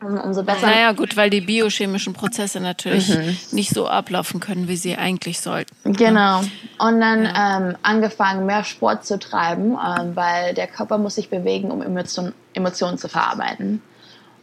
Um, 0.00 0.18
umso 0.18 0.42
besser. 0.44 0.66
Naja, 0.66 0.92
gut, 0.92 1.16
weil 1.16 1.28
die 1.28 1.40
biochemischen 1.40 2.12
Prozesse 2.12 2.60
natürlich 2.60 3.08
Mhm. 3.08 3.36
nicht 3.52 3.70
so 3.70 3.88
ablaufen 3.88 4.38
können, 4.38 4.68
wie 4.68 4.76
sie 4.76 4.96
eigentlich 4.96 5.40
sollten. 5.40 5.74
Genau. 5.92 6.40
Und 6.78 7.00
dann 7.00 7.24
ähm, 7.24 7.76
angefangen, 7.82 8.46
mehr 8.46 8.62
Sport 8.62 9.04
zu 9.04 9.18
treiben, 9.18 9.72
ähm, 9.72 10.14
weil 10.14 10.54
der 10.54 10.68
Körper 10.68 10.98
muss 10.98 11.16
sich 11.16 11.30
bewegen, 11.30 11.70
um 11.70 11.82
Emotion, 11.82 12.32
Emotionen 12.54 12.98
zu 12.98 13.08
verarbeiten. 13.08 13.82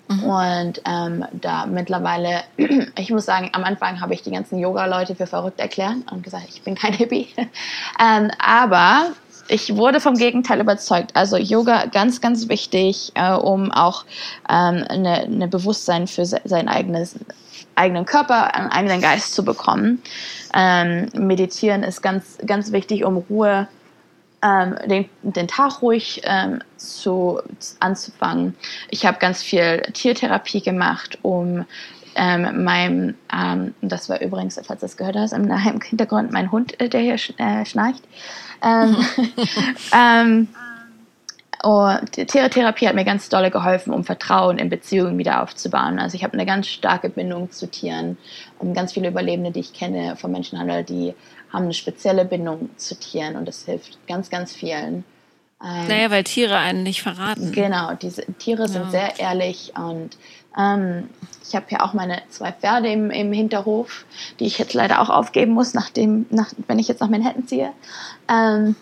Und 0.08 0.82
ähm, 0.86 1.26
da 1.32 1.66
mittlerweile, 1.66 2.44
ich 2.98 3.10
muss 3.10 3.26
sagen, 3.26 3.50
am 3.54 3.64
Anfang 3.64 4.02
habe 4.02 4.14
ich 4.14 4.22
die 4.22 4.30
ganzen 4.30 4.60
Yoga-Leute 4.60 5.16
für 5.16 5.26
verrückt 5.26 5.60
erklärt 5.60 5.96
und 6.12 6.22
gesagt, 6.22 6.46
ich 6.50 6.62
bin 6.62 6.76
kein 6.76 6.94
Hippie. 6.94 7.28
ähm, 8.00 8.30
aber 8.38 9.08
ich 9.48 9.76
wurde 9.76 10.00
vom 10.00 10.16
Gegenteil 10.16 10.60
überzeugt. 10.60 11.16
Also 11.16 11.38
Yoga 11.38 11.86
ganz, 11.86 12.22
ganz 12.22 12.50
wichtig, 12.50 13.12
äh, 13.16 13.34
um 13.34 13.72
auch 13.72 14.06
ähm, 14.50 14.84
eine, 14.88 15.24
eine 15.24 15.48
Bewusstsein 15.48 16.08
für 16.08 16.26
se 16.26 16.42
sein 16.46 16.68
eigenes 16.68 17.16
eigenen 17.76 18.06
Körper, 18.06 18.56
einen 18.56 18.70
eigenen 18.70 19.02
Geist 19.02 19.34
zu 19.34 19.44
bekommen. 19.44 20.02
Ähm, 20.54 21.10
meditieren 21.14 21.84
ist 21.84 22.02
ganz, 22.02 22.38
ganz 22.46 22.72
wichtig, 22.72 23.04
um 23.04 23.18
Ruhe, 23.18 23.68
ähm, 24.42 24.76
den, 24.86 25.10
den 25.24 25.48
Tag 25.48 25.82
ruhig 25.82 26.22
ähm, 26.24 26.62
zu, 26.78 27.42
anzufangen. 27.80 28.56
Ich 28.90 29.06
habe 29.06 29.20
ganz 29.20 29.44
viel 29.44 29.82
Tiertherapie 29.94 30.62
gemacht, 30.62 31.20
um 31.22 31.66
ähm, 32.16 32.64
meinem, 32.64 33.16
ähm, 33.34 33.74
das 33.82 34.08
war 34.10 34.22
übrigens, 34.22 34.56
falls 34.56 34.80
du 34.80 34.86
das 34.86 34.98
gehört 34.98 35.18
hast, 35.18 35.34
im, 35.34 35.52
Hintergrund 35.82 36.32
mein 36.32 36.52
Hund, 36.52 36.80
äh, 36.80 36.88
der 36.88 37.02
hier 37.02 37.18
äh, 37.38 37.66
schnarcht. 37.66 38.04
Ähm, 38.64 38.98
ähm, 39.94 40.48
und 41.64 42.16
die 42.16 42.26
Tiertherapie 42.28 42.88
hat 42.88 42.94
mir 42.94 43.06
ganz 43.06 43.28
dolle 43.28 43.50
geholfen, 43.50 43.92
um 43.92 44.04
Vertrauen 44.04 44.60
in 44.60 44.70
Beziehungen 44.70 45.18
wieder 45.18 45.42
aufzubauen. 45.42 45.98
Also 45.98 46.16
ich 46.16 46.24
habe 46.24 46.34
eine 46.34 46.46
ganz 46.46 46.68
starke 46.68 47.10
Bindung 47.10 47.52
zu 47.52 47.68
Tieren 47.68 48.18
und 48.60 48.76
ganz 48.76 48.94
viele 48.94 49.08
Überlebende, 49.08 49.50
die 49.52 49.62
ich 49.62 49.74
kenne 49.74 50.16
vom 50.16 50.32
Menschenhandel, 50.32 50.84
die 50.84 51.16
haben 51.52 51.64
eine 51.64 51.74
spezielle 51.74 52.26
Bindung 52.26 52.70
zu 52.78 53.00
Tieren 53.00 53.36
und 53.36 53.48
das 53.48 53.66
hilft 53.66 53.98
ganz, 54.08 54.30
ganz 54.30 54.54
vielen. 54.54 55.06
Ähm, 55.64 55.88
Naja, 55.88 56.12
weil 56.12 56.24
Tiere 56.24 56.58
einen 56.58 56.84
nicht 56.84 57.02
verraten. 57.02 57.52
Genau, 57.52 57.94
diese 57.96 58.26
Tiere 58.34 58.68
sind 58.68 58.84
Ja. 58.84 58.90
sehr 58.92 59.20
ehrlich 59.20 59.74
und 59.76 60.18
ähm, 60.58 61.10
ich 61.48 61.56
habe 61.56 61.66
ja 61.70 61.82
auch 61.82 61.94
meine 61.94 62.22
zwei 62.30 62.52
Pferde 62.52 62.90
im, 62.90 63.12
im 63.12 63.32
Hinterhof, 63.32 64.06
die 64.40 64.46
ich 64.46 64.58
jetzt 64.58 64.74
leider 64.74 65.02
auch 65.02 65.10
aufgeben 65.10 65.54
muss, 65.54 65.74
nachdem, 65.74 66.26
nach, 66.30 66.52
wenn 66.68 66.80
ich 66.80 66.88
jetzt 66.88 67.02
nach 67.02 67.10
Manhattan 67.10 67.48
ziehe. 67.48 67.72
Ähm, 68.28 68.76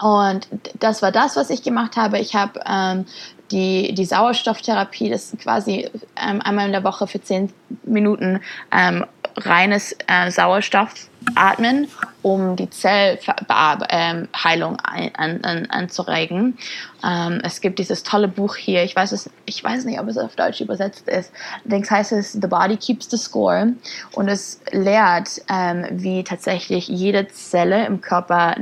und 0.00 0.48
das 0.78 1.02
war 1.02 1.10
das, 1.10 1.36
was 1.36 1.50
ich 1.50 1.62
gemacht 1.62 1.96
habe. 1.96 2.18
Ich 2.18 2.34
habe 2.34 2.60
ähm, 2.66 3.06
die, 3.50 3.94
die 3.94 4.04
Sauerstofftherapie, 4.04 5.10
das 5.10 5.32
ist 5.32 5.40
quasi 5.40 5.90
ähm, 6.16 6.40
einmal 6.42 6.66
in 6.66 6.72
der 6.72 6.84
Woche 6.84 7.06
für 7.06 7.20
zehn 7.20 7.52
Minuten 7.84 8.40
ähm, 8.70 9.04
reines 9.38 9.96
äh, 10.06 10.30
Sauerstoff 10.30 11.08
atmen, 11.34 11.88
um 12.22 12.56
die 12.56 12.70
Zellheilung 12.70 14.76
ein, 14.82 15.14
an, 15.14 15.44
an, 15.44 15.66
anzuregen. 15.66 16.58
Ähm, 17.04 17.40
es 17.42 17.60
gibt 17.60 17.78
dieses 17.78 18.02
tolle 18.02 18.28
Buch 18.28 18.56
hier, 18.56 18.84
ich 18.84 18.94
weiß, 18.94 19.12
es, 19.12 19.30
ich 19.44 19.62
weiß 19.62 19.84
nicht, 19.84 20.00
ob 20.00 20.08
es 20.08 20.18
auf 20.18 20.36
Deutsch 20.36 20.60
übersetzt 20.60 21.08
ist. 21.08 21.32
Allerdings 21.64 21.90
heißt 21.90 22.12
es 22.12 22.32
The 22.32 22.46
Body 22.46 22.76
Keeps 22.76 23.10
the 23.10 23.16
Score 23.16 23.72
und 24.12 24.28
es 24.28 24.60
lehrt, 24.70 25.42
ähm, 25.48 25.86
wie 25.90 26.24
tatsächlich 26.24 26.88
jede 26.88 27.28
Zelle 27.28 27.86
im 27.86 28.00
Körper 28.00 28.54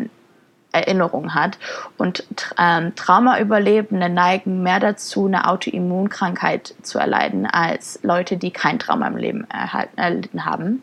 Erinnerung 0.77 1.35
hat. 1.35 1.59
Und 1.97 2.27
ähm, 2.59 2.95
Traumaüberlebende 2.95 4.09
neigen 4.09 4.63
mehr 4.63 4.81
dazu, 4.81 5.27
eine 5.27 5.49
Autoimmunkrankheit 5.49 6.75
zu 6.83 6.99
erleiden, 6.99 7.47
als 7.47 8.01
Leute, 8.03 8.37
die 8.37 8.51
kein 8.51 8.79
Trauma 8.79 9.07
im 9.09 9.17
Leben 9.17 9.47
erhalten, 9.51 9.99
erlitten 9.99 10.45
haben. 10.45 10.83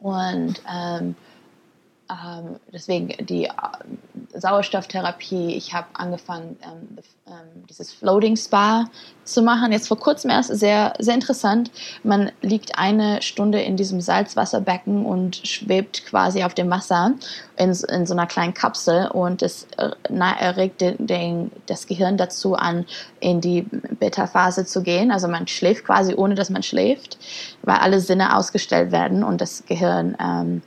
Und 0.00 0.62
ähm, 0.72 1.16
ähm, 2.10 2.56
deswegen 2.72 3.08
die 3.26 3.44
äh, 3.44 3.50
Sauerstofftherapie, 4.34 5.54
ich 5.54 5.74
habe 5.74 5.88
angefangen, 5.92 6.56
ähm, 6.62 6.98
ähm, 7.26 7.66
dieses 7.68 7.92
Floating 7.92 8.36
Spa 8.36 8.86
zu 9.24 9.42
machen. 9.42 9.72
Jetzt 9.72 9.88
vor 9.88 9.98
kurzem 9.98 10.30
erst 10.30 10.56
sehr, 10.56 10.94
sehr 10.98 11.14
interessant. 11.14 11.70
Man 12.02 12.32
liegt 12.40 12.78
eine 12.78 13.20
Stunde 13.20 13.60
in 13.60 13.76
diesem 13.76 14.00
Salzwasserbecken 14.00 15.04
und 15.04 15.36
schwebt 15.36 16.06
quasi 16.06 16.44
auf 16.44 16.54
dem 16.54 16.70
Wasser 16.70 17.12
in, 17.56 17.70
in 17.70 18.06
so 18.06 18.14
einer 18.14 18.26
kleinen 18.26 18.54
Kapsel 18.54 19.08
und 19.08 19.42
es 19.42 19.66
äh, 19.76 19.90
erregt 20.08 20.80
den, 20.80 21.06
den, 21.06 21.50
das 21.66 21.86
Gehirn 21.86 22.16
dazu 22.16 22.54
an, 22.54 22.86
in 23.20 23.42
die 23.42 23.62
Beta-Phase 23.62 24.64
zu 24.64 24.82
gehen. 24.82 25.10
Also 25.10 25.28
man 25.28 25.46
schläft 25.46 25.84
quasi 25.84 26.14
ohne, 26.14 26.34
dass 26.34 26.48
man 26.48 26.62
schläft, 26.62 27.18
weil 27.62 27.76
alle 27.76 28.00
Sinne 28.00 28.34
ausgestellt 28.34 28.92
werden 28.92 29.22
und 29.22 29.42
das 29.42 29.66
Gehirn 29.66 30.16
ähm, 30.18 30.62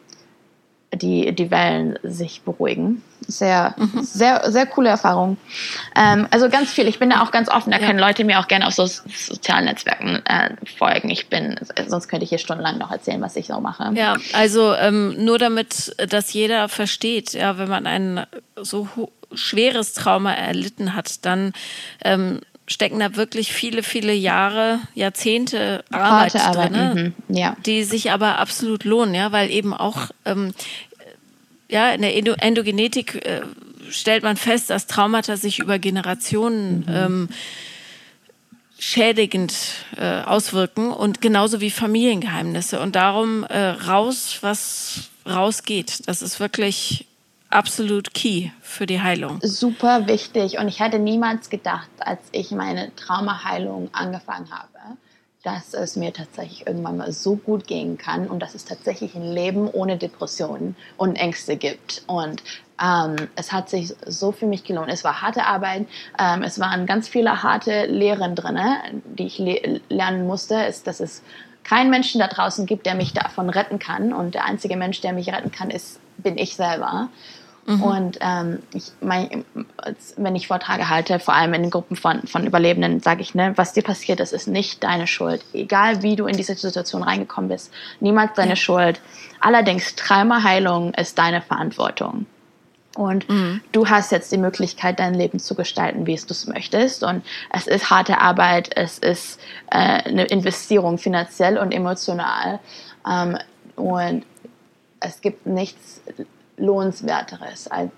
die, 0.93 1.33
die 1.33 1.51
Wellen 1.51 1.97
sich 2.03 2.41
beruhigen. 2.41 3.01
Sehr, 3.27 3.75
sehr, 4.01 4.51
sehr 4.51 4.65
coole 4.65 4.89
Erfahrung. 4.89 5.37
Ähm, 5.95 6.27
also 6.31 6.49
ganz 6.49 6.71
viel. 6.71 6.87
Ich 6.87 6.99
bin 6.99 7.11
da 7.11 7.21
auch 7.21 7.31
ganz 7.31 7.49
offen. 7.49 7.71
Da 7.71 7.79
Ja. 7.79 7.85
können 7.87 7.99
Leute 7.99 8.23
mir 8.25 8.39
auch 8.39 8.47
gerne 8.47 8.67
auf 8.67 8.73
so 8.73 8.85
sozialen 8.85 9.65
Netzwerken 9.65 10.21
äh, 10.25 10.49
folgen. 10.77 11.09
Ich 11.09 11.29
bin, 11.29 11.55
sonst 11.87 12.07
könnte 12.09 12.23
ich 12.23 12.29
hier 12.29 12.39
stundenlang 12.39 12.77
noch 12.77 12.91
erzählen, 12.91 13.21
was 13.21 13.35
ich 13.35 13.47
so 13.47 13.59
mache. 13.61 13.91
Ja, 13.93 14.15
also 14.33 14.73
ähm, 14.73 15.23
nur 15.23 15.37
damit 15.37 15.95
das 16.09 16.33
jeder 16.33 16.67
versteht, 16.67 17.33
ja, 17.33 17.57
wenn 17.57 17.69
man 17.69 17.87
ein 17.87 18.25
so 18.59 18.87
schweres 19.33 19.93
Trauma 19.93 20.33
erlitten 20.33 20.93
hat, 20.93 21.23
dann 21.25 21.53
ähm, 22.03 22.41
stecken 22.71 22.99
da 22.99 23.15
wirklich 23.15 23.51
viele, 23.51 23.83
viele 23.83 24.13
Jahre, 24.13 24.79
Jahrzehnte 24.95 25.83
Arbeit 25.91 26.35
Arbeit. 26.35 26.71
drin, 26.73 27.13
Mhm. 27.27 27.35
Ja. 27.35 27.55
die 27.65 27.83
sich 27.83 28.11
aber 28.11 28.39
absolut 28.39 28.83
lohnen, 28.85 29.13
ja, 29.13 29.31
weil 29.31 29.51
eben 29.51 29.73
auch 29.73 30.09
ähm, 30.25 30.53
ja, 31.69 31.91
in 31.91 32.01
der 32.01 32.15
Endo 32.15 32.33
Endogenetik 32.33 33.25
äh, 33.25 33.41
stellt 33.89 34.23
man 34.23 34.37
fest, 34.37 34.69
dass 34.69 34.87
Traumata 34.87 35.37
sich 35.37 35.59
über 35.59 35.79
Generationen 35.79 36.85
ähm, 36.89 37.29
schädigend 38.79 39.53
äh, 39.97 40.21
auswirken 40.21 40.91
und 40.91 41.21
genauso 41.21 41.61
wie 41.61 41.69
Familiengeheimnisse. 41.69 42.79
Und 42.79 42.95
darum 42.95 43.43
äh, 43.43 43.59
raus, 43.69 44.37
was 44.41 45.09
rausgeht. 45.29 46.07
Das 46.07 46.21
ist 46.21 46.39
wirklich 46.39 47.05
absolut 47.51 48.13
key 48.13 48.49
für 48.61 48.85
die 48.85 49.01
Heilung. 49.01 49.39
super 49.41 50.07
wichtig 50.07 50.57
und 50.57 50.67
ich 50.67 50.79
hätte 50.79 50.99
niemals 50.99 51.49
gedacht, 51.49 51.89
als 51.99 52.21
ich 52.31 52.51
meine 52.51 52.95
Traumaheilung 52.95 53.89
angefangen 53.93 54.49
habe, 54.51 54.97
dass 55.43 55.73
es 55.73 55.95
mir 55.95 56.13
tatsächlich 56.13 56.67
irgendwann 56.67 56.97
mal 56.97 57.11
so 57.11 57.35
gut 57.35 57.65
gehen 57.65 57.97
kann 57.97 58.27
und 58.27 58.39
dass 58.39 58.53
es 58.53 58.65
tatsächlich 58.65 59.15
ein 59.15 59.23
Leben 59.23 59.67
ohne 59.67 59.97
Depressionen 59.97 60.75
und 60.97 61.15
Ängste 61.15 61.57
gibt. 61.57 62.03
Und 62.05 62.43
ähm, 62.81 63.15
es 63.35 63.51
hat 63.51 63.69
sich 63.69 63.95
so 64.05 64.31
für 64.31 64.45
mich 64.45 64.63
gelohnt. 64.63 64.91
Es 64.91 65.03
war 65.03 65.21
harte 65.21 65.45
Arbeit, 65.45 65.87
ähm, 66.19 66.43
es 66.43 66.59
waren 66.59 66.85
ganz 66.85 67.07
viele 67.07 67.41
harte 67.41 67.85
Lehren 67.87 68.35
drin, 68.35 68.59
die 69.05 69.25
ich 69.25 69.39
le 69.39 69.81
lernen 69.89 70.27
musste. 70.27 70.55
Ist, 70.55 70.85
dass 70.85 70.99
es 70.99 71.23
keinen 71.63 71.89
Menschen 71.89 72.19
da 72.19 72.27
draußen 72.27 72.67
gibt, 72.67 72.85
der 72.85 72.95
mich 72.95 73.13
davon 73.13 73.49
retten 73.49 73.79
kann. 73.79 74.13
Und 74.13 74.35
der 74.35 74.45
einzige 74.45 74.77
Mensch, 74.77 75.01
der 75.01 75.13
mich 75.13 75.29
retten 75.29 75.51
kann, 75.51 75.71
ist, 75.71 75.99
bin 76.17 76.37
ich 76.37 76.55
selber. 76.55 77.09
Mhm. 77.65 77.83
Und 77.83 78.17
ähm, 78.21 78.59
ich 78.73 78.91
mein, 79.01 79.45
wenn 80.17 80.35
ich 80.35 80.47
Vorträge 80.47 80.89
halte, 80.89 81.19
vor 81.19 81.35
allem 81.35 81.53
in 81.53 81.61
den 81.63 81.71
Gruppen 81.71 81.95
von, 81.95 82.23
von 82.27 82.45
Überlebenden, 82.45 82.99
sage 83.01 83.21
ich, 83.21 83.35
ne, 83.35 83.53
was 83.55 83.73
dir 83.73 83.83
passiert 83.83 84.19
ist, 84.19 84.33
ist 84.33 84.47
nicht 84.47 84.83
deine 84.83 85.07
Schuld. 85.07 85.43
Egal 85.53 86.01
wie 86.01 86.15
du 86.15 86.25
in 86.25 86.35
diese 86.35 86.55
Situation 86.55 87.03
reingekommen 87.03 87.49
bist, 87.49 87.71
niemals 87.99 88.33
deine 88.35 88.51
ja. 88.51 88.55
Schuld. 88.55 88.99
Allerdings 89.39 89.95
Traumaheilung 89.95 90.93
ist 90.95 91.17
deine 91.17 91.41
Verantwortung. 91.41 92.25
Und 92.95 93.29
mhm. 93.29 93.61
du 93.71 93.87
hast 93.87 94.11
jetzt 94.11 94.31
die 94.31 94.37
Möglichkeit, 94.37 94.99
dein 94.99 95.13
Leben 95.13 95.39
zu 95.39 95.55
gestalten, 95.55 96.07
wie 96.07 96.13
es 96.13 96.25
du 96.25 96.33
es 96.33 96.47
möchtest. 96.47 97.03
Und 97.03 97.23
es 97.53 97.67
ist 97.67 97.89
harte 97.89 98.19
Arbeit, 98.19 98.69
es 98.75 98.99
ist 98.99 99.39
äh, 99.69 99.77
eine 99.77 100.25
Investierung 100.25 100.97
finanziell 100.97 101.57
und 101.57 101.71
emotional. 101.71 102.59
Ähm, 103.09 103.37
und 103.77 104.25
es 104.99 105.21
gibt 105.21 105.45
nichts 105.45 106.01
Lohnenswerteres 106.61 107.67
als 107.67 107.91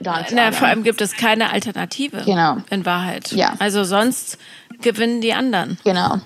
da 0.00 0.24
Na, 0.32 0.52
vor 0.52 0.68
allem 0.68 0.82
gibt 0.82 1.00
es 1.00 1.14
keine 1.16 1.50
Alternative. 1.50 2.22
Genau. 2.24 2.58
In 2.70 2.84
Wahrheit. 2.84 3.32
Ja. 3.32 3.54
Also 3.58 3.84
sonst 3.84 4.38
gewinnen 4.82 5.20
die 5.20 5.32
anderen. 5.32 5.78
Genau. 5.84 6.14
Ähm, 6.14 6.20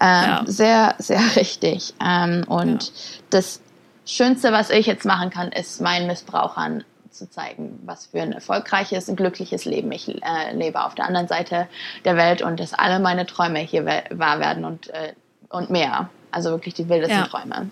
ja. 0.00 0.42
Sehr, 0.46 0.94
sehr 0.98 1.20
richtig. 1.36 1.94
Ähm, 2.04 2.44
und 2.48 2.84
ja. 2.84 2.90
das 3.30 3.60
Schönste, 4.04 4.52
was 4.52 4.70
ich 4.70 4.86
jetzt 4.86 5.04
machen 5.04 5.30
kann, 5.30 5.52
ist 5.52 5.80
meinen 5.80 6.06
Missbrauchern 6.06 6.84
zu 7.10 7.30
zeigen, 7.30 7.78
was 7.84 8.06
für 8.06 8.22
ein 8.22 8.32
erfolgreiches, 8.32 9.08
ein 9.08 9.16
glückliches 9.16 9.64
Leben 9.66 9.92
ich 9.92 10.08
äh, 10.08 10.54
lebe 10.54 10.82
auf 10.82 10.94
der 10.94 11.06
anderen 11.06 11.28
Seite 11.28 11.68
der 12.04 12.16
Welt 12.16 12.42
und 12.42 12.58
dass 12.58 12.74
alle 12.74 12.98
meine 12.98 13.26
Träume 13.26 13.60
hier 13.60 13.84
wahr 13.84 14.40
werden 14.40 14.64
und, 14.64 14.88
äh, 14.88 15.12
und 15.50 15.70
mehr. 15.70 16.08
Also 16.30 16.50
wirklich 16.50 16.74
die 16.74 16.88
wildesten 16.88 17.18
ja. 17.18 17.26
Träume. 17.26 17.70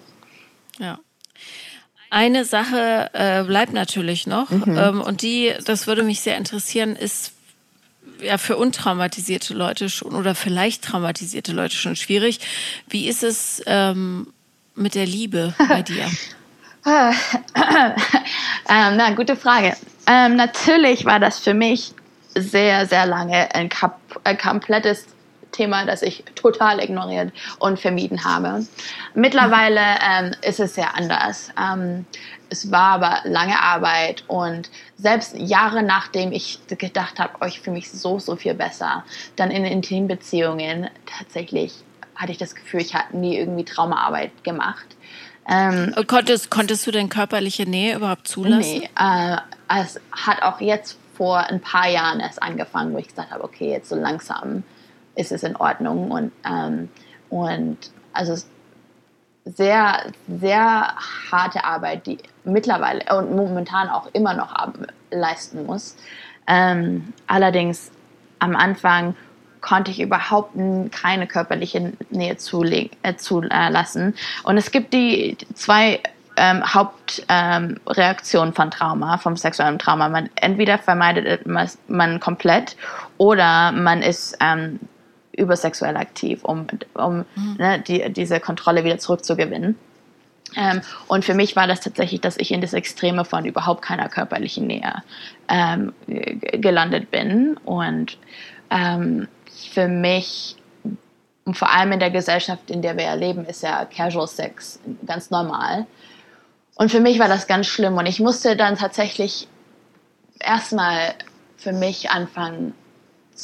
Ja. 0.78 0.98
Eine 2.10 2.44
Sache 2.44 3.08
äh, 3.12 3.44
bleibt 3.44 3.72
natürlich 3.72 4.26
noch 4.26 4.50
mhm. 4.50 4.76
ähm, 4.76 5.00
und 5.00 5.22
die, 5.22 5.54
das 5.64 5.86
würde 5.86 6.02
mich 6.02 6.20
sehr 6.20 6.36
interessieren, 6.36 6.96
ist 6.96 7.32
ja 8.20 8.36
für 8.36 8.56
untraumatisierte 8.56 9.54
Leute 9.54 9.88
schon 9.88 10.14
oder 10.14 10.34
vielleicht 10.34 10.82
traumatisierte 10.82 11.52
Leute 11.52 11.76
schon 11.76 11.96
schwierig. 11.96 12.40
Wie 12.88 13.08
ist 13.08 13.22
es 13.22 13.62
ähm, 13.66 14.26
mit 14.74 14.94
der 14.94 15.06
Liebe 15.06 15.54
bei 15.68 15.82
dir? 15.82 16.04
ähm, 16.84 17.94
na, 18.66 19.10
gute 19.14 19.36
Frage. 19.36 19.76
Ähm, 20.06 20.36
natürlich 20.36 21.04
war 21.04 21.20
das 21.20 21.38
für 21.38 21.54
mich 21.54 21.92
sehr, 22.34 22.86
sehr 22.86 23.06
lange 23.06 23.54
ein, 23.54 23.68
ein 24.24 24.38
komplettes 24.38 25.06
Thema, 25.52 25.84
das 25.84 26.02
ich 26.02 26.24
total 26.34 26.82
ignoriert 26.82 27.32
und 27.58 27.78
vermieden 27.78 28.24
habe. 28.24 28.66
Mittlerweile 29.14 29.80
ähm, 29.80 30.34
ist 30.42 30.60
es 30.60 30.74
sehr 30.74 30.96
anders. 30.96 31.50
Ähm, 31.60 32.06
es 32.48 32.70
war 32.70 32.94
aber 32.94 33.20
lange 33.24 33.60
Arbeit 33.60 34.24
und 34.26 34.70
selbst 34.96 35.36
Jahre 35.36 35.82
nachdem 35.82 36.32
ich 36.32 36.58
gedacht 36.66 37.18
habe, 37.18 37.34
oh, 37.40 37.46
ich 37.46 37.60
fühle 37.60 37.76
mich 37.76 37.90
so, 37.90 38.18
so 38.18 38.36
viel 38.36 38.54
besser, 38.54 39.04
dann 39.36 39.50
in 39.50 39.64
Intimbeziehungen 39.64 40.90
tatsächlich 41.06 41.74
hatte 42.16 42.32
ich 42.32 42.38
das 42.38 42.54
Gefühl, 42.54 42.80
ich 42.80 42.94
hatte 42.94 43.16
nie 43.16 43.38
irgendwie 43.38 43.64
Traumaarbeit 43.64 44.44
gemacht. 44.44 44.84
Ähm, 45.48 45.94
konntest, 46.06 46.50
konntest 46.50 46.86
du 46.86 46.90
denn 46.90 47.08
körperliche 47.08 47.68
Nähe 47.68 47.96
überhaupt 47.96 48.28
zulassen? 48.28 48.60
Nee, 48.60 48.90
äh, 48.98 49.36
es 49.80 49.98
hat 50.12 50.42
auch 50.42 50.60
jetzt 50.60 50.98
vor 51.16 51.38
ein 51.38 51.60
paar 51.60 51.88
Jahren 51.88 52.20
erst 52.20 52.42
angefangen, 52.42 52.92
wo 52.92 52.98
ich 52.98 53.08
gesagt 53.08 53.30
habe, 53.30 53.44
okay, 53.44 53.70
jetzt 53.70 53.88
so 53.88 53.96
langsam 53.96 54.64
ist 55.14 55.32
es 55.32 55.42
in 55.42 55.56
Ordnung. 55.56 56.10
Und, 56.10 56.32
ähm, 56.44 56.88
und 57.28 57.78
also 58.12 58.36
sehr, 59.44 60.12
sehr 60.28 60.94
harte 61.30 61.64
Arbeit, 61.64 62.06
die 62.06 62.18
mittlerweile 62.44 63.04
und 63.16 63.34
momentan 63.34 63.88
auch 63.88 64.08
immer 64.12 64.34
noch 64.34 64.54
leisten 65.10 65.66
muss. 65.66 65.96
Ähm, 66.46 67.12
allerdings 67.26 67.90
am 68.38 68.56
Anfang 68.56 69.14
konnte 69.60 69.90
ich 69.90 70.00
überhaupt 70.00 70.54
keine 70.90 71.26
körperliche 71.26 71.92
Nähe 72.10 72.36
zulassen. 72.36 72.90
Äh, 73.02 73.16
zulassen. 73.16 74.14
Und 74.44 74.56
es 74.56 74.70
gibt 74.70 74.94
die 74.94 75.36
zwei 75.54 76.00
ähm, 76.36 76.62
Hauptreaktionen 76.64 78.48
ähm, 78.48 78.54
von 78.54 78.70
Trauma, 78.70 79.18
vom 79.18 79.36
sexuellen 79.36 79.78
Trauma. 79.78 80.08
Man 80.08 80.30
entweder 80.36 80.78
vermeidet 80.78 81.46
man 81.46 82.20
komplett 82.20 82.76
oder 83.18 83.72
man 83.72 84.00
ist 84.00 84.38
ähm, 84.40 84.80
übersexuell 85.32 85.96
aktiv, 85.96 86.44
um, 86.44 86.66
um 86.94 87.24
mhm. 87.34 87.56
ne, 87.58 87.80
die, 87.80 88.12
diese 88.12 88.40
Kontrolle 88.40 88.84
wieder 88.84 88.98
zurückzugewinnen. 88.98 89.76
Ähm, 90.56 90.80
und 91.06 91.24
für 91.24 91.34
mich 91.34 91.56
war 91.56 91.66
das 91.66 91.80
tatsächlich, 91.80 92.20
dass 92.20 92.36
ich 92.36 92.50
in 92.50 92.60
das 92.60 92.72
Extreme 92.72 93.24
von 93.24 93.44
überhaupt 93.44 93.82
keiner 93.82 94.08
körperlichen 94.08 94.66
Nähe 94.66 95.02
ähm, 95.48 95.92
gelandet 96.06 97.10
bin. 97.10 97.56
Und 97.64 98.18
ähm, 98.70 99.28
für 99.72 99.88
mich, 99.88 100.56
und 101.44 101.56
vor 101.56 101.72
allem 101.72 101.92
in 101.92 102.00
der 102.00 102.10
Gesellschaft, 102.10 102.70
in 102.70 102.82
der 102.82 102.96
wir 102.96 103.04
ja 103.04 103.14
leben, 103.14 103.44
ist 103.44 103.62
ja 103.62 103.84
Casual 103.84 104.26
Sex 104.26 104.80
ganz 105.06 105.30
normal. 105.30 105.86
Und 106.74 106.90
für 106.90 107.00
mich 107.00 107.18
war 107.18 107.28
das 107.28 107.46
ganz 107.46 107.66
schlimm. 107.66 107.96
Und 107.96 108.06
ich 108.06 108.20
musste 108.20 108.56
dann 108.56 108.76
tatsächlich 108.76 109.48
erstmal 110.40 111.14
für 111.56 111.72
mich 111.72 112.10
anfangen, 112.10 112.74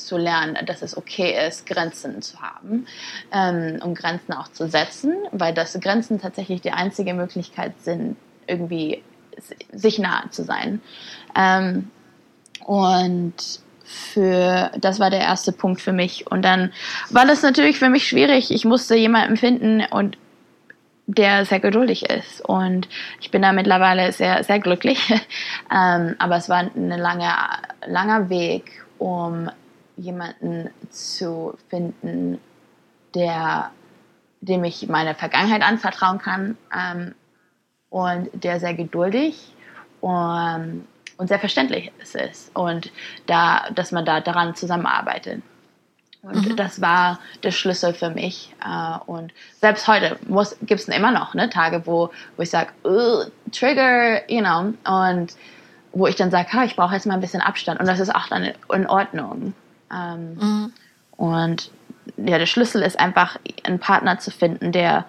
zu 0.05 0.17
lernen, 0.19 0.59
dass 0.67 0.83
es 0.83 0.97
okay 0.97 1.47
ist, 1.47 1.67
Grenzen 1.67 2.21
zu 2.23 2.41
haben 2.41 2.87
ähm, 3.33 3.81
und 3.83 3.97
Grenzen 3.97 4.33
auch 4.33 4.49
zu 4.49 4.69
setzen, 4.69 5.15
weil 5.33 5.55
das 5.55 5.79
Grenzen 5.81 6.21
tatsächlich 6.21 6.61
die 6.61 6.73
einzige 6.73 7.15
Möglichkeit 7.15 7.73
sind, 7.83 8.17
irgendwie 8.47 9.03
sich 9.73 9.99
nahe 9.99 10.31
zu 10.31 10.45
sein. 10.45 10.81
Ähm, 11.35 11.91
und 12.65 13.35
für 13.85 14.73
das 14.79 14.99
war 14.99 15.11
der 15.11 15.21
erste 15.21 15.53
Punkt 15.53 15.81
für 15.81 15.93
mich. 15.93 16.31
Und 16.31 16.43
dann 16.43 16.73
war 17.11 17.25
das 17.25 17.43
natürlich 17.43 17.79
für 17.79 17.89
mich 17.89 18.09
schwierig. 18.09 18.51
Ich 18.51 18.65
musste 18.65 18.97
jemanden 18.97 19.37
finden 19.37 19.85
und 19.91 20.19
der 21.07 21.45
sehr 21.45 21.61
geduldig 21.61 22.11
ist. 22.11 22.41
Und 22.41 22.89
ich 23.21 23.31
bin 23.31 23.43
da 23.43 23.53
mittlerweile 23.53 24.11
sehr, 24.13 24.43
sehr 24.43 24.59
glücklich. 24.59 24.99
ähm, 25.73 26.17
aber 26.19 26.37
es 26.37 26.49
war 26.49 26.59
ein 26.59 26.89
langer, 26.89 27.59
langer 27.87 28.29
Weg, 28.29 28.85
um 28.99 29.49
jemanden 29.97 30.71
zu 30.91 31.57
finden, 31.69 32.39
der, 33.15 33.71
dem 34.41 34.65
ich 34.65 34.89
meine 34.89 35.15
Vergangenheit 35.15 35.63
anvertrauen 35.63 36.19
kann 36.19 36.57
ähm, 36.75 37.15
und 37.91 38.29
der 38.33 38.61
sehr 38.61 38.75
geduldig 38.75 39.55
und, 40.01 40.87
und 41.17 41.29
sehr 41.29 41.39
verständlich 41.39 41.91
ist 41.99 42.51
und 42.55 42.93
da, 43.27 43.71
dass 43.75 43.93
man 43.93 44.05
da 44.05 44.21
daran 44.21 44.55
zusammenarbeitet. 44.55 45.43
Und 46.23 46.49
mhm. 46.49 46.57
das 46.57 46.81
war 46.81 47.21
der 47.45 47.53
Schlüssel 47.53 47.95
für 47.95 48.11
mich. 48.11 48.53
Äh, 48.65 48.99
und 49.07 49.33
selbst 49.61 49.87
heute 49.87 50.19
gibt 50.63 50.81
es 50.81 50.89
immer 50.89 51.13
noch 51.13 51.35
ne, 51.35 51.49
Tage, 51.49 51.87
wo, 51.87 52.11
wo 52.37 52.43
ich 52.43 52.51
sage, 52.51 52.71
Trigger, 53.53 54.29
you 54.29 54.41
know, 54.41 54.75
und 54.85 55.37
wo 55.93 56.07
ich 56.07 56.17
dann 56.17 56.31
sage, 56.31 56.49
ich 56.65 56.75
brauche 56.75 56.95
jetzt 56.95 57.07
mal 57.07 57.15
ein 57.15 57.21
bisschen 57.21 57.41
Abstand. 57.41 57.79
Und 57.79 57.87
das 57.87 58.01
ist 58.01 58.15
auch 58.15 58.27
dann 58.27 58.53
in 58.73 58.87
Ordnung. 58.87 59.55
Ähm, 59.93 60.35
mhm. 60.35 60.73
Und 61.17 61.71
ja, 62.17 62.39
der 62.39 62.47
Schlüssel 62.47 62.83
ist 62.83 62.99
einfach, 62.99 63.39
einen 63.65 63.79
Partner 63.79 64.19
zu 64.19 64.31
finden, 64.31 64.73
der 64.73 65.07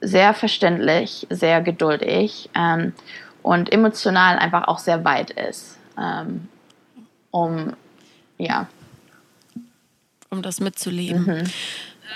sehr 0.00 0.34
verständlich, 0.34 1.26
sehr 1.30 1.60
geduldig 1.60 2.50
ähm, 2.54 2.92
und 3.42 3.72
emotional 3.72 4.38
einfach 4.38 4.68
auch 4.68 4.78
sehr 4.78 5.04
weit 5.04 5.30
ist, 5.30 5.78
ähm, 5.98 6.48
um 7.30 7.72
ja. 8.38 8.68
Um 10.30 10.42
das 10.42 10.60
mitzuleben. 10.60 11.24
Mhm. 11.24 11.44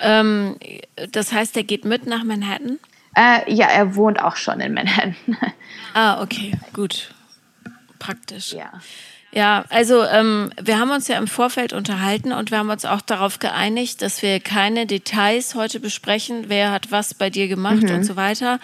Ähm, 0.02 0.56
das 1.12 1.32
heißt, 1.32 1.56
er 1.56 1.64
geht 1.64 1.84
mit 1.84 2.06
nach 2.06 2.24
Manhattan? 2.24 2.78
Äh, 3.16 3.52
ja, 3.52 3.66
er 3.66 3.96
wohnt 3.96 4.22
auch 4.22 4.36
schon 4.36 4.61
in 4.61 4.74
Manhattan. 4.74 5.16
ah, 5.94 6.22
okay, 6.22 6.52
gut. 6.72 7.12
Praktisch. 7.98 8.52
Ja. 8.52 8.72
Ja, 9.32 9.64
also 9.68 10.02
ähm, 10.04 10.50
wir 10.60 10.80
haben 10.80 10.90
uns 10.90 11.06
ja 11.06 11.16
im 11.16 11.28
Vorfeld 11.28 11.72
unterhalten 11.72 12.32
und 12.32 12.50
wir 12.50 12.58
haben 12.58 12.70
uns 12.70 12.84
auch 12.84 13.00
darauf 13.00 13.38
geeinigt, 13.38 14.02
dass 14.02 14.22
wir 14.22 14.40
keine 14.40 14.86
Details 14.86 15.54
heute 15.54 15.78
besprechen, 15.78 16.46
wer 16.48 16.72
hat 16.72 16.90
was 16.90 17.14
bei 17.14 17.30
dir 17.30 17.46
gemacht 17.46 17.84
mhm. 17.84 17.94
und 17.94 18.04
so 18.04 18.16
weiter. 18.16 18.58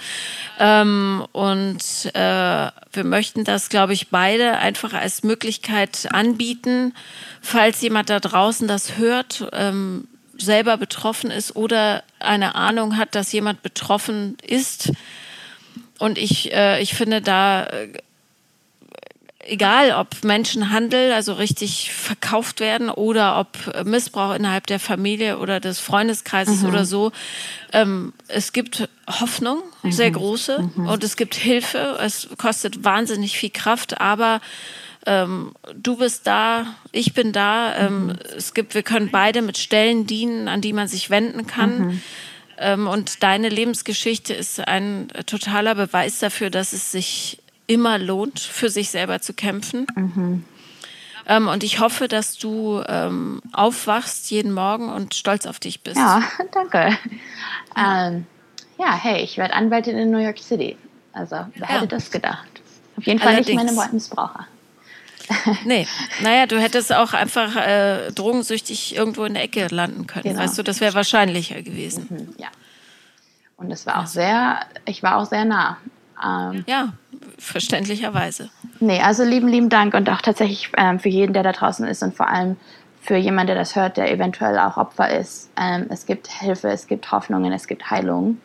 Ähm, 0.58 1.24
und 1.30 2.10
äh, 2.14 2.18
wir 2.92 3.04
möchten 3.04 3.44
das, 3.44 3.68
glaube 3.68 3.92
ich, 3.92 4.08
beide 4.08 4.58
einfach 4.58 4.92
als 4.92 5.22
Möglichkeit 5.22 6.08
anbieten, 6.10 6.94
falls 7.40 7.80
jemand 7.80 8.10
da 8.10 8.18
draußen 8.18 8.66
das 8.66 8.96
hört. 8.96 9.48
Ähm, 9.52 10.08
selber 10.38 10.76
betroffen 10.76 11.30
ist 11.30 11.56
oder 11.56 12.02
eine 12.18 12.54
Ahnung 12.56 12.96
hat, 12.96 13.14
dass 13.14 13.32
jemand 13.32 13.62
betroffen 13.62 14.36
ist. 14.42 14.92
Und 15.98 16.18
ich, 16.18 16.52
äh, 16.52 16.80
ich 16.82 16.94
finde 16.94 17.22
da, 17.22 17.64
äh, 17.66 17.88
egal 19.48 19.92
ob 19.92 20.24
Menschenhandel, 20.24 21.12
also 21.12 21.32
richtig 21.34 21.92
verkauft 21.92 22.60
werden 22.60 22.90
oder 22.90 23.38
ob 23.38 23.84
Missbrauch 23.84 24.34
innerhalb 24.34 24.66
der 24.66 24.80
Familie 24.80 25.38
oder 25.38 25.60
des 25.60 25.78
Freundeskreises 25.78 26.62
mhm. 26.62 26.68
oder 26.68 26.84
so, 26.84 27.12
ähm, 27.72 28.12
es 28.28 28.52
gibt 28.52 28.88
Hoffnung, 29.08 29.62
mhm. 29.82 29.92
sehr 29.92 30.10
große, 30.10 30.70
mhm. 30.74 30.88
und 30.88 31.04
es 31.04 31.16
gibt 31.16 31.34
Hilfe. 31.34 31.98
Es 32.00 32.28
kostet 32.38 32.84
wahnsinnig 32.84 33.38
viel 33.38 33.50
Kraft, 33.50 34.00
aber 34.00 34.40
ähm, 35.06 35.52
du 35.74 35.96
bist 35.96 36.26
da, 36.26 36.66
ich 36.92 37.14
bin 37.14 37.32
da. 37.32 37.76
Ähm, 37.76 38.06
mhm. 38.06 38.18
Es 38.36 38.54
gibt, 38.54 38.74
wir 38.74 38.82
können 38.82 39.10
beide 39.10 39.40
mit 39.40 39.56
Stellen 39.56 40.06
dienen, 40.06 40.48
an 40.48 40.60
die 40.60 40.72
man 40.72 40.88
sich 40.88 41.10
wenden 41.10 41.46
kann. 41.46 41.78
Mhm. 41.78 42.02
Ähm, 42.58 42.88
und 42.88 43.22
deine 43.22 43.48
Lebensgeschichte 43.48 44.34
ist 44.34 44.60
ein 44.66 45.08
totaler 45.26 45.74
Beweis 45.74 46.18
dafür, 46.18 46.50
dass 46.50 46.72
es 46.72 46.90
sich 46.90 47.38
immer 47.66 47.98
lohnt, 47.98 48.40
für 48.40 48.70
sich 48.70 48.90
selber 48.90 49.20
zu 49.20 49.34
kämpfen. 49.34 49.86
Mhm. 49.94 50.44
Ähm, 51.26 51.48
und 51.48 51.64
ich 51.64 51.80
hoffe, 51.80 52.06
dass 52.06 52.38
du 52.38 52.82
ähm, 52.86 53.42
aufwachst 53.52 54.30
jeden 54.30 54.52
Morgen 54.52 54.88
und 54.88 55.14
stolz 55.14 55.46
auf 55.46 55.58
dich 55.58 55.82
bist. 55.82 55.96
Ja, 55.96 56.22
danke. 56.52 56.96
Ähm, 57.76 58.26
ja, 58.78 58.94
hey, 58.94 59.22
ich 59.22 59.36
werde 59.36 59.54
Anwältin 59.54 59.98
in 59.98 60.10
New 60.10 60.18
York 60.18 60.38
City. 60.38 60.76
Also, 61.12 61.36
wer 61.54 61.68
ja. 61.68 61.68
hätte 61.68 61.88
das 61.88 62.10
gedacht? 62.10 62.46
Auf 62.96 63.06
jeden 63.06 63.18
Fall 63.18 63.34
Allerdings. 63.34 63.62
nicht 63.62 63.74
meine 63.74 63.92
Missbraucher. 63.92 64.46
nee, 65.64 65.88
naja, 66.22 66.46
du 66.46 66.60
hättest 66.60 66.92
auch 66.92 67.12
einfach 67.12 67.56
äh, 67.56 68.12
drogensüchtig 68.12 68.94
irgendwo 68.94 69.24
in 69.24 69.34
der 69.34 69.42
Ecke 69.42 69.66
landen 69.68 70.06
können. 70.06 70.22
Genau. 70.22 70.38
Weißt 70.38 70.56
du, 70.56 70.62
das 70.62 70.80
wäre 70.80 70.94
wahrscheinlicher 70.94 71.62
gewesen. 71.62 72.06
Mhm, 72.08 72.34
ja. 72.38 72.48
Und 73.56 73.72
es 73.72 73.86
war 73.86 74.02
auch 74.02 74.06
sehr, 74.06 74.60
ich 74.84 75.02
war 75.02 75.16
auch 75.16 75.24
sehr 75.24 75.44
nah. 75.44 75.78
Ähm, 76.22 76.64
ja, 76.66 76.92
verständlicherweise. 77.38 78.50
Nee, 78.80 79.00
also 79.00 79.24
lieben, 79.24 79.48
lieben 79.48 79.68
Dank 79.68 79.94
und 79.94 80.08
auch 80.08 80.20
tatsächlich 80.20 80.70
ähm, 80.76 81.00
für 81.00 81.08
jeden, 81.08 81.32
der 81.32 81.42
da 81.42 81.52
draußen 81.52 81.86
ist 81.86 82.02
und 82.02 82.14
vor 82.14 82.28
allem 82.28 82.56
für 83.00 83.16
jemanden, 83.16 83.48
der 83.48 83.56
das 83.56 83.76
hört, 83.76 83.96
der 83.96 84.10
eventuell 84.10 84.58
auch 84.58 84.76
Opfer 84.76 85.16
ist. 85.16 85.50
Ähm, 85.56 85.86
es 85.90 86.06
gibt 86.06 86.26
Hilfe, 86.26 86.68
es 86.68 86.86
gibt 86.86 87.10
Hoffnungen, 87.12 87.52
es 87.52 87.66
gibt 87.66 87.90
Heilung. 87.90 88.40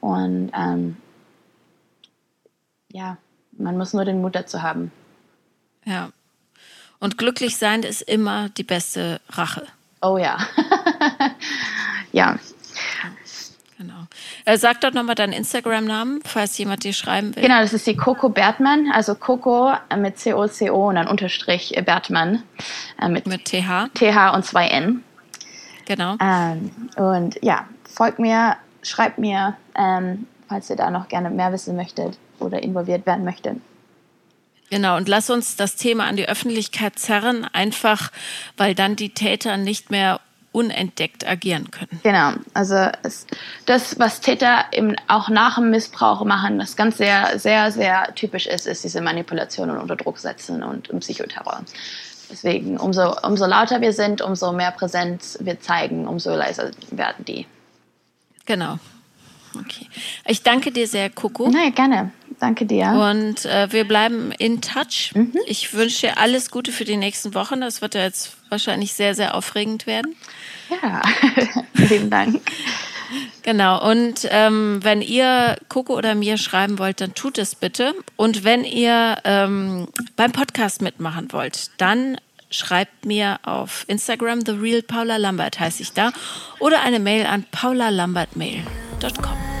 Und 0.00 0.52
ähm, 0.54 0.96
ja, 2.92 3.16
man 3.52 3.78
muss 3.78 3.94
nur 3.94 4.04
den 4.04 4.20
Mut 4.20 4.34
dazu 4.34 4.62
haben. 4.62 4.92
Ja. 5.84 6.10
Und 6.98 7.18
glücklich 7.18 7.56
sein 7.56 7.82
ist 7.82 8.02
immer 8.02 8.50
die 8.50 8.62
beste 8.62 9.20
Rache. 9.30 9.66
Oh 10.02 10.18
ja. 10.18 10.38
ja. 12.12 12.38
Äh, 14.46 14.58
sag 14.58 14.80
doch 14.82 14.92
nochmal 14.92 15.14
deinen 15.14 15.32
Instagram-Namen, 15.32 16.20
falls 16.24 16.58
jemand 16.58 16.84
dir 16.84 16.92
schreiben 16.92 17.34
will. 17.34 17.42
Genau, 17.42 17.60
das 17.60 17.72
ist 17.72 17.86
die 17.86 17.96
Coco 17.96 18.28
Bertmann, 18.28 18.90
also 18.92 19.14
Coco 19.14 19.72
mit 19.96 20.18
C-O-C-O 20.18 20.88
und 20.88 20.96
dann 20.96 21.08
Unterstrich 21.08 21.72
Bertmann. 21.84 22.42
Äh, 23.00 23.08
mit, 23.08 23.26
mit 23.26 23.46
TH. 23.46 23.88
TH 23.94 24.34
und 24.34 24.44
zwei 24.44 24.68
N. 24.68 25.02
Genau. 25.86 26.16
Ähm, 26.20 26.70
und 26.96 27.38
ja, 27.42 27.66
folgt 27.84 28.18
mir, 28.18 28.56
schreibt 28.82 29.18
mir, 29.18 29.56
ähm, 29.76 30.26
falls 30.48 30.68
ihr 30.68 30.76
da 30.76 30.90
noch 30.90 31.08
gerne 31.08 31.30
mehr 31.30 31.52
wissen 31.52 31.74
möchtet 31.76 32.18
oder 32.38 32.62
involviert 32.62 33.06
werden 33.06 33.24
möchtet. 33.24 33.60
Genau, 34.70 34.96
und 34.96 35.08
lass 35.08 35.30
uns 35.30 35.56
das 35.56 35.76
Thema 35.76 36.04
an 36.04 36.16
die 36.16 36.28
Öffentlichkeit 36.28 36.98
zerren, 36.98 37.46
einfach 37.52 38.10
weil 38.56 38.74
dann 38.74 38.96
die 38.96 39.10
Täter 39.10 39.56
nicht 39.56 39.90
mehr 39.90 40.20
unentdeckt 40.54 41.26
agieren 41.26 41.70
können. 41.72 42.00
Genau, 42.04 42.32
also 42.54 42.88
es, 43.02 43.26
das, 43.66 43.98
was 43.98 44.20
Täter 44.20 44.66
eben 44.72 44.94
auch 45.08 45.28
nach 45.28 45.56
dem 45.56 45.70
Missbrauch 45.70 46.24
machen, 46.24 46.58
was 46.58 46.76
ganz 46.76 46.96
sehr, 46.96 47.38
sehr, 47.40 47.72
sehr 47.72 48.14
typisch 48.14 48.46
ist, 48.46 48.66
ist 48.66 48.84
diese 48.84 49.00
Manipulation 49.00 49.68
und 49.70 49.78
unter 49.78 49.96
Druck 49.96 50.18
setzen 50.18 50.62
und, 50.62 50.90
und 50.90 51.00
Psychoterror. 51.00 51.62
Deswegen, 52.30 52.78
umso, 52.78 53.16
umso 53.22 53.46
lauter 53.46 53.80
wir 53.80 53.92
sind, 53.92 54.22
umso 54.22 54.52
mehr 54.52 54.70
Präsenz 54.70 55.36
wir 55.40 55.60
zeigen, 55.60 56.06
umso 56.06 56.34
leiser 56.34 56.70
werden 56.90 57.24
die. 57.24 57.46
Genau. 58.46 58.78
Okay. 59.58 59.86
Ich 60.26 60.42
danke 60.42 60.72
dir 60.72 60.86
sehr, 60.86 61.10
Coco. 61.10 61.48
Nein, 61.48 61.74
gerne. 61.74 62.10
Danke 62.40 62.66
dir. 62.66 62.88
Und 62.88 63.44
äh, 63.44 63.72
wir 63.72 63.86
bleiben 63.86 64.32
in 64.32 64.60
touch. 64.60 65.12
Mhm. 65.14 65.38
Ich 65.46 65.72
wünsche 65.74 66.08
dir 66.08 66.18
alles 66.18 66.50
Gute 66.50 66.72
für 66.72 66.84
die 66.84 66.96
nächsten 66.96 67.34
Wochen. 67.34 67.60
Das 67.60 67.80
wird 67.80 67.94
ja 67.94 68.02
jetzt 68.02 68.36
wahrscheinlich 68.48 68.94
sehr, 68.94 69.14
sehr 69.14 69.34
aufregend 69.34 69.86
werden. 69.86 70.16
Ja, 70.70 71.02
vielen 71.74 72.10
Dank. 72.10 72.40
Genau, 73.42 73.90
und 73.90 74.26
ähm, 74.30 74.80
wenn 74.82 75.02
ihr 75.02 75.56
Coco 75.68 75.96
oder 75.96 76.14
mir 76.14 76.38
schreiben 76.38 76.78
wollt, 76.78 77.00
dann 77.00 77.14
tut 77.14 77.38
es 77.38 77.54
bitte. 77.54 77.94
Und 78.16 78.44
wenn 78.44 78.64
ihr 78.64 79.16
ähm, 79.24 79.88
beim 80.16 80.32
Podcast 80.32 80.82
mitmachen 80.82 81.32
wollt, 81.32 81.70
dann 81.78 82.16
schreibt 82.50 83.04
mir 83.04 83.38
auf 83.42 83.84
Instagram, 83.88 84.44
The 84.46 84.52
Real 84.52 84.82
Paula 84.82 85.16
Lambert 85.16 85.60
heiße 85.60 85.82
ich 85.82 85.92
da, 85.92 86.12
oder 86.58 86.82
eine 86.82 87.00
Mail 87.00 87.26
an 87.26 87.44
paulalambertmail.com. 87.50 89.53